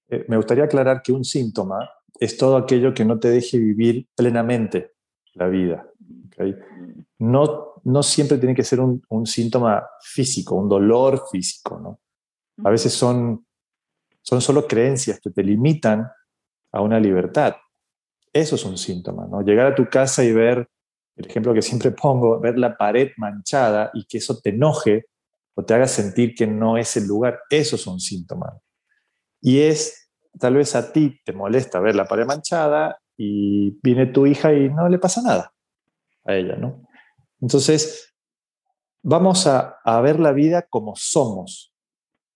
eh, 0.07 0.25
me 0.27 0.35
gustaría 0.35 0.63
aclarar 0.63 1.03
que 1.03 1.11
un 1.11 1.23
síntoma 1.23 1.87
es 2.19 2.35
todo 2.35 2.57
aquello 2.57 2.91
que 2.91 3.05
no 3.05 3.19
te 3.19 3.29
deje 3.29 3.59
vivir 3.59 4.07
plenamente 4.15 4.93
la 5.35 5.47
vida. 5.47 5.85
No, 7.19 7.73
no 7.83 8.01
siempre 8.01 8.39
tiene 8.39 8.55
que 8.55 8.63
ser 8.63 8.79
un, 8.79 9.27
síntoma 9.27 9.85
físico, 10.01 10.55
un 10.55 10.67
dolor 10.67 11.25
físico, 11.31 11.79
¿no? 11.79 11.99
A 12.67 12.71
veces 12.71 12.91
son, 12.91 13.45
son 14.29 14.41
solo 14.41 14.67
creencias 14.67 15.19
que 15.19 15.31
te 15.31 15.41
limitan 15.41 16.07
a 16.71 16.81
una 16.81 16.99
libertad. 16.99 17.55
Eso 18.31 18.57
es 18.57 18.63
un 18.63 18.77
síntoma, 18.77 19.25
¿no? 19.25 19.41
Llegar 19.41 19.65
a 19.65 19.73
tu 19.73 19.89
casa 19.89 20.23
y 20.23 20.31
ver, 20.31 20.69
el 21.15 21.25
ejemplo 21.25 21.51
que 21.51 21.63
siempre 21.63 21.89
pongo, 22.03 22.39
ver 22.39 22.59
la 22.59 22.77
pared 22.77 23.09
manchada 23.17 23.89
y 23.91 24.05
que 24.05 24.19
eso 24.19 24.39
te 24.39 24.51
enoje 24.51 25.07
o 25.55 25.65
te 25.65 25.73
haga 25.73 25.87
sentir 25.87 26.35
que 26.35 26.45
no 26.45 26.77
es 26.77 26.95
el 26.95 27.07
lugar, 27.07 27.39
eso 27.49 27.75
es 27.75 27.87
un 27.87 27.99
síntoma. 27.99 28.55
Y 29.41 29.61
es, 29.61 30.11
tal 30.39 30.53
vez 30.53 30.75
a 30.75 30.93
ti 30.93 31.19
te 31.25 31.33
molesta 31.33 31.79
ver 31.79 31.95
la 31.95 32.05
pared 32.05 32.27
manchada 32.27 32.99
y 33.17 33.79
viene 33.81 34.05
tu 34.05 34.27
hija 34.27 34.53
y 34.53 34.69
no 34.69 34.87
le 34.89 34.99
pasa 34.99 35.23
nada 35.23 35.51
a 36.23 36.35
ella, 36.35 36.55
¿no? 36.55 36.83
Entonces, 37.41 38.13
vamos 39.01 39.47
a, 39.47 39.79
ver 40.01 40.19
la 40.19 40.33
vida 40.33 40.67
como 40.69 40.93
somos, 40.95 41.68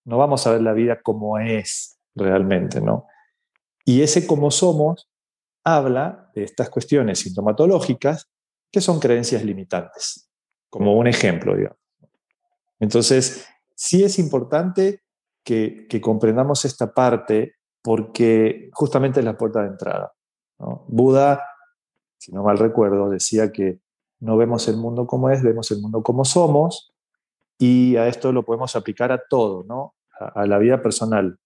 no 0.04 0.18
vamos 0.18 0.46
a 0.46 0.52
ver 0.52 0.62
la 0.62 0.72
vida 0.72 1.00
como 1.02 1.38
es 1.38 1.98
realmente, 2.14 2.80
¿no? 2.80 3.06
Y 3.84 4.02
ese 4.02 4.26
como 4.26 4.50
somos 4.50 5.10
habla 5.64 6.30
de 6.34 6.44
estas 6.44 6.70
cuestiones 6.70 7.20
sintomatológicas 7.20 8.30
que 8.70 8.80
son 8.80 9.00
creencias 9.00 9.44
limitantes, 9.44 10.28
como 10.68 10.96
un 10.96 11.06
ejemplo, 11.06 11.56
digamos. 11.56 11.78
Entonces, 12.80 13.46
sí 13.74 14.04
es 14.04 14.18
importante 14.18 15.02
que, 15.44 15.86
comprendamos 16.02 16.64
esta 16.64 16.92
parte 16.92 17.54
porque 17.82 18.70
justamente 18.72 19.20
es 19.20 19.26
la 19.26 19.36
puerta 19.36 19.62
de 19.62 19.68
entrada. 19.68 20.12
Buda, 20.88 21.44
si 22.18 22.32
no 22.32 22.42
mal 22.42 22.58
recuerdo, 22.58 23.10
decía 23.10 23.52
que 23.52 23.80
no 24.20 24.36
vemos 24.36 24.66
el 24.68 24.76
mundo 24.76 25.06
como 25.06 25.30
es, 25.30 25.42
vemos 25.42 25.70
el 25.70 25.80
mundo 25.80 26.02
como 26.02 26.24
somos, 26.24 26.93
y 27.58 27.96
a 27.96 28.08
esto 28.08 28.32
lo 28.32 28.44
podemos 28.44 28.74
aplicar 28.76 29.12
a 29.12 29.22
todo, 29.28 29.64
¿no? 29.64 29.94
A, 30.18 30.46
la 30.46 30.58
vida 30.58 30.82
personal. 30.82 31.38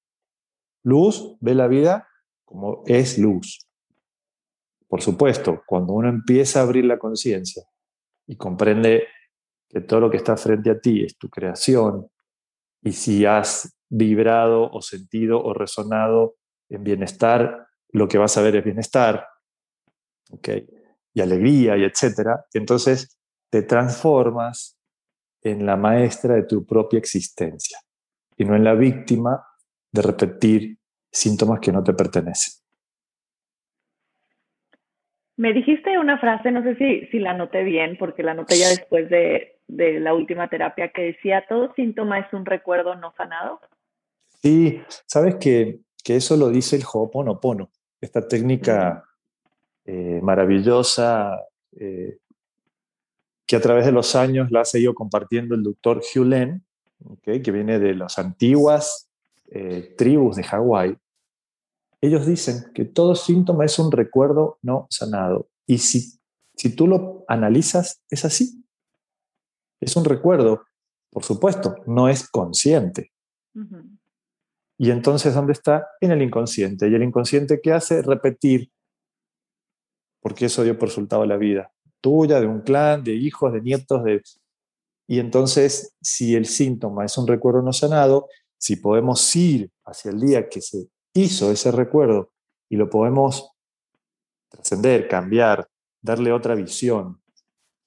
Luz 0.85 1.37
ve 1.41 1.55
la 1.55 1.69
vida 1.69 2.09
como 2.45 2.83
es 2.87 3.19
luz. 3.19 3.67
Por 4.87 5.03
supuesto, 5.03 5.63
cuando 5.67 5.93
uno 5.93 6.09
empieza 6.09 6.61
a 6.61 6.63
abrir 6.63 6.85
la 6.85 6.99
conciencia 6.99 7.65
y 8.27 8.37
comprende 8.37 9.05
que 9.69 9.81
todo 9.83 10.01
lo 10.01 10.11
que 10.11 10.17
está 10.17 10.37
frente 10.37 10.71
a 10.71 10.81
ti 10.81 11.05
es 11.05 11.19
tu 11.19 11.29
creación, 11.29 12.09
y 12.83 12.93
si 12.93 13.27
has 13.27 13.77
vibrado 13.89 14.71
o 14.71 14.81
sentido 14.81 15.43
o 15.43 15.53
resonado 15.53 16.37
en 16.69 16.85
bienestar, 16.85 17.67
lo 17.91 18.09
que 18.09 18.19
vas 18.19 18.37
a 18.37 18.43
ver 18.43 18.57
es 18.57 18.65
bienestar, 18.65 19.27
¿ok? 20.31 20.49
Y 21.15 21.21
alegría 21.21 21.77
y 21.77 21.85
etcétera. 21.85 22.47
Entonces 22.53 23.19
te 23.51 23.63
transformas 23.63 24.78
en 25.51 25.67
la 25.67 25.77
maestra 25.77 26.35
de 26.35 26.45
tu 26.45 26.65
propia 26.65 26.99
existencia 26.99 27.79
y 28.37 28.45
no 28.45 28.55
en 28.55 28.65
la 28.65 28.75
víctima 28.75 29.45
de 29.93 30.03
repetir 30.03 30.79
síntomas 31.11 31.61
que 31.61 31.73
no 31.73 31.83
te 31.83 31.93
pertenecen. 31.93 32.55
Me 35.37 35.53
dijiste 35.53 35.99
una 35.99 36.19
frase, 36.19 36.51
no 36.51 36.63
sé 36.63 36.75
si, 36.77 37.07
si 37.07 37.21
la 37.21 37.33
noté 37.33 37.63
bien, 37.63 37.97
porque 37.99 38.23
la 38.23 38.35
noté 38.35 38.59
ya 38.59 38.69
después 38.71 39.09
de, 39.09 39.61
de 39.69 40.01
la 40.01 40.13
última 40.13 40.49
terapia, 40.49 40.91
que 40.91 41.03
decía, 41.03 41.45
todo 41.49 41.73
síntoma 41.75 42.19
es 42.19 42.33
un 42.33 42.45
recuerdo 42.45 42.97
no 42.97 43.15
sanado. 43.17 43.61
Sí, 44.43 44.83
sabes 45.07 45.37
que, 45.37 45.81
que 46.03 46.17
eso 46.17 46.37
lo 46.37 46.49
dice 46.49 46.77
el 46.77 46.83
Ho'oponopono, 46.83 47.71
esta 48.01 48.27
técnica 48.27 49.05
eh, 49.85 50.21
maravillosa 50.23 51.41
eh, 51.79 52.19
que 53.49 53.57
a 53.57 53.61
través 53.63 53.87
de 53.87 53.93
los 53.93 54.15
años 54.15 54.51
la 54.51 54.61
ha 54.61 54.65
seguido 54.67 54.95
compartiendo 54.95 55.55
el 55.55 55.63
doctor 55.63 56.03
Hugh 56.03 56.27
Len, 56.27 56.67
que 57.23 57.51
viene 57.51 57.79
de 57.79 57.95
las 57.95 58.19
antiguas 58.19 59.09
eh, 59.47 59.95
tribus 59.97 60.37
de 60.37 60.45
Hawái. 60.45 60.99
Ellos 62.03 62.27
dicen 62.27 62.71
que 62.75 62.85
todo 62.85 63.15
síntoma 63.15 63.65
es 63.65 63.79
un 63.79 63.91
recuerdo 63.91 64.59
no 64.61 64.87
sanado. 64.91 65.49
Y 65.67 65.79
si, 65.79 66.21
si 66.57 66.77
tú 66.77 66.87
lo 66.87 67.25
analizas, 67.27 68.03
es 68.11 68.27
así. 68.27 68.63
Es 69.81 69.97
un 69.97 70.05
recuerdo, 70.05 70.67
por 71.11 71.25
supuesto, 71.25 71.77
no 71.87 72.11
es 72.11 72.29
consciente. 72.29 73.13
Y 74.77 74.91
entonces, 74.91 75.35
¿dónde 75.35 75.55
está? 75.55 75.89
En 76.03 76.11
el 76.11 76.21
inconsciente. 76.21 76.87
¿Y 76.87 76.95
el 76.95 77.03
inconsciente 77.03 77.61
qué 77.63 77.73
hace? 77.73 78.03
Repetir, 78.03 78.71
porque 80.21 80.45
eso 80.47 80.63
dio 80.65 80.79
por 80.79 80.89
resultado 80.89 81.25
la 81.25 81.39
vida 81.39 81.73
tuya, 82.01 82.41
de 82.41 82.47
un 82.47 82.61
clan, 82.61 83.03
de 83.03 83.15
hijos, 83.15 83.53
de 83.53 83.61
nietos, 83.61 84.05
de... 84.05 84.23
Y 85.07 85.21
entonces, 85.21 85.95
si 86.01 86.35
el 86.35 86.47
síntoma 86.47 87.05
es 87.05 87.17
un 87.17 87.27
recuerdo 87.27 87.63
no 87.63 87.73
sanado, 87.73 88.29
si 88.59 88.77
podemos 88.77 89.35
ir 89.37 89.71
hacia 89.85 90.11
el 90.11 90.21
día 90.21 90.49
que 90.49 90.61
se 90.61 90.89
hizo 91.15 91.51
ese 91.51 91.71
recuerdo 91.71 92.33
y 92.69 92.77
lo 92.77 92.91
podemos 92.91 93.53
trascender, 94.49 95.09
cambiar, 95.09 95.69
darle 96.03 96.33
otra 96.33 96.55
visión, 96.55 97.23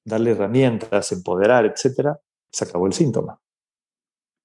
darle 0.03 0.31
herramientas, 0.31 1.11
empoderar, 1.11 1.65
etc., 1.65 2.17
se 2.49 2.65
acabó 2.65 2.87
el 2.87 2.93
síntoma. 2.93 3.39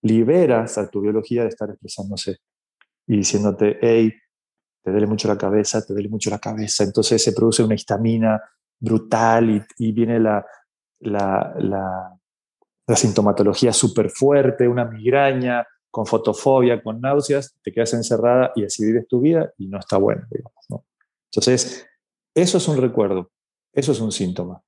Liberas 0.02 0.78
a 0.78 0.88
tu 0.88 1.00
biología 1.00 1.42
de 1.42 1.48
estar 1.48 1.70
expresándose 1.70 2.38
y 3.06 3.16
diciéndote, 3.16 3.78
hey, 3.80 4.12
te 4.82 4.90
duele 4.90 5.06
mucho 5.06 5.26
la 5.28 5.36
cabeza, 5.36 5.84
te 5.84 5.92
duele 5.92 6.08
mucho 6.08 6.30
la 6.30 6.38
cabeza. 6.38 6.84
Entonces 6.84 7.22
se 7.22 7.32
produce 7.32 7.62
una 7.62 7.74
histamina 7.74 8.40
brutal 8.78 9.66
y, 9.78 9.92
viene 9.92 10.20
la, 10.20 10.44
la, 11.00 12.18
sintomatología 12.94 13.72
súper 13.72 14.10
fuerte, 14.10 14.68
una 14.68 14.84
migraña, 14.84 15.66
con 15.90 16.06
fotofobia, 16.06 16.82
con 16.82 17.00
náuseas, 17.00 17.56
te 17.62 17.72
quedas 17.72 17.94
encerrada 17.94 18.52
y 18.54 18.64
así 18.64 18.84
vives 18.84 19.08
tu 19.08 19.20
vida 19.20 19.52
y 19.58 19.66
no 19.66 19.78
está 19.78 19.96
bueno, 19.96 20.26
digamos. 20.30 20.84
Entonces, 21.30 21.86
eso 22.34 22.58
es 22.58 22.68
un 22.68 22.76
recuerdo, 22.76 23.30
eso 23.72 23.92
es 23.92 24.00
un 24.00 24.12
síntoma. 24.12 24.62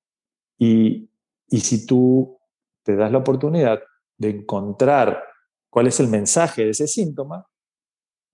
Y, 0.58 1.10
y 1.48 1.60
si 1.60 1.86
tú 1.86 2.38
te 2.82 2.96
das 2.96 3.12
la 3.12 3.18
oportunidad 3.18 3.80
de 4.16 4.30
encontrar 4.30 5.22
cuál 5.70 5.86
es 5.86 6.00
el 6.00 6.08
mensaje 6.08 6.64
de 6.64 6.70
ese 6.70 6.88
síntoma, 6.88 7.46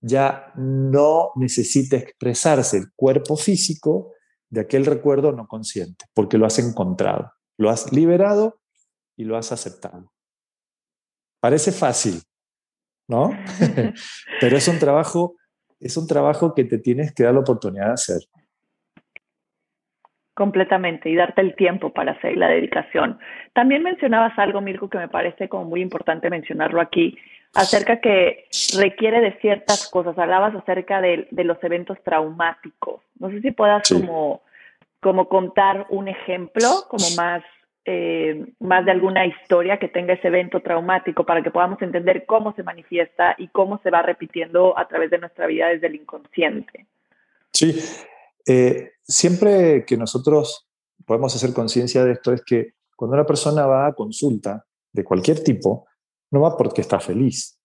ya 0.01 0.53
no 0.55 1.31
necesita 1.35 1.97
expresarse 1.97 2.77
el 2.77 2.93
cuerpo 2.95 3.35
físico 3.35 4.13
de 4.55 4.61
aquel 4.61 4.85
recuerdo 4.85 5.33
no 5.33 5.47
consciente, 5.47 6.05
porque 6.13 6.37
lo 6.37 6.45
has 6.45 6.57
encontrado, 6.59 7.33
lo 7.57 7.69
has 7.69 7.91
liberado 7.91 8.61
y 9.17 9.25
lo 9.25 9.35
has 9.35 9.51
aceptado. 9.51 10.11
Parece 11.41 11.73
fácil, 11.73 12.21
¿no? 13.07 13.31
Pero 14.41 14.57
es 14.57 14.67
un 14.69 14.79
trabajo, 14.79 15.35
es 15.79 15.97
un 15.97 16.07
trabajo 16.07 16.55
que 16.55 16.63
te 16.63 16.79
tienes 16.79 17.13
que 17.13 17.23
dar 17.23 17.33
la 17.33 17.41
oportunidad 17.41 17.87
de 17.87 17.93
hacer. 17.93 18.21
Completamente, 20.33 21.09
y 21.09 21.15
darte 21.15 21.41
el 21.41 21.55
tiempo 21.55 21.93
para 21.93 22.13
hacer 22.13 22.37
la 22.37 22.47
dedicación. 22.47 23.19
También 23.53 23.83
mencionabas 23.83 24.37
algo, 24.39 24.61
Mirko, 24.61 24.89
que 24.89 24.97
me 24.97 25.09
parece 25.09 25.49
como 25.49 25.65
muy 25.65 25.81
importante 25.81 26.29
mencionarlo 26.29 26.79
aquí, 26.79 27.17
acerca 27.55 28.01
que 28.01 28.45
requiere 28.77 29.21
de 29.21 29.39
ciertas 29.39 29.89
cosas. 29.89 30.17
Hablabas 30.17 30.53
acerca 30.55 31.01
de, 31.01 31.27
los 31.31 31.57
eventos 31.63 31.97
traumáticos. 32.03 33.01
No 33.19 33.29
sé 33.29 33.41
si 33.41 33.51
puedas 33.51 33.87
como, 33.89 34.41
como 34.99 35.27
contar 35.29 35.87
un 35.89 36.07
ejemplo, 36.07 36.83
como 36.89 37.09
más, 37.15 37.43
eh, 37.85 38.45
más 38.59 38.85
de 38.85 38.91
alguna 38.91 39.25
historia 39.25 39.79
que 39.79 39.87
tenga 39.87 40.13
ese 40.13 40.27
evento 40.27 40.61
traumático 40.61 41.25
para 41.25 41.41
que 41.41 41.51
podamos 41.51 41.81
entender 41.81 42.25
cómo 42.25 42.53
se 42.55 42.63
manifiesta 42.63 43.35
y 43.37 43.47
cómo 43.47 43.79
se 43.81 43.89
va 43.89 44.01
repitiendo 44.01 44.77
a 44.77 44.87
través 44.87 45.09
de 45.09 45.19
nuestra 45.19 45.47
vida 45.47 45.69
desde 45.69 45.87
el 45.87 45.95
inconsciente. 45.95 46.85
Sí, 47.51 47.79
eh, 48.45 48.91
siempre 49.01 49.85
que 49.85 49.95
nosotros 49.95 50.67
podemos 51.05 51.33
hacer 51.35 51.53
conciencia 51.53 52.03
de 52.03 52.13
esto 52.13 52.33
es 52.33 52.43
que 52.43 52.73
cuando 52.97 53.15
una 53.15 53.25
persona 53.25 53.65
va 53.65 53.87
a 53.87 53.93
consulta 53.93 54.65
de 54.91 55.03
cualquier 55.03 55.41
tipo, 55.43 55.87
no 56.35 56.41
va 56.41 56.57
porque 56.57 56.81
está 56.81 56.99
feliz. 56.99 57.57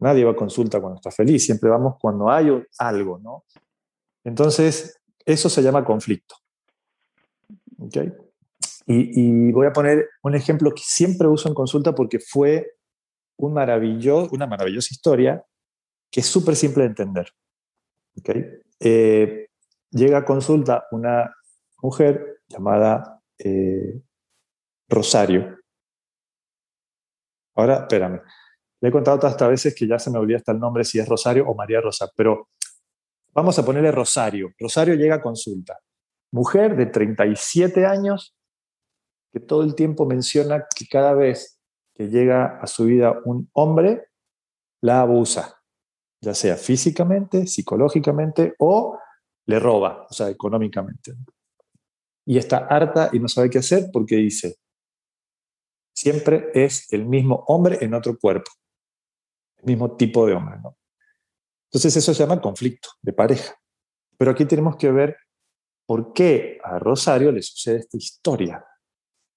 Nadie 0.00 0.24
va 0.24 0.30
a 0.32 0.36
consulta 0.36 0.80
cuando 0.80 0.96
está 0.96 1.10
feliz, 1.10 1.44
siempre 1.44 1.68
vamos 1.68 1.96
cuando 2.00 2.30
hay 2.30 2.48
algo, 2.78 3.18
¿no? 3.18 3.44
Entonces, 4.24 4.98
eso 5.26 5.50
se 5.50 5.62
llama 5.62 5.84
conflicto. 5.84 6.36
¿Okay? 7.78 8.10
Y, 8.86 9.52
voy 9.52 9.66
a 9.66 9.72
poner 9.72 10.08
un 10.22 10.34
ejemplo 10.34 10.72
que 10.74 10.82
siempre 10.82 11.28
uso 11.28 11.48
en 11.48 11.54
consulta 11.54 11.94
porque 11.94 12.18
fue 12.18 12.78
un 13.36 13.52
maravilloso, 13.52 14.30
una 14.32 14.46
maravillosa 14.46 14.88
historia 14.90 15.44
que 16.10 16.20
es 16.20 16.26
súper 16.26 16.56
simple 16.56 16.84
de 16.84 16.88
entender. 16.88 17.28
¿Okay? 18.18 18.44
Eh, 18.80 19.48
llega 19.90 20.18
a 20.18 20.24
consulta 20.24 20.86
una 20.92 21.30
mujer 21.82 22.40
llamada 22.48 23.20
eh, 23.38 24.00
Rosario. 24.88 25.57
Ahora, 27.58 27.80
espérame. 27.80 28.22
Le 28.80 28.88
he 28.88 28.92
contado 28.92 29.18
tantas 29.18 29.48
veces 29.48 29.74
que 29.74 29.88
ya 29.88 29.98
se 29.98 30.12
me 30.12 30.18
olvida 30.18 30.36
hasta 30.36 30.52
el 30.52 30.60
nombre 30.60 30.84
si 30.84 31.00
es 31.00 31.08
Rosario 31.08 31.44
o 31.48 31.54
María 31.56 31.80
Rosa, 31.80 32.08
pero 32.14 32.50
vamos 33.34 33.58
a 33.58 33.64
ponerle 33.64 33.90
Rosario. 33.90 34.52
Rosario 34.60 34.94
llega 34.94 35.16
a 35.16 35.20
consulta. 35.20 35.76
Mujer 36.30 36.76
de 36.76 36.86
37 36.86 37.84
años 37.84 38.36
que 39.32 39.40
todo 39.40 39.64
el 39.64 39.74
tiempo 39.74 40.06
menciona 40.06 40.66
que 40.72 40.86
cada 40.86 41.14
vez 41.14 41.58
que 41.94 42.08
llega 42.08 42.60
a 42.60 42.66
su 42.68 42.84
vida 42.84 43.20
un 43.24 43.50
hombre, 43.54 44.06
la 44.80 45.00
abusa, 45.00 45.60
ya 46.22 46.34
sea 46.34 46.56
físicamente, 46.56 47.48
psicológicamente 47.48 48.54
o 48.60 48.96
le 49.46 49.58
roba, 49.58 50.06
o 50.08 50.12
sea, 50.12 50.28
económicamente. 50.28 51.14
Y 52.24 52.38
está 52.38 52.58
harta 52.58 53.10
y 53.12 53.18
no 53.18 53.26
sabe 53.26 53.50
qué 53.50 53.58
hacer 53.58 53.88
porque 53.92 54.14
dice, 54.16 54.58
siempre 55.98 56.50
es 56.54 56.92
el 56.92 57.06
mismo 57.06 57.44
hombre 57.48 57.78
en 57.80 57.94
otro 57.94 58.16
cuerpo 58.18 58.50
el 59.58 59.64
mismo 59.64 59.96
tipo 59.96 60.26
de 60.26 60.34
hombre. 60.34 60.58
Entonces 61.68 61.96
eso 61.96 62.14
se 62.14 62.22
llama 62.22 62.40
conflicto 62.40 62.90
de 63.02 63.12
pareja. 63.12 63.54
Pero 64.16 64.30
aquí 64.30 64.44
tenemos 64.44 64.76
que 64.76 64.90
ver 64.90 65.16
por 65.86 66.12
qué 66.12 66.58
a 66.62 66.78
Rosario 66.78 67.32
le 67.32 67.42
sucede 67.42 67.78
esta 67.78 67.96
historia. 67.96 68.64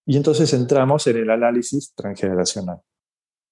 Y 0.05 0.18
entonces 0.18 0.53
entramos 0.53 1.05
en 1.07 1.18
el 1.18 1.30
análisis 1.30 1.93
transgeneracional. 1.93 2.82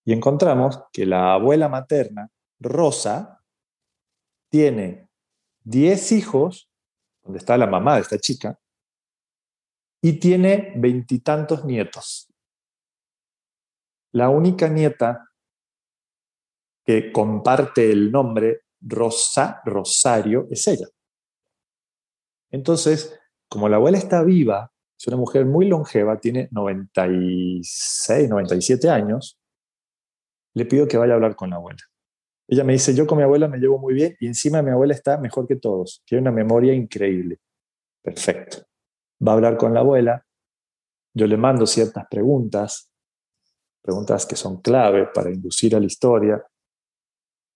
Y 0.06 0.14
encontramos 0.14 0.82
que 0.92 1.06
la 1.06 1.34
abuela 1.34 1.70
materna, 1.70 2.30
Rosa, 2.60 3.44
tiene 4.50 5.08
10 5.64 6.12
hijos, 6.14 6.70
donde 7.22 7.40
está 7.40 7.58
la 7.58 7.68
mamá 7.68 7.96
de 7.96 8.02
esta 8.02 8.18
chica, 8.18 8.60
y 10.02 10.14
tiene 10.14 10.74
veintitantos 10.78 11.66
nietos. 11.66 12.29
La 14.14 14.30
única 14.30 14.68
nieta 14.68 15.30
que 16.86 17.12
comparte 17.12 17.92
el 17.92 18.12
nombre 18.12 18.62
Rosa, 18.82 19.62
Rosario, 19.66 20.48
es 20.50 20.68
ella. 20.68 20.88
Entonces, 22.52 23.20
como 23.48 23.70
la 23.70 23.76
abuela 23.76 23.98
está 23.98 24.24
viva 24.24 24.72
es 25.00 25.08
una 25.08 25.16
mujer 25.16 25.46
muy 25.46 25.66
longeva, 25.66 26.20
tiene 26.20 26.50
96, 26.52 28.30
97 28.30 28.90
años, 28.90 29.40
le 30.54 30.66
pido 30.66 30.90
que 30.90 30.98
vaya 30.98 31.14
a 31.14 31.16
hablar 31.16 31.38
con 31.38 31.52
la 31.52 31.56
abuela. 31.56 31.80
Ella 32.50 32.66
me 32.66 32.74
dice, 32.74 32.94
yo 32.94 33.08
con 33.08 33.18
mi 33.18 33.24
abuela 33.24 33.48
me 33.48 33.60
llevo 33.60 33.78
muy 33.78 33.94
bien 33.94 34.18
y 34.20 34.28
encima 34.28 34.62
mi 34.62 34.72
abuela 34.72 34.94
está 34.94 35.18
mejor 35.18 35.48
que 35.48 35.56
todos, 35.56 36.04
tiene 36.06 36.24
una 36.24 36.32
memoria 36.32 36.74
increíble. 36.74 37.40
Perfecto. 38.02 38.58
Va 39.26 39.32
a 39.32 39.36
hablar 39.36 39.56
con 39.56 39.74
la 39.74 39.80
abuela, 39.80 40.26
yo 41.14 41.28
le 41.28 41.38
mando 41.38 41.66
ciertas 41.66 42.06
preguntas, 42.10 42.92
preguntas 43.82 44.26
que 44.26 44.36
son 44.36 44.62
clave 44.62 45.08
para 45.14 45.32
inducir 45.32 45.76
a 45.76 45.80
la 45.80 45.86
historia, 45.86 46.46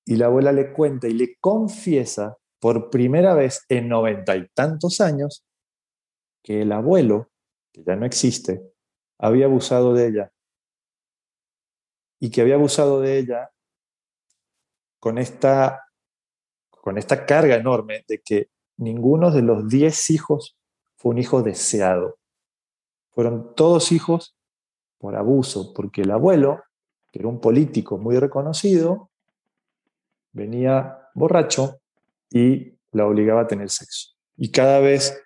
y 0.05 0.15
la 0.15 0.25
abuela 0.25 0.51
le 0.51 0.73
cuenta 0.73 1.07
y 1.07 1.13
le 1.13 1.37
confiesa 1.39 2.37
por 2.59 2.89
primera 2.89 3.33
vez 3.33 3.65
en 3.69 3.89
noventa 3.89 4.35
y 4.35 4.47
tantos 4.49 5.01
años 5.01 5.45
que 6.43 6.61
el 6.61 6.71
abuelo, 6.71 7.29
que 7.71 7.83
ya 7.83 7.95
no 7.95 8.05
existe, 8.05 8.61
había 9.17 9.45
abusado 9.45 9.93
de 9.93 10.07
ella 10.07 10.31
y 12.19 12.29
que 12.29 12.41
había 12.41 12.55
abusado 12.55 13.01
de 13.01 13.17
ella 13.17 13.51
con 14.99 15.17
esta, 15.17 15.85
con 16.69 16.97
esta 16.97 17.25
carga 17.25 17.55
enorme 17.55 18.05
de 18.07 18.19
que 18.19 18.49
ninguno 18.77 19.31
de 19.31 19.41
los 19.41 19.67
diez 19.67 20.09
hijos 20.09 20.57
fue 20.95 21.11
un 21.11 21.17
hijo 21.17 21.43
deseado. 21.43 22.17
Fueron 23.11 23.53
todos 23.55 23.91
hijos 23.91 24.37
por 25.03 25.17
abuso, 25.17 25.73
porque 25.73 26.03
el 26.03 26.11
abuelo, 26.11 26.63
que 27.11 27.19
era 27.19 27.27
un 27.27 27.41
político 27.41 27.97
muy 27.97 28.17
reconocido, 28.17 29.11
venía 30.31 30.97
borracho 31.13 31.81
y 32.31 32.79
la 32.93 33.05
obligaba 33.05 33.41
a 33.41 33.47
tener 33.47 33.69
sexo. 33.69 34.11
Y 34.37 34.49
cada 34.49 34.79
vez 34.79 35.21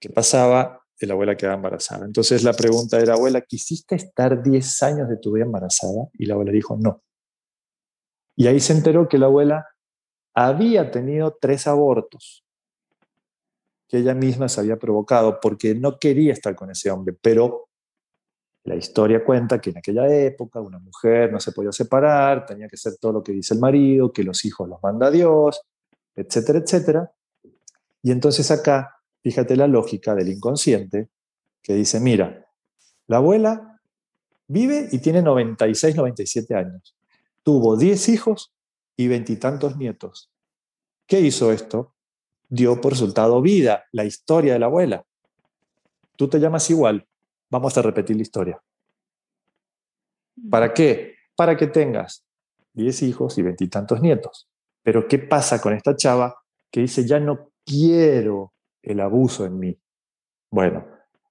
que 0.00 0.10
pasaba, 0.10 0.82
la 0.98 1.12
abuela 1.12 1.36
quedaba 1.36 1.54
embarazada. 1.54 2.04
Entonces 2.04 2.42
la 2.42 2.52
pregunta 2.52 2.98
era, 2.98 3.14
abuela, 3.14 3.42
¿quisiste 3.42 3.94
estar 3.94 4.42
10 4.42 4.82
años 4.82 5.08
de 5.08 5.18
tu 5.18 5.30
vida 5.30 5.44
embarazada? 5.44 6.08
Y 6.14 6.26
la 6.26 6.34
abuela 6.34 6.50
dijo, 6.50 6.76
no. 6.76 7.00
Y 8.34 8.48
ahí 8.48 8.58
se 8.58 8.72
enteró 8.72 9.08
que 9.08 9.18
la 9.18 9.26
abuela 9.26 9.68
había 10.34 10.90
tenido 10.90 11.38
tres 11.40 11.68
abortos 11.68 12.44
que 13.86 13.98
ella 13.98 14.14
misma 14.14 14.48
se 14.48 14.62
había 14.62 14.80
provocado 14.80 15.38
porque 15.40 15.76
no 15.76 16.00
quería 16.00 16.32
estar 16.32 16.56
con 16.56 16.72
ese 16.72 16.90
hombre, 16.90 17.16
pero 17.22 17.68
la 18.64 18.76
historia 18.76 19.24
cuenta 19.24 19.60
que 19.60 19.70
en 19.70 19.78
aquella 19.78 20.06
época 20.06 20.60
una 20.60 20.78
mujer 20.78 21.32
no 21.32 21.40
se 21.40 21.52
podía 21.52 21.72
separar, 21.72 22.46
tenía 22.46 22.68
que 22.68 22.76
hacer 22.76 22.94
todo 23.00 23.12
lo 23.12 23.22
que 23.22 23.32
dice 23.32 23.54
el 23.54 23.60
marido, 23.60 24.12
que 24.12 24.22
los 24.22 24.44
hijos 24.44 24.68
los 24.68 24.80
manda 24.82 25.10
Dios, 25.10 25.62
etcétera, 26.14 26.60
etcétera. 26.60 27.12
Y 28.02 28.12
entonces 28.12 28.50
acá, 28.50 28.96
fíjate 29.22 29.56
la 29.56 29.66
lógica 29.66 30.14
del 30.14 30.28
inconsciente, 30.28 31.08
que 31.60 31.74
dice, 31.74 32.00
mira, 32.00 32.46
la 33.06 33.16
abuela 33.16 33.80
vive 34.46 34.88
y 34.92 34.98
tiene 34.98 35.22
96, 35.22 35.96
97 35.96 36.54
años. 36.54 36.96
Tuvo 37.42 37.76
10 37.76 38.08
hijos 38.10 38.52
y 38.96 39.08
veintitantos 39.08 39.76
nietos. 39.76 40.30
¿Qué 41.06 41.20
hizo 41.20 41.52
esto? 41.52 41.94
Dio 42.48 42.80
por 42.80 42.92
resultado 42.92 43.40
vida, 43.40 43.84
la 43.92 44.04
historia 44.04 44.52
de 44.52 44.58
la 44.60 44.66
abuela. 44.66 45.04
Tú 46.16 46.28
te 46.28 46.38
llamas 46.38 46.68
igual, 46.70 47.08
vamos 47.52 47.76
a 47.76 47.82
repetir 47.82 48.16
la 48.16 48.22
historia. 48.22 48.62
¿Para 50.50 50.72
qué? 50.72 51.16
Para 51.36 51.54
que 51.54 51.66
tengas 51.66 52.24
10 52.72 53.02
hijos 53.02 53.36
y 53.36 53.42
veintitantos 53.42 54.00
nietos. 54.00 54.48
Pero 54.82 55.06
¿qué 55.06 55.18
pasa 55.18 55.60
con 55.60 55.74
esta 55.74 55.94
chava 55.94 56.34
que 56.70 56.80
dice, 56.80 57.06
ya 57.06 57.20
no 57.20 57.50
quiero 57.64 58.54
el 58.80 59.00
abuso 59.00 59.44
en 59.44 59.58
mí? 59.58 59.78
Bueno, 60.50 60.86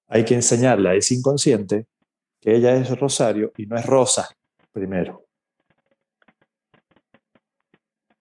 hay 0.06 0.24
que 0.24 0.34
enseñarle 0.34 0.90
a 0.90 0.94
ese 0.94 1.14
inconsciente 1.14 1.88
que 2.40 2.54
ella 2.54 2.76
es 2.76 2.96
Rosario 2.98 3.52
y 3.56 3.66
no 3.66 3.76
es 3.76 3.84
Rosa 3.84 4.28
primero. 4.70 5.26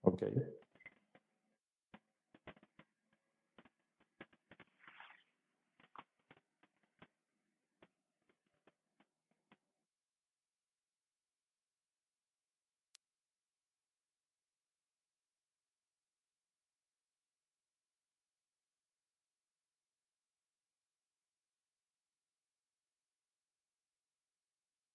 ¿Ok? 0.02 0.24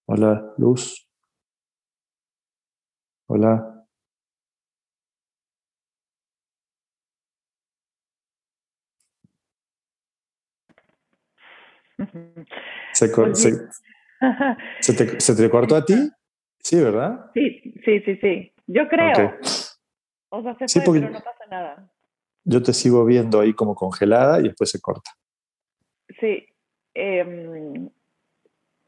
Hola, 0.09 0.53
Luz. 0.57 1.05
Hola. 3.27 3.85
¿Se, 12.93 13.09
te, 15.35 15.49
cortó 15.49 15.75
a 15.75 15.83
ti? 15.83 16.09
Sí, 16.59 16.81
¿verdad? 16.81 17.29
Sí, 17.33 17.61
sí, 17.83 17.99
sí, 18.05 18.15
sí. 18.21 18.53
Yo 18.65 18.87
creo. 18.87 19.37
O 20.29 20.41
sea, 20.41 20.55
se 20.67 20.79
pero 20.79 21.09
no 21.09 21.19
pasa 21.19 21.45
nada. 21.51 21.91
Yo 22.45 22.63
te 22.63 22.71
sigo 22.71 23.03
viendo 23.03 23.41
ahí 23.41 23.53
como 23.53 23.75
congelada 23.75 24.39
y 24.39 24.43
después 24.43 24.71
se 24.71 24.79
corta. 24.79 25.11
Sí. 26.17 26.47
Eh, 26.93 27.89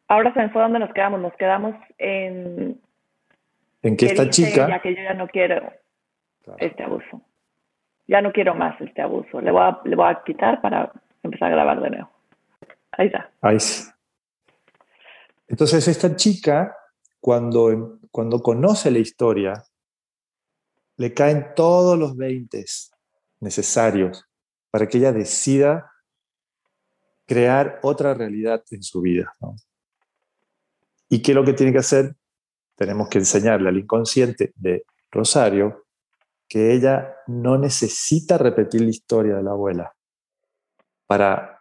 ahora 0.09 0.33
se 0.33 0.39
me 0.39 0.49
fue 0.49 0.61
donde 0.61 0.79
nos 0.79 0.93
quedamos. 0.93 1.21
Nos 1.21 1.33
quedamos 1.35 1.75
en. 1.97 2.81
En 3.81 3.95
que 3.95 4.07
esta 4.07 4.29
chica. 4.29 4.67
Ya 4.67 4.81
que 4.81 4.93
yo 4.93 5.01
ya 5.01 5.13
no 5.13 5.27
quiero 5.27 5.71
este 6.57 6.83
abuso. 6.83 7.21
Ya 8.07 8.21
no 8.21 8.33
quiero 8.33 8.55
más 8.55 8.79
este 8.81 9.01
abuso. 9.01 9.39
Le 9.39 9.51
voy, 9.51 9.61
a, 9.61 9.79
le 9.85 9.95
voy 9.95 10.11
a 10.11 10.21
quitar 10.25 10.61
para 10.61 10.91
empezar 11.23 11.49
a 11.49 11.55
grabar 11.55 11.81
de 11.81 11.89
nuevo. 11.91 12.11
Ahí 12.91 13.07
está. 13.07 13.31
Ahí. 13.41 13.57
Entonces, 15.47 15.87
esta 15.87 16.15
chica, 16.15 16.75
cuando, 17.19 17.99
cuando 18.11 18.41
conoce 18.41 18.91
la 18.91 18.99
historia, 18.99 19.63
le 20.97 21.13
caen 21.13 21.53
todos 21.55 21.97
los 21.97 22.17
veintes 22.17 22.91
necesarios 23.39 24.27
para 24.71 24.87
que 24.87 24.97
ella 24.97 25.11
decida 25.11 25.91
crear 27.25 27.79
otra 27.83 28.15
realidad 28.15 28.63
en 28.71 28.83
su 28.83 29.01
vida. 29.01 29.33
¿no? 29.39 29.55
¿Y 31.09 31.21
qué 31.21 31.31
es 31.31 31.35
lo 31.35 31.43
que 31.43 31.53
tiene 31.53 31.71
que 31.71 31.79
hacer? 31.79 32.15
Tenemos 32.75 33.09
que 33.09 33.17
enseñarle 33.17 33.69
al 33.69 33.77
inconsciente 33.77 34.53
de 34.55 34.85
Rosario 35.11 35.85
que 36.47 36.73
ella 36.73 37.15
no 37.27 37.57
necesita 37.57 38.37
repetir 38.37 38.81
la 38.81 38.89
historia 38.89 39.35
de 39.35 39.43
la 39.43 39.51
abuela 39.51 39.93
para 41.05 41.59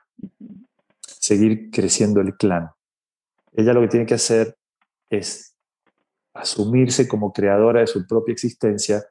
seguir 1.03 1.70
creciendo 1.70 2.20
el 2.20 2.36
clan. 2.36 2.70
Ella 3.53 3.72
lo 3.72 3.80
que 3.80 3.88
tiene 3.88 4.07
que 4.07 4.14
hacer 4.14 4.57
es 5.11 5.55
asumirse 6.34 7.09
como 7.09 7.32
creadora 7.32 7.80
de 7.80 7.86
su 7.86 8.07
propia 8.07 8.32
existencia, 8.32 9.05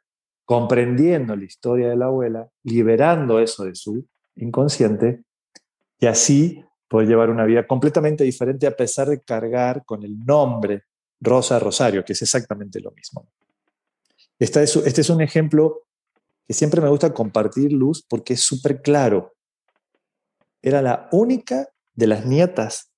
comprendiendo 0.45 1.35
la 1.35 1.43
historia 1.43 1.89
de 1.89 1.97
la 1.97 2.05
abuela, 2.05 2.47
liberando 2.63 3.39
eso 3.39 3.65
de 3.65 3.75
su 3.75 4.05
inconsciente 4.35 5.23
y 5.99 6.05
así 6.05 6.63
puede 6.87 7.07
llevar 7.07 7.29
una 7.29 7.45
vida 7.45 7.65
completamente 7.67 8.23
diferente 8.23 8.67
a 8.67 8.75
pesar 8.75 9.09
de 9.09 9.21
cargar 9.21 9.83
con 9.85 10.03
el 10.03 10.19
nombre 10.25 10.83
Rosa 11.19 11.59
Rosario, 11.59 12.05
que 12.05 12.13
es 12.13 12.21
exactamente 12.21 12.79
lo 12.79 12.91
mismo. 12.91 13.27
Este 14.39 14.63
es, 14.63 14.75
este 14.75 15.01
es 15.01 15.09
un 15.09 15.21
ejemplo 15.21 15.83
que 16.47 16.53
siempre 16.53 16.79
me 16.79 16.89
gusta 16.89 17.13
compartir, 17.13 17.73
Luz, 17.73 18.05
porque 18.07 18.33
es 18.33 18.41
súper 18.41 18.81
claro. 18.81 19.33
Era 20.61 20.81
la 20.81 21.09
única 21.11 21.67
de 21.93 22.07
las 22.07 22.25
nietas 22.25 22.91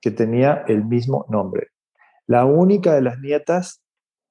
que 0.00 0.10
tenía 0.10 0.64
el 0.68 0.84
mismo 0.84 1.26
nombre. 1.28 1.68
La 2.26 2.44
única 2.44 2.94
de 2.94 3.02
las 3.02 3.18
nietas 3.18 3.82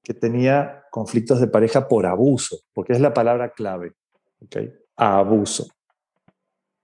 que 0.03 0.13
tenía 0.13 0.83
conflictos 0.91 1.39
de 1.39 1.47
pareja 1.47 1.87
por 1.87 2.05
abuso, 2.05 2.59
porque 2.73 2.93
es 2.93 3.01
la 3.01 3.13
palabra 3.13 3.51
clave. 3.51 3.93
¿okay? 4.41 4.73
abuso 4.95 5.67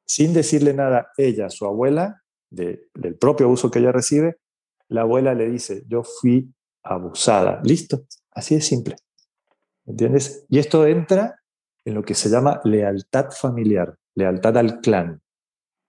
sin 0.06 0.34
decirle 0.34 0.74
nada, 0.74 1.12
ella, 1.18 1.50
su 1.50 1.66
abuela, 1.66 2.22
del 2.50 3.18
propio 3.20 3.48
abuso 3.48 3.70
que 3.70 3.80
ella 3.80 3.92
recibe, 3.92 4.38
la 4.88 5.02
abuela 5.02 5.34
le 5.34 5.50
dice, 5.50 5.84
yo 5.88 6.04
fui 6.04 6.54
abusada. 6.84 7.60
Listo, 7.64 8.06
así 8.32 8.56
de 8.56 8.62
simple. 8.62 8.96
¿Entiendes? 9.86 10.46
Y 10.50 10.60
esto 10.60 10.86
entra 10.86 11.40
en 11.84 11.94
lo 11.94 12.04
que 12.04 12.16
se 12.16 12.30
llama 12.30 12.62
lealtad 12.64 13.32
familiar, 13.32 13.96
lealtad 14.16 14.58
al 14.58 14.80
clan, 14.80 15.22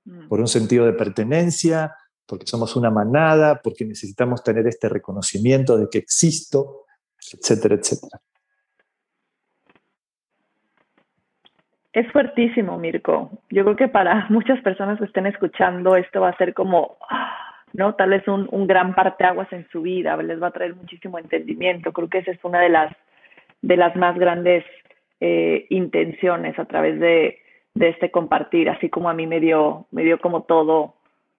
mm. 0.05 0.29
por 0.29 0.41
un 0.41 0.49
sentido 0.49 0.85
de 0.85 0.93
pertenencia, 0.93 1.95
porque 2.27 2.47
somos 2.47 2.77
una 2.77 2.91
manada, 2.91 3.61
porque 3.63 3.85
necesitamos 3.85 4.43
tener 4.43 4.67
este 4.67 4.89
reconocimiento 4.89 5.79
de 5.79 5.89
que 5.89 5.99
existo, 5.99 6.85
etcétera, 7.33 7.77
etcétera. 7.77 8.21
Es 11.97 12.13
fuertísimo, 12.13 12.77
Mirko. 12.77 13.31
Yo 13.49 13.65
creo 13.65 13.75
que 13.75 13.89
para 13.89 14.27
muchas 14.29 14.61
personas 14.61 14.99
que 14.99 15.07
estén 15.07 15.25
escuchando 15.25 15.97
esto 15.97 16.21
va 16.21 16.29
a 16.29 16.37
ser 16.37 16.53
como, 16.53 16.99
¿no? 17.73 17.95
Tal 17.95 18.11
vez 18.11 18.29
un, 18.29 18.47
un 18.53 18.67
gran 18.67 18.95
parteaguas 18.95 19.51
en 19.51 19.67
su 19.71 19.81
vida, 19.81 20.15
les 20.19 20.41
va 20.43 20.49
a 20.49 20.51
traer 20.51 20.77
muchísimo 20.77 21.19
entendimiento. 21.19 21.95
Creo 21.95 22.11
que 22.11 22.19
esa 22.19 22.33
es 22.33 22.45
una 22.45 22.61
de 22.61 22.69
las, 22.69 22.95
de 23.63 23.79
las 23.79 23.97
más 23.97 24.19
grandes 24.19 24.63
eh, 25.21 25.65
intenciones 25.71 26.59
a 26.59 26.67
través 26.67 27.01
de, 27.01 27.39
de 27.73 27.89
este 27.89 28.11
compartir, 28.11 28.69
así 28.69 28.91
como 28.91 29.09
a 29.09 29.15
mí 29.15 29.27
me 29.27 29.41
dio, 29.41 29.87
me 29.91 30.05
dio 30.05 30.21
como 30.21 30.43
todo, 30.43 30.97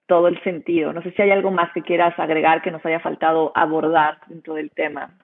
todo 0.08 0.28
el 0.28 0.42
sentido. 0.42 0.92
No 0.92 1.04
sé 1.04 1.12
si 1.12 1.22
hay 1.22 1.30
algo 1.30 1.52
más 1.52 1.72
que 1.72 1.84
quieras 1.84 2.18
agregar 2.18 2.64
que 2.64 2.72
nos 2.72 2.84
haya 2.84 3.00
faltado 3.00 3.52
abordar 3.54 4.22
dentro 4.26 4.56
del 4.56 4.72
tema. 4.72 5.16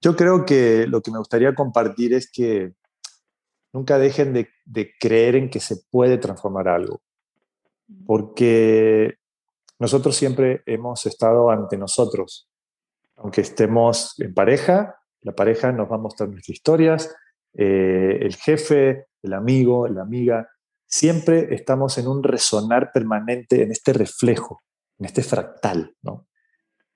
Yo 0.00 0.14
creo 0.14 0.46
que 0.46 0.86
lo 0.86 1.00
que 1.00 1.10
me 1.10 1.18
gustaría 1.18 1.56
compartir 1.56 2.14
es 2.14 2.30
que 2.30 2.70
nunca 3.72 3.98
dejen 3.98 4.32
de, 4.32 4.48
creer 4.98 5.36
en 5.36 5.50
que 5.50 5.60
se 5.60 5.76
puede 5.90 6.18
transformar 6.18 6.68
algo, 6.68 7.00
porque 8.06 9.14
nosotros 9.78 10.16
siempre 10.16 10.62
hemos 10.66 11.06
estado 11.06 11.50
ante 11.50 11.76
nosotros, 11.76 12.48
aunque 13.16 13.42
estemos 13.42 14.18
en 14.18 14.34
pareja, 14.34 14.96
la 15.22 15.32
pareja 15.32 15.72
nos 15.72 15.90
va 15.90 15.96
a 15.96 16.00
mostrar 16.00 16.28
nuestras 16.28 16.56
historias, 16.56 17.14
eh, 17.54 18.18
el 18.20 18.36
jefe, 18.36 19.06
el 19.22 19.34
amigo, 19.34 19.86
la 19.88 20.02
amiga, 20.02 20.48
siempre 20.86 21.54
estamos 21.54 21.98
en 21.98 22.08
un 22.08 22.22
resonar 22.22 22.90
permanente, 22.92 23.62
en 23.62 23.70
este 23.70 23.92
reflejo, 23.92 24.62
en 24.98 25.06
este 25.06 25.22
fractal, 25.22 25.94
¿no? 26.02 26.26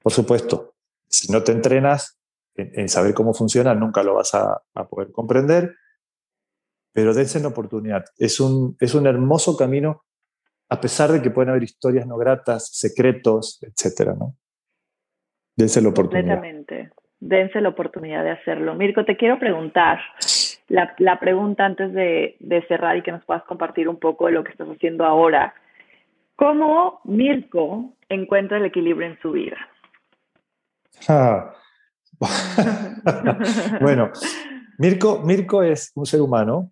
Por 0.02 0.12
supuesto, 0.12 0.74
si 1.08 1.30
no 1.30 1.42
te 1.42 1.52
entrenas 1.52 2.18
en, 2.56 2.88
saber 2.88 3.14
cómo 3.14 3.34
funciona, 3.34 3.74
nunca 3.74 4.02
lo 4.02 4.14
vas 4.14 4.34
a, 4.34 4.62
a 4.74 4.88
poder 4.88 5.10
comprender, 5.12 5.76
pero 6.94 7.12
dense 7.12 7.40
una 7.40 7.48
oportunidad. 7.48 8.04
Es 8.16 8.38
un, 8.38 8.76
es 8.78 8.94
un 8.94 9.06
hermoso 9.06 9.56
camino, 9.56 10.04
a 10.70 10.80
pesar 10.80 11.10
de 11.10 11.20
que 11.20 11.30
pueden 11.30 11.50
haber 11.50 11.64
historias 11.64 12.06
no 12.06 12.16
gratas, 12.16 12.70
secretos, 12.72 13.60
etcétera, 13.62 14.14
¿no? 14.14 14.36
Dense 15.56 15.82
la 15.82 15.88
oportunidad. 15.88 16.36
Completamente. 16.36 16.92
Dense 17.18 17.60
la 17.60 17.70
oportunidad 17.70 18.22
de 18.22 18.30
hacerlo. 18.30 18.74
Mirko, 18.76 19.04
te 19.04 19.16
quiero 19.16 19.40
preguntar, 19.40 19.98
la, 20.68 20.94
la 20.98 21.18
pregunta 21.18 21.64
antes 21.64 21.92
de, 21.92 22.36
de, 22.38 22.66
cerrar 22.68 22.96
y 22.96 23.02
que 23.02 23.12
nos 23.12 23.24
puedas 23.24 23.42
compartir 23.42 23.88
un 23.88 23.98
poco 23.98 24.26
de 24.26 24.32
lo 24.32 24.44
que 24.44 24.52
estás 24.52 24.68
haciendo 24.68 25.04
ahora. 25.04 25.52
¿Cómo 26.36 27.00
Mirko 27.04 27.96
encuentra 28.08 28.58
el 28.58 28.66
equilibrio 28.66 29.08
en 29.08 29.18
su 29.20 29.32
vida? 29.32 29.56
Ah. 31.08 31.54
bueno, 33.80 34.12
Mirko, 34.78 35.22
Mirko 35.24 35.64
es 35.64 35.90
un 35.96 36.06
ser 36.06 36.20
humano 36.20 36.70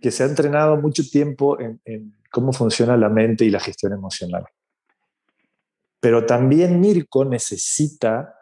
que 0.00 0.10
se 0.10 0.22
ha 0.22 0.26
entrenado 0.26 0.76
mucho 0.76 1.02
tiempo 1.08 1.58
en, 1.60 2.14
cómo 2.30 2.52
funciona 2.52 2.96
la 2.96 3.08
mente 3.08 3.44
y 3.44 3.50
la 3.50 3.60
gestión 3.60 3.92
emocional. 3.92 4.44
Pero 6.00 6.24
también 6.24 6.80
Mirko 6.80 7.24
necesita 7.24 8.34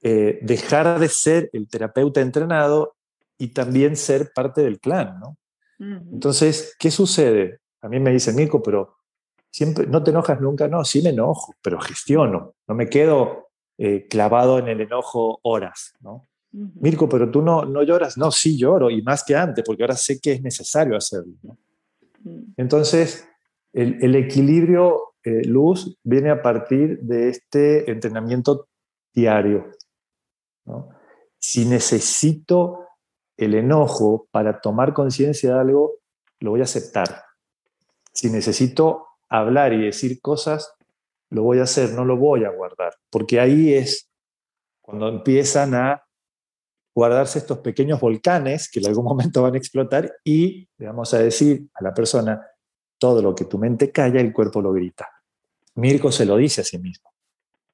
eh, 0.00 0.38
dejar 0.42 0.98
de 0.98 1.08
ser 1.08 1.50
el 1.52 1.68
terapeuta 1.68 2.20
entrenado 2.20 2.96
y 3.36 3.48
también 3.48 3.96
ser 3.96 4.32
parte 4.32 4.62
del 4.62 4.80
clan, 4.80 5.18
¿no? 5.20 5.36
Entonces, 5.80 6.74
¿qué 6.76 6.90
sucede? 6.90 7.60
A 7.82 7.88
mí 7.88 8.00
me 8.00 8.10
dice 8.10 8.32
Mirko, 8.32 8.60
pero 8.60 8.96
siempre, 9.48 9.86
¿no 9.86 10.02
te 10.02 10.10
enojas 10.10 10.40
nunca? 10.40 10.66
No, 10.66 10.84
sí 10.84 11.02
me 11.02 11.10
enojo, 11.10 11.54
pero 11.62 11.80
gestiono, 11.80 12.54
no 12.66 12.74
me 12.74 12.88
quedo 12.88 13.50
eh, 13.78 14.08
clavado 14.08 14.58
en 14.58 14.66
el 14.66 14.80
enojo 14.80 15.38
horas, 15.42 15.94
¿no? 16.00 16.26
Mirko, 16.50 17.08
pero 17.08 17.30
tú 17.30 17.42
no, 17.42 17.64
no 17.64 17.82
lloras. 17.82 18.16
No, 18.16 18.30
sí 18.30 18.56
lloro 18.56 18.90
y 18.90 19.02
más 19.02 19.22
que 19.24 19.36
antes, 19.36 19.64
porque 19.64 19.82
ahora 19.82 19.96
sé 19.96 20.18
que 20.20 20.32
es 20.32 20.42
necesario 20.42 20.96
hacerlo. 20.96 21.34
Mm. 22.24 22.54
Entonces, 22.56 23.28
el, 23.72 24.14
equilibrio 24.16 25.14
eh, 25.22 25.44
luz 25.44 25.98
viene 26.02 26.30
a 26.30 26.42
partir 26.42 27.00
de 27.00 27.28
este 27.28 27.90
entrenamiento 27.90 28.68
diario. 29.14 29.66
Si 31.38 31.64
necesito 31.64 32.86
el 33.36 33.54
enojo 33.54 34.26
para 34.30 34.60
tomar 34.60 34.92
conciencia 34.92 35.54
de 35.54 35.60
algo, 35.60 35.94
lo 36.40 36.50
voy 36.50 36.60
a 36.60 36.64
aceptar. 36.64 37.24
Si 38.12 38.30
necesito 38.30 39.06
hablar 39.28 39.72
y 39.72 39.84
decir 39.84 40.20
cosas, 40.20 40.74
lo 41.30 41.42
voy 41.42 41.58
a 41.58 41.64
hacer, 41.64 41.92
no 41.92 42.04
lo 42.04 42.16
voy 42.16 42.44
a 42.44 42.50
guardar, 42.50 42.94
porque 43.10 43.38
ahí 43.38 43.74
es 43.74 44.08
cuando 44.80 45.08
empiezan 45.08 45.74
a 45.74 46.02
guardarse 46.98 47.38
estos 47.38 47.58
pequeños 47.58 48.00
volcanes 48.00 48.68
que 48.68 48.80
en 48.80 48.88
algún 48.88 49.04
momento 49.12 49.42
van 49.42 49.54
a 49.54 49.58
explotar 49.58 50.12
y 50.24 50.68
le 50.78 50.86
vamos 50.86 51.14
a 51.14 51.18
decir 51.18 51.68
a 51.74 51.84
la 51.84 51.94
persona, 51.94 52.44
todo 52.98 53.22
lo 53.22 53.36
que 53.36 53.44
tu 53.44 53.56
mente 53.56 53.92
calla, 53.92 54.20
el 54.20 54.32
cuerpo 54.32 54.60
lo 54.60 54.72
grita. 54.72 55.08
Mirko 55.76 56.10
se 56.10 56.26
lo 56.26 56.36
dice 56.36 56.62
a 56.62 56.64
sí 56.64 56.76
mismo. 56.78 57.12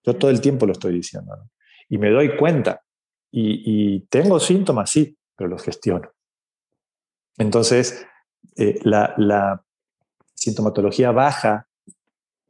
Yo 0.03 0.15
todo 0.17 0.31
el 0.31 0.43
tiempo 0.43 0.67
lo 0.67 0.73
estoy 0.73 0.93
diciendo. 0.93 1.49
Y 1.89 1.97
me 1.97 2.11
doy 2.11 2.37
cuenta. 2.37 2.83
Y, 3.31 4.01
tengo 4.11 4.39
síntomas, 4.39 4.91
sí, 4.91 5.17
pero 5.35 5.49
los 5.49 5.63
gestiono. 5.63 6.13
Entonces, 7.39 8.07
eh, 8.57 8.79
la, 8.83 9.15
la, 9.17 9.65
sintomatología 10.35 11.11
baja 11.11 11.67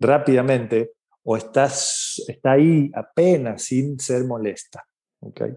rápidamente 0.01 0.95
o 1.23 1.37
está, 1.37 1.71
ahí 2.43 2.91
apenas 2.93 3.63
sin 3.63 4.01
ser 4.01 4.25
molesta. 4.25 4.85
¿okay? 5.21 5.53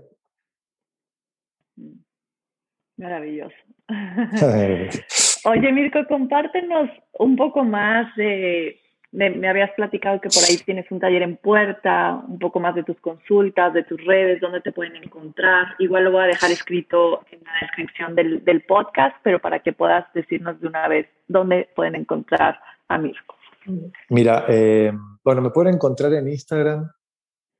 Maravilloso. 2.97 3.55
Oye, 5.45 5.71
Mirko, 5.71 6.05
compártenos 6.07 6.89
un 7.19 7.35
poco 7.35 7.63
más 7.63 8.13
de, 8.15 8.79
me, 9.11 9.47
habías 9.47 9.71
platicado 9.71 10.19
que 10.19 10.29
por 10.29 10.43
ahí 10.43 10.57
tienes 10.65 10.89
un 10.91 10.99
taller 10.99 11.21
en 11.21 11.37
puerta, 11.37 12.21
un 12.27 12.39
poco 12.39 12.59
más 12.59 12.75
de 12.75 12.83
tus 12.83 12.99
consultas, 12.99 13.73
de 13.73 13.83
tus 13.83 14.03
redes, 14.03 14.41
dónde 14.41 14.61
te 14.61 14.71
pueden 14.71 14.95
encontrar. 14.95 15.67
Igual 15.79 16.05
lo 16.05 16.11
voy 16.11 16.23
a 16.23 16.27
dejar 16.27 16.51
escrito 16.51 17.23
en 17.31 17.39
la 17.43 17.51
descripción 17.61 18.15
del, 18.15 18.43
del 18.43 18.63
podcast, 18.63 19.15
pero 19.23 19.39
para 19.39 19.59
que 19.59 19.73
puedas 19.73 20.05
decirnos 20.13 20.59
de 20.59 20.67
una 20.67 20.87
vez 20.87 21.07
dónde 21.27 21.69
pueden 21.75 21.95
encontrar 21.95 22.59
a 22.87 22.97
Mirko. 22.97 23.35
Mira, 24.09 24.45
eh, 24.47 24.91
bueno, 25.23 25.41
me 25.41 25.49
pueden 25.49 25.75
encontrar 25.75 26.13
en 26.13 26.27
Instagram. 26.27 26.89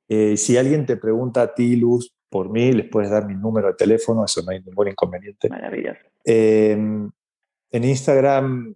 Eh, 0.08 0.36
si 0.36 0.56
alguien 0.56 0.86
te 0.86 0.96
pregunta 0.96 1.42
a 1.42 1.54
ti, 1.54 1.76
Luz, 1.76 2.14
por 2.28 2.50
mí, 2.50 2.72
les 2.72 2.88
puedes 2.88 3.10
dar 3.10 3.26
mi 3.26 3.34
número 3.34 3.68
de 3.68 3.74
teléfono, 3.74 4.24
eso 4.24 4.42
no 4.42 4.50
hay 4.50 4.62
ningún 4.62 4.88
inconveniente. 4.88 5.48
Maravilloso. 5.48 6.00
Em, 6.24 7.10
en 7.70 7.84
Instagram 7.84 8.74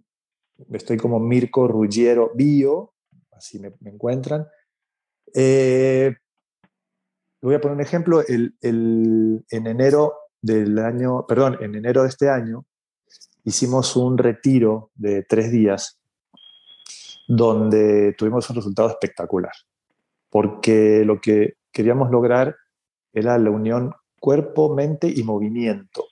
estoy 0.71 0.97
como 0.97 1.19
Mirko 1.19 1.67
Ruggiero 1.67 2.31
Bio, 2.33 2.93
así 3.31 3.59
me, 3.59 3.73
encuentran. 3.85 4.47
Eh, 5.33 6.15
voy 7.41 7.55
a 7.55 7.61
poner 7.61 7.75
un 7.75 7.81
ejemplo. 7.81 8.21
El, 8.27 8.55
el, 8.61 9.45
en 9.49 9.67
enero 9.67 10.13
del 10.41 10.77
año, 10.79 11.25
perdón, 11.27 11.57
en 11.61 11.75
enero 11.75 12.03
de 12.03 12.09
este 12.09 12.29
año, 12.29 12.65
hicimos 13.43 13.95
un 13.95 14.17
retiro 14.17 14.91
de 14.95 15.23
tres 15.23 15.51
días 15.51 15.99
donde 17.27 18.13
tuvimos 18.17 18.49
un 18.49 18.55
resultado 18.55 18.89
espectacular, 18.89 19.53
porque 20.29 21.03
lo 21.05 21.21
que 21.21 21.55
queríamos 21.71 22.11
lograr 22.11 22.55
era 23.13 23.37
la 23.37 23.49
unión 23.49 23.93
cuerpo, 24.19 24.73
mente 24.73 25.11
y 25.13 25.23
movimiento. 25.23 26.05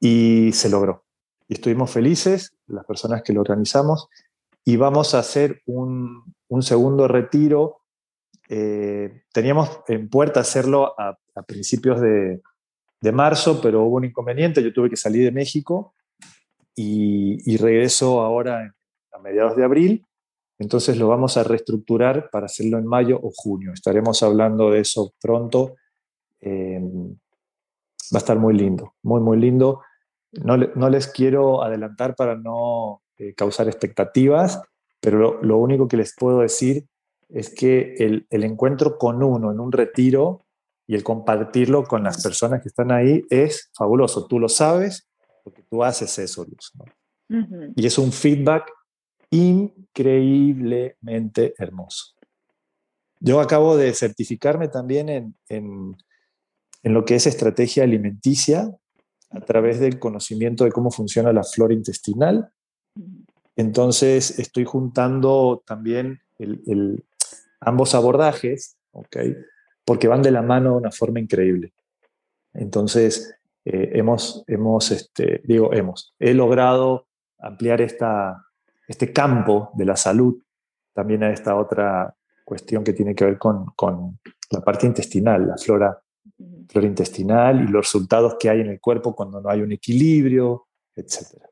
Y 0.00 0.52
se 0.52 0.68
logró. 0.68 1.04
Y 1.48 1.54
estuvimos 1.54 1.90
felices, 1.90 2.54
las 2.66 2.84
personas 2.84 3.22
que 3.22 3.32
lo 3.32 3.40
organizamos, 3.40 4.08
y 4.64 4.76
vamos 4.76 5.14
a 5.14 5.20
hacer 5.20 5.62
un, 5.66 6.34
segundo 6.60 7.08
retiro. 7.08 7.78
Eh, 8.48 9.22
teníamos 9.32 9.80
en 9.88 10.08
puerta 10.08 10.40
hacerlo 10.40 10.94
a, 10.98 11.18
principios 11.46 12.00
de, 12.00 12.40
marzo, 13.12 13.60
pero 13.60 13.84
hubo 13.84 13.98
un 13.98 14.04
inconveniente, 14.04 14.60
yo 14.64 14.72
tuve 14.72 14.90
que 14.90 14.96
salir 14.96 15.22
de 15.22 15.30
México 15.30 15.94
y, 16.74 17.38
y 17.52 17.56
regreso 17.56 18.20
ahora 18.20 18.74
a 19.12 19.18
mediados 19.20 19.54
de 19.54 19.62
abril 19.62 20.04
entonces 20.58 20.96
lo 20.96 21.08
vamos 21.08 21.36
a 21.36 21.44
reestructurar 21.44 22.30
para 22.30 22.46
hacerlo 22.46 22.78
en 22.78 22.86
mayo 22.86 23.18
o 23.22 23.30
junio. 23.34 23.72
Estaremos 23.72 24.22
hablando 24.22 24.70
de 24.70 24.80
eso 24.80 25.12
pronto 25.20 25.76
eh, 26.46 26.80
va 26.80 28.14
a 28.14 28.18
estar 28.18 28.38
muy 28.38 28.54
lindo, 28.54 28.94
muy, 29.02 29.20
muy 29.20 29.36
lindo. 29.38 29.82
No, 30.32 30.56
no 30.56 30.88
les 30.90 31.08
quiero 31.08 31.64
adelantar 31.64 32.14
para 32.14 32.36
no 32.36 33.02
eh, 33.18 33.34
causar 33.34 33.66
expectativas, 33.66 34.62
pero 35.00 35.42
lo, 35.42 35.58
único 35.58 35.88
que 35.88 35.96
les 35.96 36.14
puedo 36.14 36.38
decir 36.40 36.86
es 37.28 37.52
que 37.52 37.96
el, 37.98 38.28
el, 38.30 38.44
encuentro 38.44 38.96
con 38.96 39.20
uno 39.22 39.50
en 39.50 39.58
un 39.58 39.72
retiro 39.72 40.44
y 40.86 40.94
el 40.94 41.02
compartirlo 41.02 41.82
con 41.84 42.04
las 42.04 42.22
personas 42.22 42.62
que 42.62 42.68
están 42.68 42.92
ahí 42.92 43.24
es 43.28 43.72
fabuloso. 43.74 44.28
Tú 44.28 44.38
lo 44.38 44.48
sabes 44.48 45.08
porque 45.42 45.64
tú 45.68 45.82
haces 45.82 46.16
eso, 46.18 46.44
Luz. 46.44 46.72
Y 47.74 47.86
es 47.86 47.98
un 47.98 48.12
feedback 48.12 48.70
increíblemente 49.30 51.54
hermoso. 51.58 52.14
Yo 53.20 53.40
acabo 53.40 53.76
de 53.76 53.94
certificarme 53.94 54.68
también 54.68 55.08
en, 55.08 55.34
en, 55.48 55.96
en 56.82 56.94
lo 56.94 57.04
que 57.04 57.16
es 57.16 57.26
estrategia 57.26 57.84
alimenticia 57.84 58.70
a 59.30 59.40
través 59.40 59.80
del 59.80 59.98
conocimiento 59.98 60.64
de 60.64 60.72
cómo 60.72 60.90
funciona 60.90 61.32
la 61.32 61.44
flora 61.44 61.74
intestinal. 61.74 62.50
Entonces, 63.56 64.38
estoy 64.38 64.64
juntando 64.64 65.62
también 65.66 66.20
ambos 67.60 67.94
abordajes, 67.94 68.76
porque 69.84 70.08
van 70.08 70.22
de 70.22 70.30
la 70.30 70.42
mano 70.42 70.72
de 70.72 70.76
una 70.76 70.90
forma 70.92 71.20
increíble. 71.20 71.72
Entonces, 72.54 73.34
eh, 73.64 73.90
hemos, 73.94 74.44
hemos 74.46 74.90
este, 74.90 75.42
digo, 75.44 75.72
hemos, 75.72 76.14
he 76.18 76.34
logrado 76.34 77.08
ampliar 77.38 77.80
esta, 77.80 78.44
este 78.86 79.12
campo 79.12 79.70
de 79.74 79.84
la 79.84 79.96
salud 79.96 80.40
también 80.94 81.24
a 81.24 81.30
esta 81.30 81.56
otra 81.56 82.14
cuestión 82.44 82.84
que 82.84 82.92
tiene 82.92 83.14
que 83.14 83.24
ver 83.24 83.38
con, 83.38 83.66
con 83.76 84.18
la 84.50 84.60
parte 84.60 84.86
intestinal, 84.86 85.48
la 85.48 85.58
flora, 85.58 86.00
flora 86.68 86.86
intestinal 86.86 87.62
y 87.62 87.70
los 87.70 87.86
resultados 87.86 88.36
que 88.38 88.50
hay 88.50 88.60
en 88.60 88.70
el 88.70 88.80
cuerpo 88.80 89.14
cuando 89.14 89.40
no 89.40 89.48
hay 89.48 89.60
un 89.60 89.72
equilibrio, 89.72 90.66
etc. 90.94 91.46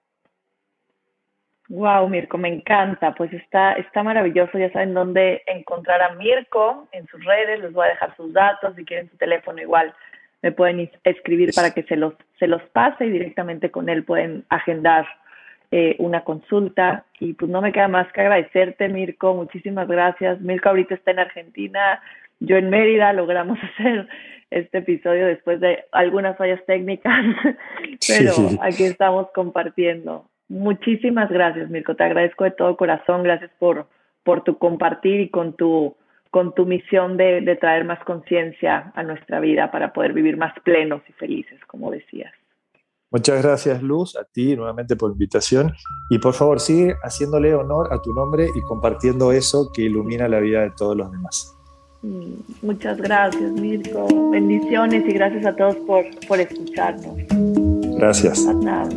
Wow, 1.68 2.08
Mirko, 2.08 2.36
me 2.36 2.48
encanta. 2.48 3.14
Pues 3.14 3.32
está, 3.32 3.72
está 3.74 4.02
maravilloso. 4.02 4.58
Ya 4.58 4.70
saben 4.72 4.94
dónde 4.94 5.42
encontrar 5.46 6.02
a 6.02 6.14
Mirko 6.14 6.88
en 6.92 7.06
sus 7.06 7.24
redes. 7.24 7.60
Les 7.60 7.72
voy 7.72 7.86
a 7.86 7.90
dejar 7.90 8.14
sus 8.16 8.32
datos. 8.32 8.74
Si 8.76 8.84
quieren 8.84 9.10
su 9.10 9.16
teléfono, 9.16 9.60
igual 9.60 9.94
me 10.42 10.52
pueden 10.52 10.90
escribir 11.04 11.54
para 11.54 11.70
que 11.70 11.84
se 11.84 11.96
los, 11.96 12.14
se 12.38 12.46
los 12.46 12.62
pase 12.64 13.06
y 13.06 13.10
directamente 13.10 13.70
con 13.70 13.88
él 13.88 14.04
pueden 14.04 14.44
agendar 14.50 15.06
eh, 15.70 15.96
una 15.98 16.22
consulta. 16.22 17.06
Y 17.18 17.32
pues 17.32 17.50
no 17.50 17.62
me 17.62 17.72
queda 17.72 17.88
más 17.88 18.12
que 18.12 18.20
agradecerte, 18.20 18.88
Mirko. 18.88 19.34
Muchísimas 19.34 19.88
gracias. 19.88 20.40
Mirko 20.42 20.68
ahorita 20.68 20.94
está 20.94 21.12
en 21.12 21.20
Argentina, 21.20 22.02
yo 22.40 22.56
en 22.56 22.70
Mérida. 22.70 23.12
Logramos 23.12 23.58
hacer 23.62 24.08
este 24.50 24.78
episodio 24.78 25.26
después 25.26 25.60
de 25.60 25.84
algunas 25.92 26.36
fallas 26.36 26.60
técnicas, 26.66 27.24
pero 28.06 28.32
aquí 28.62 28.84
estamos 28.84 29.28
compartiendo. 29.34 30.28
Muchísimas 30.48 31.30
gracias, 31.30 31.70
Mirko. 31.70 31.96
Te 31.96 32.04
agradezco 32.04 32.44
de 32.44 32.50
todo 32.52 32.76
corazón. 32.76 33.22
Gracias 33.22 33.50
por, 33.58 33.88
por 34.22 34.44
tu 34.44 34.58
compartir 34.58 35.20
y 35.20 35.28
con 35.30 35.54
tu 35.54 35.96
con 36.34 36.52
tu 36.52 36.66
misión 36.66 37.16
de, 37.16 37.56
traer 37.60 37.84
más 37.84 38.02
conciencia 38.04 38.90
a 38.96 39.04
nuestra 39.04 39.38
vida 39.38 39.70
para 39.70 39.92
poder 39.92 40.12
vivir 40.12 40.36
más 40.36 40.52
plenos 40.64 41.00
y 41.08 41.12
felices, 41.12 41.60
como 41.68 41.92
decías. 41.92 42.32
Muchas 43.12 43.40
gracias, 43.40 43.80
Luz, 43.80 44.16
a 44.16 44.24
ti 44.24 44.56
nuevamente 44.56 44.96
por 44.96 45.10
la 45.10 45.12
invitación. 45.12 45.72
Y 46.10 46.18
por 46.18 46.34
favor, 46.34 46.58
sigue 46.58 46.96
haciéndole 47.04 47.54
honor 47.54 47.92
a 47.92 48.02
tu 48.02 48.12
nombre 48.12 48.48
y 48.52 48.60
compartiendo 48.62 49.30
eso 49.30 49.70
que 49.72 49.82
ilumina 49.82 50.26
la 50.26 50.40
vida 50.40 50.62
de 50.62 50.72
todos 50.76 50.96
los 50.96 51.12
demás. 51.12 51.56
Mm, 52.04 52.66
muchas 52.66 52.98
gracias, 52.98 53.50
Mirko. 53.52 54.30
Bendiciones 54.30 55.04
y 55.08 55.12
gracias 55.12 55.46
a 55.46 55.56
todos 55.56 55.76
por, 55.86 56.04
por 56.28 56.38
escucharnos. 56.38 57.16
Gracias. 57.96 58.44
Nada. 58.56 58.88